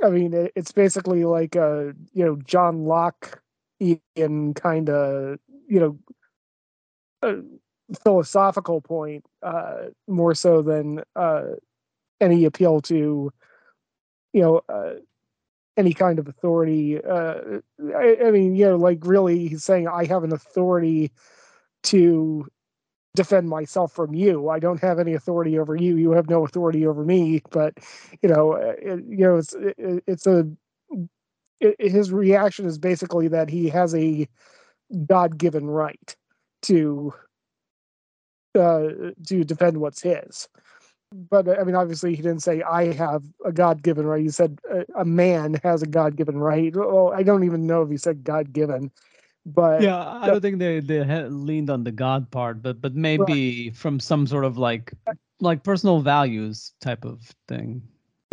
I 0.03 0.11
mean, 0.11 0.33
it's 0.55 0.73
basically 0.73 1.25
like 1.25 1.57
a 1.57 1.93
you 2.13 2.25
know 2.25 2.37
John 2.47 2.85
Locke 2.85 3.41
in 3.81 4.55
kind 4.55 4.91
of 4.91 5.39
you 5.69 5.81
know 5.81 5.99
a 7.23 7.37
philosophical 8.03 8.81
point 8.81 9.25
uh, 9.43 9.87
more 10.07 10.35
so 10.35 10.63
than 10.63 11.03
uh, 11.17 11.43
any 12.21 12.45
appeal 12.45 12.81
to 12.83 13.33
you 14.33 14.41
know 14.41 14.61
uh, 14.69 14.95
any 15.79 15.95
kind 15.95 16.19
of 16.19 16.29
authority. 16.29 17.03
Uh, 17.03 17.61
I, 17.97 18.19
I 18.27 18.31
mean, 18.33 18.57
you 18.57 18.67
know, 18.67 18.77
like 18.77 18.99
really, 19.03 19.49
he's 19.49 19.65
saying 19.65 19.89
I 19.89 20.05
have 20.07 20.25
an 20.25 20.33
authority 20.35 21.13
to 21.85 22.47
defend 23.15 23.49
myself 23.49 23.93
from 23.93 24.15
you. 24.15 24.49
I 24.49 24.59
don't 24.59 24.81
have 24.81 24.99
any 24.99 25.15
authority 25.15 25.59
over 25.59 25.77
you. 25.77 25.97
You 25.97 26.13
have 26.13 26.29
no 26.29 26.45
authority 26.45 26.87
over 26.87 27.05
me. 27.05 27.43
But 27.51 27.75
you 28.23 28.29
know, 28.29 28.53
uh, 28.53 28.75
it, 28.81 29.05
you 29.09 29.19
know, 29.25 29.37
it's 29.37 29.55
it, 29.55 30.05
it's 30.07 30.27
a 30.27 30.49
it, 31.61 31.91
his 31.91 32.13
reaction 32.13 32.67
is 32.67 32.79
basically 32.79 33.29
that 33.29 33.49
he 33.51 33.69
has 33.69 33.95
a 33.95 34.29
God-given 35.07 35.67
right 35.67 36.17
to 36.63 37.15
uh, 38.55 38.89
to 39.29 39.45
defend 39.45 39.79
what's 39.79 40.03
his. 40.03 40.49
But 41.13 41.49
I 41.49 41.65
mean, 41.65 41.75
obviously, 41.75 42.15
he 42.15 42.23
didn't 42.23 42.43
say 42.43 42.63
I 42.63 42.93
have 42.93 43.25
a 43.45 43.51
God-given 43.53 44.07
right. 44.07 44.23
He 44.23 44.29
said 44.29 44.59
uh, 44.71 44.85
a 44.95 45.05
man 45.05 45.55
has 45.63 45.83
a 45.83 45.87
God-given 45.87 46.39
right. 46.39 46.75
Well, 46.75 47.13
I 47.15 47.23
don't 47.23 47.45
even 47.45 47.67
know 47.67 47.83
if 47.83 47.91
he 47.91 47.97
said 47.97 48.25
God-given, 48.25 48.91
but 49.47 49.83
yeah 49.83 50.19
i 50.21 50.27
don't 50.27 50.41
think 50.41 50.59
they 50.59 50.81
they 50.81 51.03
leaned 51.29 51.71
on 51.71 51.83
the 51.85 51.93
god 51.93 52.31
part 52.31 52.61
but 52.61 52.81
but 52.81 52.95
maybe 52.95 53.71
from 53.71 53.99
some 53.99 54.27
sort 54.27 54.45
of 54.45 54.59
like 54.59 54.93
like 55.41 55.63
personal 55.63 56.01
values 56.01 56.73
type 56.81 57.05
of 57.05 57.23
thing 57.47 57.83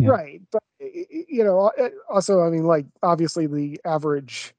Yeah. 0.00 0.10
right. 0.10 0.42
But 0.50 0.62
you 0.80 1.44
know, 1.44 1.72
uh, 1.78 1.88
also, 2.08 2.42
I 2.42 2.50
mean, 2.50 2.64
like 2.64 2.86
obviously, 3.02 3.46
the 3.46 3.80
average 3.84 4.54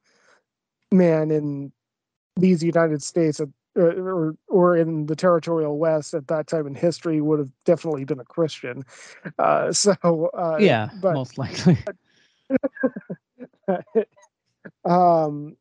man 0.91 1.31
in 1.31 1.71
these 2.35 2.63
United 2.63 3.03
States 3.03 3.39
uh, 3.39 3.45
or 3.77 4.35
or 4.47 4.75
in 4.77 5.05
the 5.05 5.15
territorial 5.15 5.77
West 5.77 6.13
at 6.13 6.27
that 6.27 6.47
time 6.47 6.67
in 6.67 6.75
history 6.75 7.21
would 7.21 7.39
have 7.39 7.51
definitely 7.65 8.05
been 8.05 8.19
a 8.19 8.25
Christian. 8.25 8.83
Uh, 9.37 9.71
so 9.77 9.93
uh, 10.37 10.57
yeah 10.59 10.89
but 11.01 11.13
most 11.13 11.37
likely 11.37 11.77
um 14.85 15.55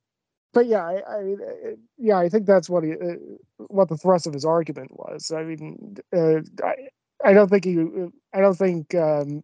but 0.53 0.67
yeah 0.67 0.85
I, 0.85 1.19
I 1.19 1.23
mean 1.23 1.39
uh, 1.43 1.71
yeah 1.99 2.19
i 2.19 2.29
think 2.29 2.47
that's 2.47 2.71
what 2.71 2.85
he 2.85 2.93
uh, 2.93 3.17
what 3.69 3.89
the 3.89 3.97
thrust 3.97 4.27
of 4.27 4.33
his 4.33 4.45
argument 4.45 4.91
was 4.93 5.31
i 5.31 5.43
mean 5.43 5.97
uh, 6.17 6.41
I, 6.65 6.75
I 7.25 7.33
don't 7.33 7.49
think 7.49 7.65
he 7.65 7.79
i 8.33 8.41
don't 8.41 8.57
think 8.57 8.95
um 8.95 9.43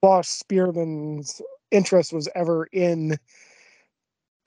boss 0.00 0.28
spearman's 0.28 1.40
interest 1.70 2.12
was 2.12 2.28
ever 2.34 2.66
in 2.72 3.16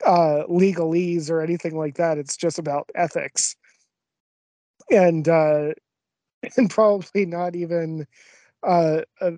uh 0.04 0.44
legalese 0.48 1.30
or 1.30 1.40
anything 1.40 1.76
like 1.76 1.96
that 1.96 2.18
it's 2.18 2.36
just 2.36 2.58
about 2.58 2.88
ethics 2.94 3.56
and 4.90 5.28
uh, 5.28 5.72
and 6.56 6.70
probably 6.70 7.26
not 7.26 7.56
even 7.56 8.06
uh, 8.62 9.02
a, 9.20 9.32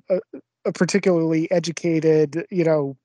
a, 0.64 0.72
particularly 0.72 1.50
educated, 1.50 2.46
you 2.50 2.64
know, 2.64 2.96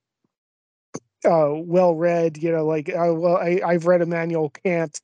uh, 1.26 1.52
well 1.54 1.96
read, 1.96 2.38
you 2.38 2.52
know, 2.52 2.66
like 2.66 2.90
uh, 2.90 3.14
well, 3.14 3.38
I, 3.38 3.62
I've 3.66 3.86
read 3.86 4.02
Immanuel 4.02 4.52
Kant 4.64 5.02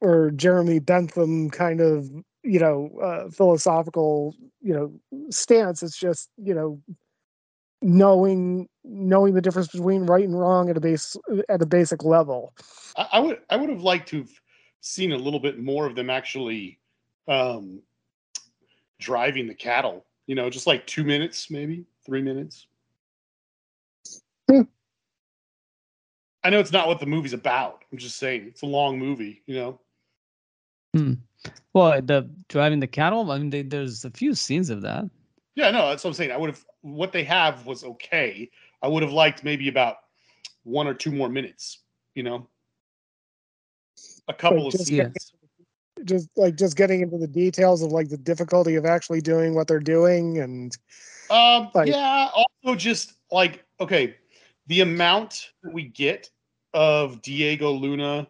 or 0.00 0.30
Jeremy 0.30 0.78
Bentham 0.78 1.50
kind 1.50 1.80
of, 1.80 2.10
you 2.42 2.60
know, 2.60 2.90
uh, 3.02 3.30
philosophical, 3.30 4.34
you 4.60 4.74
know, 4.74 5.28
stance. 5.30 5.82
It's 5.82 5.98
just, 5.98 6.28
you 6.36 6.54
know, 6.54 6.80
knowing 7.84 8.66
knowing 8.82 9.34
the 9.34 9.40
difference 9.40 9.68
between 9.68 10.06
right 10.06 10.24
and 10.24 10.38
wrong 10.38 10.70
at 10.70 10.76
a 10.76 10.80
base 10.80 11.16
at 11.48 11.62
a 11.62 11.66
basic 11.66 12.02
level. 12.02 12.54
I, 12.96 13.08
I 13.12 13.20
would 13.20 13.40
I 13.50 13.56
would 13.56 13.68
have 13.68 13.82
liked 13.82 14.08
to 14.08 14.18
have 14.18 14.30
seen 14.80 15.12
a 15.12 15.16
little 15.16 15.40
bit 15.40 15.58
more 15.58 15.86
of 15.86 15.94
them 15.94 16.10
actually 16.10 16.78
um, 17.28 17.80
driving 18.98 19.46
the 19.46 19.54
cattle. 19.54 20.04
You 20.26 20.34
know, 20.34 20.48
just 20.48 20.66
like 20.66 20.86
two 20.86 21.04
minutes, 21.04 21.50
maybe 21.50 21.84
three 22.06 22.22
minutes. 22.22 22.66
Hmm. 24.50 24.62
I 26.42 26.50
know 26.50 26.60
it's 26.60 26.72
not 26.72 26.88
what 26.88 27.00
the 27.00 27.06
movie's 27.06 27.32
about. 27.34 27.84
I'm 27.92 27.98
just 27.98 28.16
saying 28.16 28.46
it's 28.46 28.62
a 28.62 28.66
long 28.66 28.98
movie. 28.98 29.42
You 29.46 29.56
know. 29.56 29.80
Hmm. 30.94 31.12
Well, 31.74 32.00
the 32.00 32.30
driving 32.48 32.80
the 32.80 32.86
cattle. 32.86 33.30
I 33.30 33.38
mean, 33.38 33.50
they, 33.50 33.62
there's 33.62 34.06
a 34.06 34.10
few 34.10 34.34
scenes 34.34 34.70
of 34.70 34.80
that. 34.82 35.04
Yeah, 35.56 35.70
no, 35.70 35.88
that's 35.88 36.02
what 36.02 36.10
I'm 36.10 36.14
saying. 36.14 36.32
I 36.32 36.36
would 36.36 36.50
have 36.50 36.64
what 36.82 37.12
they 37.12 37.24
have 37.24 37.66
was 37.66 37.84
okay. 37.84 38.50
I 38.82 38.88
would 38.88 39.02
have 39.02 39.12
liked 39.12 39.44
maybe 39.44 39.68
about 39.68 39.96
one 40.64 40.86
or 40.86 40.94
two 40.94 41.12
more 41.12 41.28
minutes. 41.28 41.80
You 42.14 42.24
know, 42.24 42.48
a 44.28 44.34
couple 44.34 44.66
of 44.66 44.72
scenes. 44.74 45.32
Just 46.04 46.28
like 46.36 46.56
just 46.56 46.76
getting 46.76 47.02
into 47.02 47.18
the 47.18 47.28
details 47.28 47.82
of 47.82 47.92
like 47.92 48.08
the 48.08 48.16
difficulty 48.16 48.74
of 48.74 48.84
actually 48.84 49.20
doing 49.20 49.54
what 49.54 49.68
they're 49.68 49.78
doing 49.78 50.38
and 50.38 50.76
Um, 51.30 51.70
Like- 51.74 51.88
yeah. 51.88 52.28
Also, 52.34 52.76
just 52.76 53.14
like 53.30 53.64
okay, 53.80 54.16
the 54.66 54.80
amount 54.80 55.52
that 55.62 55.72
we 55.72 55.84
get 55.84 56.30
of 56.74 57.22
Diego 57.22 57.70
Luna, 57.70 58.28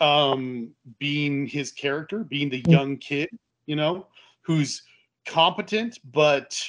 um, 0.00 0.74
being 0.98 1.46
his 1.46 1.70
character, 1.72 2.24
being 2.24 2.48
the 2.48 2.62
Mm. 2.62 2.72
young 2.72 2.96
kid, 2.96 3.28
you 3.66 3.76
know, 3.76 4.06
who's 4.40 4.82
competent 5.24 5.98
but 6.12 6.68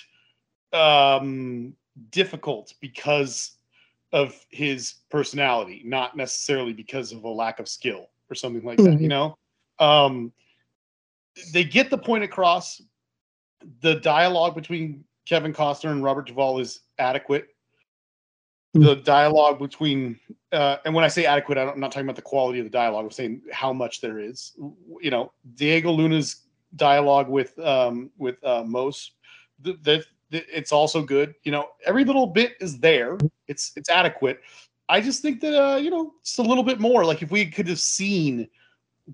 um 0.73 1.73
difficult 2.09 2.73
because 2.81 3.51
of 4.11 4.45
his 4.49 4.95
personality, 5.09 5.81
not 5.85 6.15
necessarily 6.15 6.73
because 6.73 7.11
of 7.11 7.23
a 7.23 7.29
lack 7.29 7.59
of 7.59 7.67
skill 7.67 8.09
or 8.29 8.35
something 8.35 8.63
like 8.63 8.77
that. 8.77 9.01
You 9.01 9.07
Mhm. 9.07 9.09
know, 9.09 9.37
um, 9.79 10.33
they 11.51 11.63
get 11.63 11.89
the 11.89 11.97
point 11.97 12.23
across. 12.23 12.81
The 13.81 13.95
dialogue 13.95 14.55
between 14.55 15.03
Kevin 15.25 15.53
Costner 15.53 15.91
and 15.91 16.03
Robert 16.03 16.27
Duvall 16.27 16.59
is 16.59 16.81
adequate. 16.97 17.49
The 18.73 18.95
dialogue 18.95 19.59
between, 19.59 20.19
uh, 20.51 20.77
and 20.85 20.93
when 20.93 21.03
I 21.05 21.07
say 21.07 21.25
adequate, 21.25 21.57
I 21.57 21.65
don't, 21.65 21.75
I'm 21.75 21.79
not 21.79 21.91
talking 21.91 22.05
about 22.05 22.17
the 22.17 22.21
quality 22.21 22.59
of 22.59 22.65
the 22.65 22.69
dialogue. 22.69 23.05
I'm 23.05 23.11
saying 23.11 23.41
how 23.51 23.71
much 23.73 24.01
there 24.01 24.19
is. 24.19 24.53
You 25.01 25.11
know, 25.11 25.31
Diego 25.55 25.91
Luna's 25.91 26.44
dialogue 26.75 27.29
with 27.29 27.57
um, 27.59 28.09
with 28.17 28.43
uh, 28.43 28.63
that 28.63 30.05
th- 30.31 30.45
it's 30.51 30.71
also 30.71 31.01
good. 31.01 31.35
You 31.43 31.51
know, 31.51 31.69
every 31.85 32.03
little 32.05 32.27
bit 32.27 32.53
is 32.59 32.79
there. 32.79 33.17
It's 33.47 33.71
it's 33.75 33.89
adequate. 33.89 34.41
I 34.87 35.01
just 35.01 35.21
think 35.21 35.41
that 35.41 35.59
uh, 35.59 35.77
you 35.77 35.89
know, 35.89 36.13
just 36.23 36.39
a 36.39 36.43
little 36.43 36.63
bit 36.63 36.79
more. 36.79 37.05
Like 37.05 37.21
if 37.21 37.31
we 37.31 37.45
could 37.45 37.67
have 37.67 37.79
seen 37.79 38.47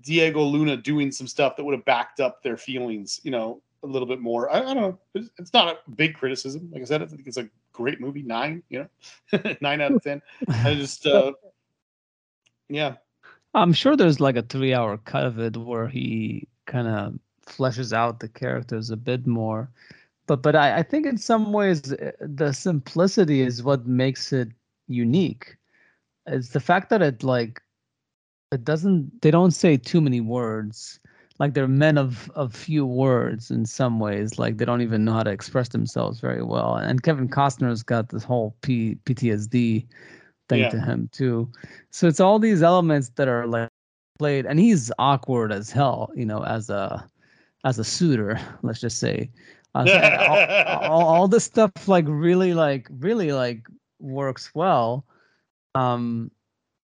Diego 0.00 0.42
Luna 0.42 0.76
doing 0.76 1.12
some 1.12 1.26
stuff 1.26 1.56
that 1.56 1.64
would 1.64 1.74
have 1.74 1.84
backed 1.84 2.20
up 2.20 2.42
their 2.42 2.56
feelings, 2.56 3.20
you 3.22 3.30
know, 3.30 3.62
a 3.82 3.86
little 3.86 4.06
bit 4.06 4.20
more. 4.20 4.50
I, 4.50 4.58
I 4.58 4.74
don't 4.74 4.76
know. 4.76 4.98
It's, 5.14 5.30
it's 5.38 5.52
not 5.52 5.68
a 5.68 5.90
big 5.90 6.14
criticism. 6.14 6.70
Like 6.72 6.82
I 6.82 6.84
said, 6.84 7.02
I 7.02 7.06
think 7.06 7.26
it's 7.26 7.36
a 7.36 7.48
great 7.72 8.00
movie. 8.00 8.22
Nine, 8.22 8.62
you 8.68 8.86
know, 9.32 9.54
nine 9.60 9.80
out 9.80 9.92
of 9.92 10.02
ten. 10.02 10.22
I 10.48 10.74
just, 10.74 11.06
uh, 11.06 11.32
yeah, 12.68 12.94
I'm 13.54 13.72
sure 13.72 13.96
there's 13.96 14.20
like 14.20 14.36
a 14.36 14.42
three 14.42 14.74
hour 14.74 14.96
cut 14.98 15.26
of 15.26 15.38
it 15.38 15.56
where 15.56 15.88
he 15.88 16.48
kind 16.66 16.88
of 16.88 17.18
fleshes 17.46 17.92
out 17.92 18.20
the 18.20 18.28
characters 18.28 18.90
a 18.90 18.96
bit 18.96 19.26
more. 19.26 19.70
But 20.26 20.42
but 20.42 20.56
I, 20.56 20.78
I 20.78 20.82
think 20.82 21.06
in 21.06 21.18
some 21.18 21.52
ways 21.52 21.92
uh, 21.92 22.12
the 22.20 22.52
simplicity 22.52 23.40
is 23.40 23.62
what 23.62 23.86
makes 23.86 24.32
it 24.32 24.48
unique. 24.88 25.56
It's 26.26 26.50
the 26.50 26.60
fact 26.60 26.90
that 26.90 27.02
it 27.02 27.22
like 27.22 27.60
it 28.52 28.64
doesn't 28.64 29.22
they 29.22 29.30
don't 29.30 29.52
say 29.52 29.76
too 29.76 30.00
many 30.00 30.20
words. 30.20 31.00
Like 31.38 31.54
they're 31.54 31.68
men 31.68 31.98
of 31.98 32.30
of 32.34 32.54
few 32.54 32.86
words 32.86 33.50
in 33.50 33.66
some 33.66 33.98
ways. 33.98 34.38
Like 34.38 34.58
they 34.58 34.64
don't 34.64 34.82
even 34.82 35.04
know 35.04 35.12
how 35.14 35.22
to 35.24 35.30
express 35.30 35.68
themselves 35.68 36.20
very 36.20 36.42
well. 36.42 36.76
And 36.76 37.02
Kevin 37.02 37.28
Costner's 37.28 37.82
got 37.82 38.10
this 38.10 38.24
whole 38.24 38.54
P, 38.62 38.96
PTSD 39.04 39.86
thing 40.48 40.66
Yeah. 40.66 40.68
to 40.68 40.80
him 40.80 41.08
too. 41.12 41.50
So 41.90 42.06
it's 42.08 42.20
all 42.20 42.38
these 42.38 42.62
elements 42.62 43.10
that 43.16 43.28
are 43.28 43.46
like 43.46 43.68
played, 44.18 44.46
and 44.46 44.58
he's 44.60 44.92
awkward 44.98 45.52
as 45.52 45.70
hell, 45.70 46.10
you 46.14 46.26
know, 46.26 46.44
as 46.44 46.70
a 46.70 47.08
as 47.64 47.78
a 47.78 47.84
suitor, 47.84 48.38
let's 48.62 48.80
just 48.80 48.98
say. 48.98 49.30
All, 49.74 49.86
all, 49.86 51.06
all 51.06 51.28
this 51.28 51.44
stuff 51.44 51.88
like 51.88 52.04
really 52.06 52.52
like 52.52 52.88
really 52.98 53.32
like 53.32 53.64
works 54.00 54.54
well. 54.54 55.06
Um 55.74 56.30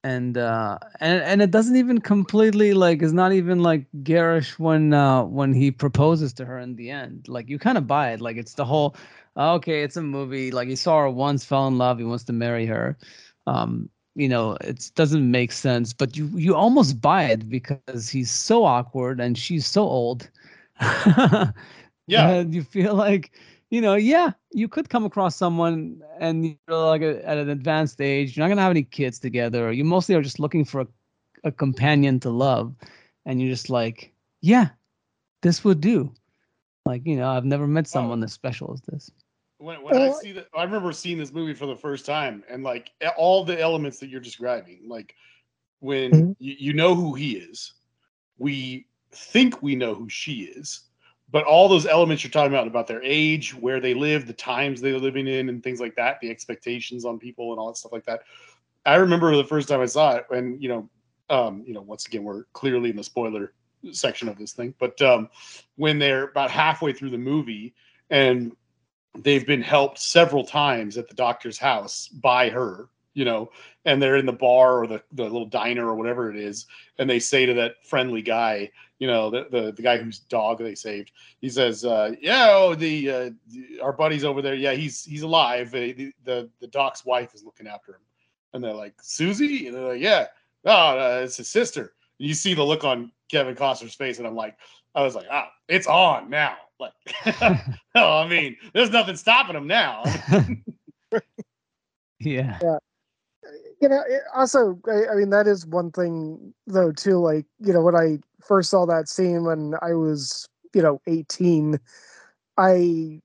and 0.05 0.39
uh 0.39 0.79
and 1.01 1.21
and 1.25 1.43
it 1.43 1.51
doesn't 1.51 1.75
even 1.75 2.01
completely 2.01 2.75
like 2.75 3.03
is 3.03 3.13
not 3.13 3.33
even 3.33 3.65
like 3.65 3.85
garish 4.05 4.61
when 4.61 4.95
uh 4.95 5.25
when 5.25 5.53
he 5.53 5.73
proposes 5.73 6.33
to 6.35 6.45
her 6.45 6.61
in 6.61 6.77
the 6.77 6.89
end. 6.89 7.27
Like 7.27 7.49
you 7.49 7.59
kind 7.59 7.77
of 7.79 7.89
buy 7.89 8.13
it. 8.13 8.21
Like 8.21 8.37
it's 8.37 8.55
the 8.55 8.65
whole 8.65 8.95
okay 9.37 9.83
it's 9.83 9.97
a 9.97 10.03
movie. 10.03 10.53
Like 10.53 10.69
he 10.69 10.77
saw 10.77 11.01
her 11.01 11.11
once 11.11 11.45
fell 11.45 11.67
in 11.67 11.79
love 11.79 11.99
he 11.99 12.05
wants 12.05 12.25
to 12.25 12.33
marry 12.33 12.67
her. 12.67 12.97
Um 13.49 13.91
you 14.15 14.29
know 14.29 14.57
it 14.61 14.91
doesn't 14.95 15.31
make 15.31 15.51
sense 15.51 15.93
but 15.93 16.17
you 16.17 16.27
you 16.35 16.55
almost 16.55 17.01
buy 17.01 17.25
it 17.25 17.49
because 17.49 18.09
he's 18.09 18.31
so 18.31 18.65
awkward 18.65 19.21
and 19.21 19.37
she's 19.37 19.67
so 19.67 19.83
old 19.83 20.31
Yeah. 22.07 22.29
and 22.31 22.55
you 22.55 22.63
feel 22.63 22.95
like 22.95 23.33
you 23.71 23.81
know 23.81 23.95
yeah 23.95 24.31
you 24.53 24.69
could 24.69 24.89
come 24.89 25.05
across 25.05 25.37
someone 25.37 26.03
and 26.21 26.45
you're 26.47 26.59
like 26.69 27.03
a, 27.03 27.27
at 27.29 27.37
an 27.37 27.51
advanced 27.51 28.01
age 28.01 28.37
you're 28.37 28.45
not 28.45 28.49
gonna 28.49 28.63
have 28.63 28.71
any 28.71 28.83
kids 28.83 29.19
together 29.19 29.73
you 29.73 29.85
mostly 29.85 30.15
are 30.15 30.23
just 30.23 30.39
looking 30.39 30.65
for 30.65 30.81
a, 30.83 30.87
a 31.45 31.53
companion 31.53 32.19
to 32.21 32.31
love 32.31 32.75
and 33.27 33.41
you're 33.43 33.51
just 33.51 33.69
like 33.69 34.13
yeah 34.41 34.69
this 35.43 35.65
would 35.65 35.81
do 35.81 36.13
like 36.87 37.05
you 37.05 37.17
know 37.17 37.29
i've 37.29 37.45
never 37.45 37.67
met 37.67 37.87
someone 37.87 38.23
as 38.23 38.33
special 38.33 38.73
as 38.73 38.81
this 38.83 39.11
when, 39.59 39.83
when 39.83 39.97
I 39.97 40.11
see 40.11 40.33
that, 40.33 40.49
I 40.57 40.63
remember 40.65 40.93
seeing 40.93 41.19
this 41.19 41.33
movie 41.33 41.55
for 41.55 41.67
the 41.67 41.77
first 41.77 42.07
time, 42.07 42.45
and 42.49 42.63
like 42.63 42.93
all 43.17 43.45
the 43.45 43.61
elements 43.61 43.99
that 43.99 44.09
you're 44.09 44.21
describing, 44.21 44.89
like 44.89 45.15
when 45.81 46.13
Mhm. 46.13 46.37
you, 46.39 46.55
you 46.59 46.73
know 46.73 46.95
who 46.95 47.15
he 47.15 47.37
is, 47.37 47.75
we 48.39 48.88
think 49.13 49.63
we 49.63 49.75
know 49.75 49.95
who 49.95 50.09
she 50.09 50.43
is, 50.43 50.83
but 51.31 51.45
all 51.45 51.69
those 51.69 51.87
elements 51.87 52.25
you're 52.25 52.31
talking 52.31 52.53
about 52.53 52.67
about 52.67 52.87
their 52.87 53.03
age, 53.03 53.55
where 53.55 53.81
they 53.81 53.95
live, 53.95 54.27
the 54.27 54.33
times 54.33 54.81
they're 54.81 54.99
living 54.99 55.27
in, 55.27 55.49
and 55.49 55.63
things 55.63 55.81
like 55.81 55.97
that, 55.97 56.21
the 56.21 56.31
expectations 56.31 57.05
on 57.05 57.19
people, 57.19 57.53
and 57.53 57.61
all 57.61 57.69
that 57.69 57.77
stuff 57.77 57.93
like 57.93 58.05
that. 58.07 58.21
I 58.87 58.97
remember 58.97 59.37
the 59.37 59.45
first 59.45 59.69
time 59.69 59.81
I 59.81 59.87
saw 59.87 60.17
it, 60.17 60.27
and 60.31 60.63
you 60.63 60.69
know, 60.69 60.91
um, 61.31 61.63
you 61.67 61.75
know, 61.75 61.83
once 61.83 62.07
again, 62.07 62.25
we're 62.25 62.45
clearly 62.53 62.91
in 62.91 62.97
the 62.97 63.05
spoiler 63.05 63.53
section 63.93 64.29
of 64.29 64.39
this 64.39 64.53
thing, 64.53 64.75
but 64.79 65.01
um, 65.03 65.29
when 65.77 65.99
they're 65.99 66.25
about 66.25 66.51
halfway 66.51 66.93
through 66.93 67.11
the 67.11 67.19
movie 67.19 67.75
and 68.11 68.53
they've 69.17 69.47
been 69.47 69.63
helped 69.63 69.99
several 69.99 70.45
times 70.45 70.97
at 70.99 71.09
the 71.09 71.15
doctor's 71.15 71.59
house 71.59 72.09
by 72.09 72.49
her 72.49 72.89
you 73.15 73.25
know 73.25 73.51
and 73.85 74.01
they're 74.01 74.17
in 74.17 74.27
the 74.27 74.33
bar 74.33 74.83
or 74.83 74.87
the, 74.87 75.03
the 75.13 75.23
little 75.23 75.47
diner 75.47 75.87
or 75.89 75.95
whatever 75.95 76.31
it 76.31 76.37
is 76.37 76.67
and 76.99 77.09
they 77.09 77.19
say 77.19 77.47
to 77.47 77.55
that 77.55 77.75
friendly 77.85 78.23
guy 78.23 78.71
you 78.99 79.07
know 79.07 79.31
the 79.31 79.47
the, 79.51 79.73
the 79.73 79.83
guy 79.83 79.97
whose 79.97 80.19
dog 80.19 80.59
they 80.59 80.75
saved 80.75 81.13
he 81.41 81.49
says 81.49 81.85
uh 81.85 82.13
yeah 82.21 82.49
oh 82.51 82.75
the, 82.75 83.11
uh, 83.11 83.31
the 83.49 83.81
our 83.83 83.93
buddy's 83.93 84.25
over 84.25 84.43
there. 84.43 84.55
Yeah 84.55 84.73
he's 84.73 85.05
he's 85.05 85.23
alive. 85.23 85.75
Uh, 85.75 85.79
the, 85.79 86.13
the 86.25 86.51
the 86.61 86.67
doc's 86.67 87.05
wife 87.05 87.35
is 87.35 87.45
looking 87.45 87.67
after 87.67 87.93
him. 87.93 88.01
And 88.53 88.63
they're 88.65 88.75
like 88.75 88.95
susie? 89.01 89.67
And 89.67 89.77
they're 89.77 89.89
like 89.89 90.01
yeah. 90.01 90.27
Oh 90.65 90.99
uh, 90.99 91.21
it's 91.25 91.37
his 91.37 91.49
sister. 91.49 91.95
You 92.19 92.35
see 92.35 92.55
the 92.55 92.65
look 92.65 92.85
on 92.85 93.13
kevin 93.31 93.55
costner's 93.55 93.95
face 93.95 94.19
and 94.19 94.27
i'm 94.27 94.35
like 94.35 94.57
i 94.95 95.03
was 95.03 95.15
like 95.15 95.27
ah 95.31 95.51
it's 95.69 95.87
on 95.87 96.31
now. 96.31 96.57
Like 96.81 96.93
oh 97.95 98.19
i 98.19 98.29
mean 98.29 98.57
there's 98.73 98.91
nothing 98.91 99.17
stopping 99.17 99.57
him 99.57 99.67
now. 99.67 100.05
Yeah 102.21 102.59
you 103.81 103.89
know 103.89 104.03
it 104.09 104.23
also 104.35 104.79
I, 104.89 105.13
I 105.13 105.15
mean 105.15 105.31
that 105.31 105.47
is 105.47 105.67
one 105.67 105.91
thing 105.91 106.55
though 106.67 106.93
too 106.93 107.19
like 107.19 107.47
you 107.61 107.73
know 107.73 107.83
when 107.83 107.97
i 107.97 108.19
first 108.41 108.71
saw 108.71 108.87
that 108.87 109.09
scene 109.09 109.45
when 109.45 109.75
i 109.83 109.93
was 109.95 110.49
you 110.75 110.83
know 110.83 111.01
18 111.07 111.79
i 112.57 113.21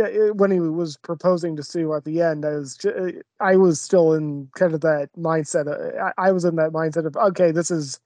uh, 0.00 0.32
when 0.34 0.50
he 0.50 0.60
was 0.60 0.96
proposing 0.98 1.56
to 1.56 1.62
sue 1.62 1.92
at 1.94 2.04
the 2.04 2.22
end 2.22 2.44
i 2.44 2.50
was 2.50 2.76
ju- 2.76 3.22
i 3.40 3.56
was 3.56 3.80
still 3.80 4.14
in 4.14 4.48
kind 4.54 4.74
of 4.74 4.80
that 4.82 5.10
mindset 5.18 5.66
uh, 5.68 6.12
I, 6.18 6.28
I 6.28 6.32
was 6.32 6.44
in 6.44 6.56
that 6.56 6.72
mindset 6.72 7.06
of 7.06 7.16
okay 7.16 7.50
this 7.52 7.70
is 7.70 8.00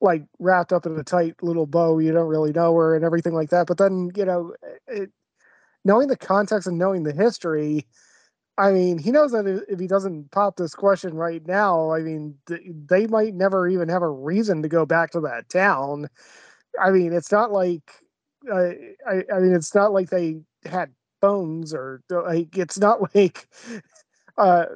like 0.00 0.24
wrapped 0.38 0.72
up 0.72 0.86
in 0.86 0.98
a 0.98 1.04
tight 1.04 1.34
little 1.42 1.66
bow. 1.66 1.98
You 1.98 2.12
don't 2.12 2.28
really 2.28 2.52
know 2.52 2.74
her 2.76 2.94
and 2.94 3.04
everything 3.04 3.34
like 3.34 3.50
that. 3.50 3.66
But 3.66 3.78
then 3.78 4.10
you 4.16 4.24
know, 4.24 4.54
it, 4.86 5.10
knowing 5.84 6.08
the 6.08 6.16
context 6.16 6.68
and 6.68 6.78
knowing 6.78 7.02
the 7.04 7.12
history, 7.12 7.86
I 8.60 8.72
mean, 8.72 8.98
he 8.98 9.10
knows 9.10 9.32
that 9.32 9.46
if 9.68 9.80
he 9.80 9.86
doesn't 9.86 10.30
pop 10.32 10.56
this 10.56 10.74
question 10.74 11.14
right 11.14 11.44
now, 11.46 11.92
I 11.92 12.00
mean, 12.00 12.34
they 12.46 13.06
might 13.06 13.34
never 13.34 13.66
even 13.66 13.88
have 13.88 14.02
a 14.02 14.10
reason 14.10 14.60
to 14.62 14.68
go 14.68 14.84
back 14.84 15.12
to 15.12 15.20
that 15.20 15.48
town. 15.48 16.10
I 16.80 16.90
mean, 16.90 17.14
it's 17.14 17.32
not 17.32 17.52
like, 17.52 17.90
uh, 18.52 18.70
I, 19.08 19.24
I 19.34 19.38
mean, 19.40 19.54
it's 19.54 19.74
not 19.74 19.92
like 19.92 20.10
they 20.10 20.40
had 20.66 20.92
phones 21.22 21.72
or 21.72 22.02
like, 22.10 22.58
it's 22.58 22.78
not 22.78 23.14
like, 23.14 23.48
uh, 24.38 24.66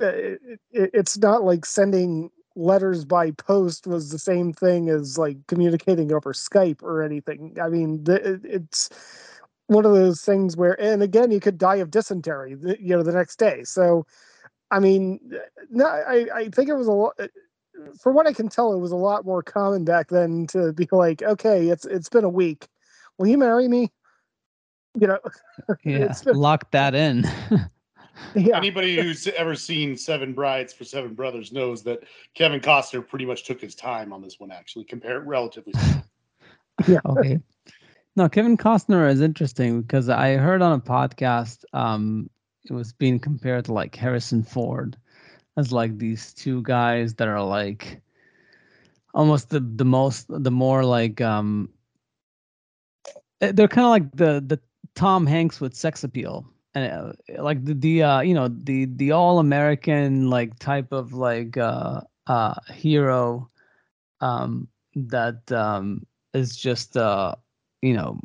it, 0.00 0.40
it, 0.72 0.90
it's 0.94 1.18
not 1.18 1.44
like 1.44 1.64
sending 1.64 2.30
letters 2.56 3.04
by 3.04 3.30
post 3.32 3.86
was 3.86 4.10
the 4.10 4.18
same 4.18 4.52
thing 4.52 4.88
as 4.90 5.18
like 5.18 5.38
communicating 5.46 6.12
over 6.12 6.32
Skype 6.32 6.82
or 6.82 7.02
anything. 7.02 7.56
I 7.62 7.68
mean, 7.68 8.04
the, 8.04 8.40
it's 8.44 8.90
one 9.70 9.86
of 9.86 9.92
those 9.92 10.20
things 10.22 10.56
where, 10.56 10.78
and 10.80 11.00
again, 11.00 11.30
you 11.30 11.38
could 11.38 11.56
die 11.56 11.76
of 11.76 11.92
dysentery, 11.92 12.56
you 12.80 12.96
know, 12.96 13.04
the 13.04 13.12
next 13.12 13.38
day. 13.38 13.62
So, 13.62 14.04
I 14.72 14.80
mean, 14.80 15.20
no, 15.70 15.86
I, 15.86 16.26
I 16.34 16.48
think 16.48 16.68
it 16.68 16.74
was 16.74 16.88
a 16.88 16.92
lot. 16.92 17.12
Uh, 17.20 17.28
for 18.00 18.10
what 18.10 18.26
I 18.26 18.32
can 18.32 18.48
tell, 18.48 18.72
it 18.72 18.80
was 18.80 18.90
a 18.90 18.96
lot 18.96 19.24
more 19.24 19.44
common 19.44 19.84
back 19.84 20.08
then 20.08 20.48
to 20.48 20.72
be 20.72 20.88
like, 20.90 21.22
okay, 21.22 21.68
it's 21.68 21.86
it's 21.86 22.08
been 22.08 22.24
a 22.24 22.28
week. 22.28 22.66
Will 23.16 23.28
you 23.28 23.38
marry 23.38 23.68
me? 23.68 23.92
You 24.98 25.06
know, 25.06 25.18
yeah, 25.84 26.12
been, 26.24 26.34
lock 26.34 26.68
that 26.72 26.96
in. 26.96 27.24
yeah. 28.34 28.56
Anybody 28.56 28.96
who's 28.96 29.28
ever 29.28 29.54
seen 29.54 29.96
Seven 29.96 30.32
Brides 30.32 30.72
for 30.72 30.82
Seven 30.82 31.14
Brothers 31.14 31.52
knows 31.52 31.84
that 31.84 32.00
Kevin 32.34 32.58
Costner 32.60 33.06
pretty 33.06 33.24
much 33.24 33.44
took 33.44 33.60
his 33.60 33.76
time 33.76 34.12
on 34.12 34.20
this 34.20 34.40
one, 34.40 34.50
actually, 34.50 34.84
compared 34.84 35.28
relatively. 35.28 35.74
yeah. 36.88 36.98
Okay. 37.06 37.38
No, 38.16 38.28
Kevin 38.28 38.56
Costner 38.56 39.08
is 39.10 39.20
interesting 39.20 39.82
because 39.82 40.08
I 40.08 40.34
heard 40.34 40.62
on 40.62 40.72
a 40.72 40.80
podcast 40.80 41.64
um 41.72 42.28
it 42.64 42.72
was 42.72 42.92
being 42.92 43.18
compared 43.18 43.64
to 43.66 43.72
like 43.72 43.94
Harrison 43.96 44.42
Ford 44.42 44.96
as 45.56 45.72
like 45.72 45.98
these 45.98 46.34
two 46.34 46.62
guys 46.62 47.14
that 47.14 47.28
are 47.28 47.42
like 47.42 48.02
almost 49.14 49.50
the 49.50 49.60
the 49.60 49.84
most 49.84 50.26
the 50.28 50.50
more 50.50 50.84
like 50.84 51.20
um 51.20 51.68
eh, 53.40 53.52
they're 53.52 53.68
kind 53.68 53.84
of 53.84 53.90
like 53.90 54.10
the 54.12 54.42
the 54.46 54.60
Tom 54.94 55.26
Hanks 55.26 55.60
with 55.60 55.74
sex 55.74 56.04
appeal. 56.04 56.46
And 56.74 56.92
uh, 56.92 57.42
like 57.42 57.64
the 57.64 57.74
the 57.74 58.02
uh 58.02 58.20
you 58.20 58.34
know 58.34 58.48
the 58.48 58.86
the 58.86 59.12
all 59.12 59.38
American 59.40 60.30
like 60.30 60.58
type 60.58 60.92
of 60.92 61.12
like 61.12 61.56
uh 61.56 62.00
uh 62.26 62.54
hero 62.72 63.50
um 64.20 64.68
that 64.94 65.50
um 65.50 66.06
is 66.32 66.56
just 66.56 66.96
uh 66.96 67.34
you 67.82 67.94
know 67.94 68.18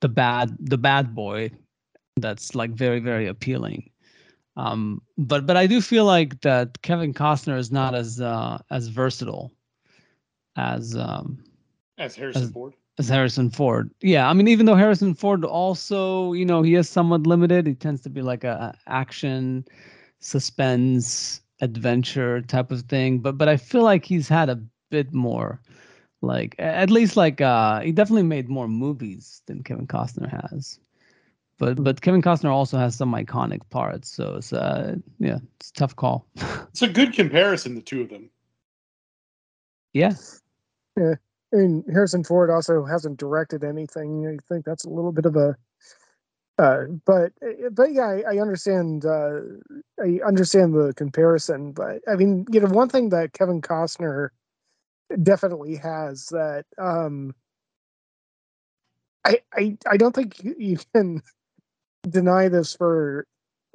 the 0.00 0.08
bad 0.08 0.56
the 0.60 0.78
bad 0.78 1.14
boy 1.14 1.50
that's 2.16 2.54
like 2.54 2.70
very 2.72 3.00
very 3.00 3.26
appealing. 3.26 3.90
Um 4.56 5.00
but 5.16 5.46
but 5.46 5.56
i 5.56 5.66
do 5.66 5.80
feel 5.80 6.04
like 6.04 6.40
that 6.42 6.82
kevin 6.82 7.14
costner 7.14 7.56
is 7.56 7.70
not 7.70 7.94
as 7.94 8.20
uh 8.20 8.58
as 8.70 8.88
versatile 8.88 9.52
as 10.56 10.96
um 10.96 11.42
as 11.98 12.16
harrison 12.16 12.42
as, 12.42 12.50
ford? 12.50 12.74
as 12.98 13.08
harrison 13.08 13.48
ford. 13.50 13.90
Yeah 14.02 14.28
i 14.28 14.32
mean 14.32 14.48
even 14.48 14.66
though 14.66 14.74
harrison 14.74 15.14
ford 15.14 15.44
also 15.44 16.32
you 16.32 16.44
know 16.44 16.62
he 16.62 16.74
is 16.74 16.88
somewhat 16.88 17.26
limited 17.26 17.66
he 17.66 17.74
tends 17.74 18.02
to 18.02 18.10
be 18.10 18.22
like 18.22 18.44
a, 18.44 18.74
a 18.74 18.90
action 18.90 19.64
suspense 20.18 21.40
adventure 21.62 22.42
type 22.42 22.70
of 22.70 22.82
thing. 22.82 23.20
But 23.20 23.38
but 23.38 23.48
i 23.48 23.56
feel 23.56 23.82
like 23.82 24.04
he's 24.04 24.28
had 24.28 24.50
a 24.50 24.60
bit 24.90 25.14
more 25.14 25.62
like 26.22 26.54
at 26.58 26.90
least 26.90 27.16
like 27.16 27.40
uh 27.40 27.80
he 27.80 27.92
definitely 27.92 28.22
made 28.24 28.48
more 28.48 28.68
movies 28.68 29.42
than 29.46 29.62
Kevin 29.62 29.86
Costner 29.86 30.30
has. 30.42 30.78
But 31.58 31.82
but 31.82 32.00
Kevin 32.00 32.22
Costner 32.22 32.50
also 32.50 32.78
has 32.78 32.94
some 32.94 33.12
iconic 33.14 33.60
parts, 33.70 34.10
so 34.10 34.36
it's 34.36 34.52
uh 34.52 34.96
yeah, 35.18 35.38
it's 35.56 35.70
a 35.70 35.74
tough 35.74 35.96
call. 35.96 36.26
it's 36.36 36.82
a 36.82 36.88
good 36.88 37.12
comparison, 37.12 37.74
the 37.74 37.80
two 37.80 38.02
of 38.02 38.10
them. 38.10 38.30
Yeah. 39.92 40.14
Yeah. 40.96 41.14
And 41.52 41.84
Harrison 41.92 42.22
Ford 42.22 42.48
also 42.48 42.84
hasn't 42.84 43.18
directed 43.18 43.64
anything. 43.64 44.26
I 44.26 44.38
think 44.52 44.64
that's 44.64 44.84
a 44.84 44.90
little 44.90 45.12
bit 45.12 45.26
of 45.26 45.36
a 45.36 45.56
uh, 46.60 46.84
but 47.06 47.32
but 47.72 47.92
yeah, 47.92 48.06
I, 48.06 48.34
I 48.34 48.38
understand. 48.38 49.06
Uh, 49.06 49.40
I 49.98 50.20
understand 50.26 50.74
the 50.74 50.92
comparison, 50.94 51.72
but 51.72 52.02
I 52.06 52.16
mean, 52.16 52.44
you 52.50 52.60
know, 52.60 52.66
one 52.66 52.90
thing 52.90 53.08
that 53.10 53.32
Kevin 53.32 53.62
Costner 53.62 54.28
definitely 55.22 55.76
has 55.76 56.26
that 56.26 56.64
um 56.78 57.34
I, 59.24 59.40
I 59.54 59.76
I 59.90 59.96
don't 59.96 60.14
think 60.14 60.42
you 60.42 60.78
can 60.94 61.22
deny 62.08 62.48
this 62.48 62.74
for 62.74 63.26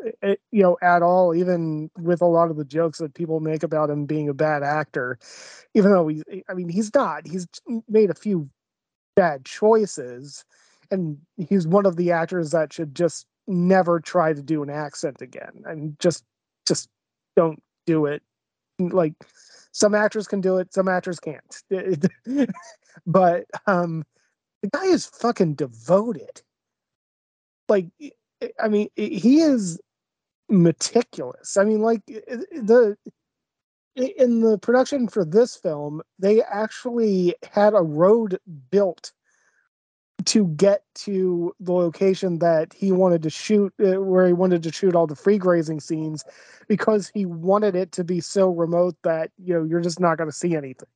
eh, 0.03 0.11
eh, 0.23 0.35
you 0.51 0.63
know 0.63 0.77
at 0.81 1.01
all 1.01 1.35
even 1.35 1.89
with 1.97 2.21
a 2.21 2.25
lot 2.25 2.49
of 2.49 2.57
the 2.57 2.65
jokes 2.65 2.99
that 2.99 3.13
people 3.13 3.39
make 3.39 3.63
about 3.63 3.89
him 3.89 4.05
being 4.05 4.29
a 4.29 4.33
bad 4.33 4.63
actor 4.63 5.17
even 5.73 5.91
though 5.91 6.07
he 6.07 6.23
I 6.49 6.53
mean 6.53 6.69
he's 6.69 6.93
not 6.93 7.27
he's 7.27 7.47
made 7.87 8.09
a 8.09 8.15
few 8.15 8.49
bad 9.15 9.45
choices 9.45 10.43
and 10.91 11.17
he's 11.37 11.67
one 11.67 11.85
of 11.85 11.95
the 11.95 12.11
actors 12.11 12.51
that 12.51 12.73
should 12.73 12.95
just 12.95 13.25
never 13.47 13.99
try 13.99 14.33
to 14.33 14.41
do 14.41 14.63
an 14.63 14.69
accent 14.69 15.21
again 15.21 15.63
and 15.65 15.97
just 15.99 16.23
just 16.67 16.89
don't 17.35 17.61
do 17.85 18.05
it 18.05 18.23
like 18.79 19.13
some 19.71 19.95
actors 19.95 20.27
can 20.27 20.41
do 20.41 20.57
it, 20.57 20.73
some 20.73 20.87
actors 20.87 21.19
can't. 21.19 21.63
but 23.05 23.45
um 23.67 24.03
the 24.61 24.69
guy 24.69 24.85
is 24.85 25.05
fucking 25.05 25.55
devoted. 25.55 26.41
Like 27.67 27.87
I 28.59 28.67
mean, 28.67 28.89
he 28.95 29.39
is 29.39 29.79
meticulous. 30.49 31.57
I 31.57 31.63
mean, 31.63 31.81
like 31.81 32.05
the 32.05 32.97
in 33.95 34.41
the 34.41 34.57
production 34.57 35.07
for 35.07 35.23
this 35.23 35.55
film, 35.55 36.01
they 36.19 36.41
actually 36.43 37.35
had 37.51 37.73
a 37.73 37.81
road 37.81 38.39
built 38.69 39.13
to 40.23 40.47
get 40.47 40.83
to 40.95 41.53
the 41.59 41.73
location 41.73 42.39
that 42.39 42.73
he 42.73 42.91
wanted 42.91 43.21
to 43.23 43.29
shoot, 43.29 43.73
uh, 43.79 44.01
where 44.01 44.25
he 44.25 44.33
wanted 44.33 44.63
to 44.63 44.71
shoot 44.71 44.95
all 44.95 45.07
the 45.07 45.15
free 45.15 45.37
grazing 45.37 45.79
scenes, 45.79 46.23
because 46.67 47.11
he 47.13 47.25
wanted 47.25 47.75
it 47.75 47.91
to 47.93 48.03
be 48.03 48.19
so 48.21 48.49
remote 48.49 48.95
that 49.03 49.31
you 49.37 49.53
know 49.53 49.63
you're 49.63 49.81
just 49.81 49.99
not 49.99 50.17
going 50.17 50.29
to 50.29 50.35
see 50.35 50.55
anything. 50.55 50.87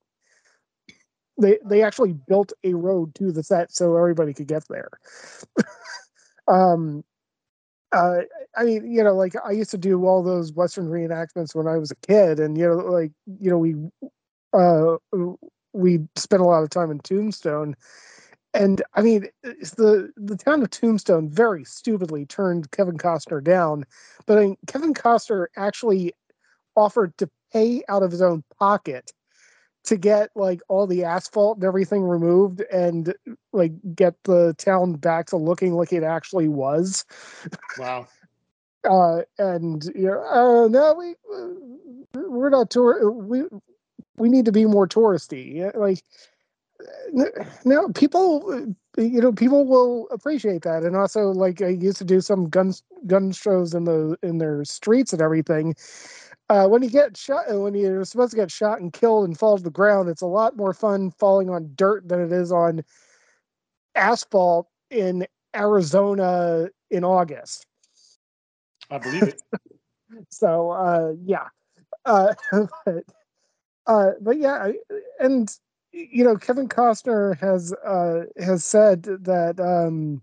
They 1.40 1.60
they 1.66 1.84
actually 1.84 2.14
built 2.14 2.54
a 2.64 2.74
road 2.74 3.14
to 3.16 3.32
the 3.32 3.44
set 3.44 3.72
so 3.72 3.96
everybody 3.96 4.34
could 4.34 4.48
get 4.48 4.64
there. 4.70 4.90
um, 6.48 7.04
uh, 7.92 8.22
I 8.56 8.64
mean, 8.64 8.92
you 8.92 9.04
know, 9.04 9.16
like 9.16 9.34
I 9.44 9.52
used 9.52 9.72
to 9.72 9.78
do 9.78 10.06
all 10.06 10.24
those 10.24 10.54
Western 10.54 10.88
reenactments 10.88 11.56
when 11.56 11.68
I 11.68 11.78
was 11.78 11.92
a 11.92 11.96
kid, 12.08 12.40
and 12.40 12.58
you 12.58 12.68
know, 12.68 12.78
like 12.78 13.12
you 13.40 13.50
know, 13.50 13.58
we 13.58 13.76
uh, 14.54 14.98
we 15.74 16.00
spent 16.16 16.42
a 16.42 16.46
lot 16.46 16.64
of 16.64 16.70
time 16.70 16.92
in 16.92 17.00
Tombstone 17.00 17.76
and 18.54 18.82
I 18.96 19.02
mean, 19.02 19.28
the 19.44 20.12
the 20.18 20.38
town 20.38 20.62
of 20.62 20.70
Tombstone 20.70 21.30
very 21.30 21.64
stupidly 21.64 22.26
turned 22.26 22.72
Kevin 22.72 22.98
Costner 22.98 23.44
down, 23.44 23.86
but 24.26 24.38
I 24.38 24.42
mean, 24.42 24.58
Kevin 24.68 24.94
Costner 24.94 25.48
actually 25.56 26.14
offered 26.76 27.18
to 27.18 27.30
pay 27.54 27.84
out 27.90 28.04
of 28.04 28.12
his 28.12 28.22
own 28.22 28.44
pocket 28.58 29.12
to 29.84 29.98
get 29.98 30.30
like 30.36 30.62
all 30.68 30.88
the 30.88 31.04
asphalt 31.04 31.58
and 31.58 31.64
everything 31.64 32.04
removed 32.04 32.62
and 32.72 33.14
like 33.54 33.72
get 33.96 34.16
the 34.24 34.54
town 34.58 34.94
back 34.94 35.28
to 35.28 35.38
looking 35.38 35.74
like 35.74 35.94
it 35.94 36.04
actually 36.04 36.48
was. 36.48 37.06
Wow. 37.78 38.08
uh, 38.90 39.22
and 39.38 39.84
you 39.96 40.08
know, 40.08 40.22
uh, 40.24 40.68
no, 40.68 40.94
we 40.94 41.16
we're 42.14 42.50
not 42.50 42.70
tour. 42.70 43.12
We 43.12 43.44
we 44.18 44.30
need 44.30 44.46
to 44.46 44.52
be 44.52 44.66
more 44.66 44.88
touristy. 44.88 45.74
Like 45.76 46.04
no 47.66 47.90
people 47.90 48.74
you 48.98 49.22
know 49.22 49.32
people 49.32 49.66
will 49.66 50.08
appreciate 50.12 50.64
that. 50.64 50.84
And 50.84 50.96
also 50.96 51.32
like 51.32 51.62
i 51.62 51.68
used 51.68 51.98
to 51.98 52.06
do 52.06 52.22
some 52.22 52.50
gun 52.50 52.74
gun 53.08 53.32
shows 53.32 53.74
in 53.74 53.86
the 53.86 54.18
in 54.24 54.38
their 54.38 54.64
streets 54.66 55.14
and 55.14 55.22
everything. 55.22 55.76
Uh, 56.50 56.68
when 56.68 56.82
you 56.82 56.90
get 56.90 57.16
shot 57.16 57.44
when 57.48 57.76
you're 57.76 58.04
supposed 58.04 58.32
to 58.32 58.38
get 58.38 58.50
shot 58.50 58.80
and 58.80 58.92
killed 58.92 59.28
and 59.28 59.38
fall 59.38 59.56
to 59.56 59.64
the 59.64 59.70
ground 59.70 60.10
it's 60.10 60.24
a 60.24 60.28
lot 60.28 60.58
more 60.58 60.74
fun 60.74 61.12
falling 61.12 61.48
on 61.50 61.72
dirt 61.76 62.08
than 62.08 62.20
it 62.20 62.32
is 62.32 62.52
on 62.52 62.84
asphalt 63.96 64.68
in 64.90 65.28
arizona 65.56 66.68
in 66.90 67.04
august. 67.04 67.66
I 68.90 68.98
believe 68.98 69.24
it. 69.24 69.42
So 70.30 70.72
uh 70.72 71.14
yeah. 71.24 71.50
Uh 72.04 72.34
but 72.86 73.04
uh 73.86 74.12
but 74.20 74.38
yeah 74.40 74.72
and 75.20 75.56
you 75.92 76.24
know, 76.24 76.36
Kevin 76.36 76.68
Costner 76.68 77.38
has 77.40 77.74
uh, 77.86 78.26
has 78.38 78.64
said 78.64 79.04
that 79.04 79.60
um, 79.60 80.22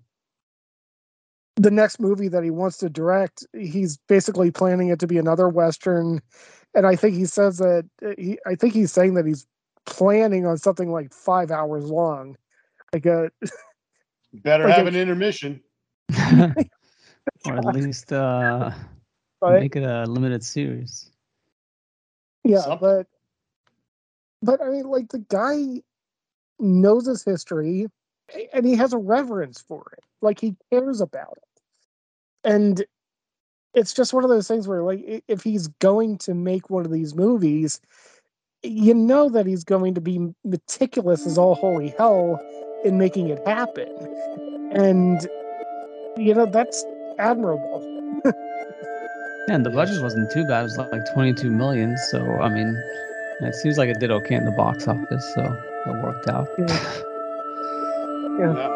the 1.56 1.70
next 1.70 2.00
movie 2.00 2.28
that 2.28 2.44
he 2.44 2.50
wants 2.50 2.78
to 2.78 2.88
direct, 2.88 3.46
he's 3.52 3.96
basically 4.08 4.50
planning 4.50 4.88
it 4.88 5.00
to 5.00 5.06
be 5.06 5.18
another 5.18 5.48
western, 5.48 6.20
and 6.74 6.86
I 6.86 6.96
think 6.96 7.14
he 7.16 7.26
says 7.26 7.58
that 7.58 7.88
uh, 8.04 8.12
he, 8.18 8.38
I 8.46 8.54
think 8.54 8.74
he's 8.74 8.92
saying 8.92 9.14
that 9.14 9.26
he's 9.26 9.46
planning 9.86 10.46
on 10.46 10.58
something 10.58 10.90
like 10.92 11.12
five 11.12 11.50
hours 11.50 11.84
long. 11.84 12.36
Like 12.92 13.06
a 13.06 13.30
Better 14.32 14.64
Like 14.64 14.76
have 14.76 14.86
a- 14.86 14.88
an 14.88 14.96
intermission. 14.96 15.62
or 17.44 17.56
at 17.56 17.64
least 17.64 18.12
uh, 18.12 18.70
but 19.40 19.60
make 19.60 19.76
it 19.76 19.82
a 19.82 20.04
limited 20.04 20.44
series. 20.44 21.10
yeah, 22.44 22.60
something. 22.60 22.78
but 22.78 23.06
but 24.42 24.62
I 24.62 24.70
mean 24.70 24.84
like 24.84 25.08
the 25.08 25.24
guy 25.28 25.82
knows 26.58 27.06
his 27.06 27.24
history 27.24 27.86
and 28.52 28.66
he 28.66 28.74
has 28.76 28.92
a 28.92 28.98
reverence 28.98 29.60
for 29.60 29.84
it. 29.92 30.04
Like 30.20 30.40
he 30.40 30.56
cares 30.70 31.00
about 31.00 31.36
it. 31.36 31.62
And 32.44 32.84
it's 33.74 33.92
just 33.92 34.14
one 34.14 34.24
of 34.24 34.30
those 34.30 34.48
things 34.48 34.66
where 34.66 34.82
like 34.82 35.22
if 35.28 35.42
he's 35.42 35.68
going 35.68 36.18
to 36.18 36.34
make 36.34 36.70
one 36.70 36.84
of 36.84 36.92
these 36.92 37.14
movies, 37.14 37.80
you 38.62 38.94
know 38.94 39.28
that 39.28 39.46
he's 39.46 39.64
going 39.64 39.94
to 39.94 40.00
be 40.00 40.32
meticulous 40.44 41.26
as 41.26 41.38
all 41.38 41.54
holy 41.54 41.88
hell 41.98 42.40
in 42.84 42.98
making 42.98 43.28
it 43.28 43.46
happen. 43.46 43.88
And 44.72 45.28
you 46.16 46.34
know 46.34 46.46
that's 46.46 46.84
admirable. 47.18 47.82
And 49.48 49.64
the 49.64 49.70
budget 49.70 50.02
wasn't 50.02 50.28
too 50.32 50.44
bad. 50.44 50.60
It 50.60 50.62
was 50.64 50.76
like 50.78 51.14
22 51.14 51.52
million. 51.52 51.96
So, 52.10 52.20
I 52.40 52.48
mean, 52.48 52.76
it 53.40 53.54
seems 53.54 53.78
like 53.78 53.88
it 53.88 53.98
did 53.98 54.10
okay 54.10 54.34
in 54.34 54.44
the 54.44 54.50
box 54.50 54.88
office. 54.88 55.34
So 55.34 55.42
it 55.86 56.02
worked 56.02 56.28
out. 56.28 56.48
Yeah. 56.58 57.02
Yeah. 58.38 58.75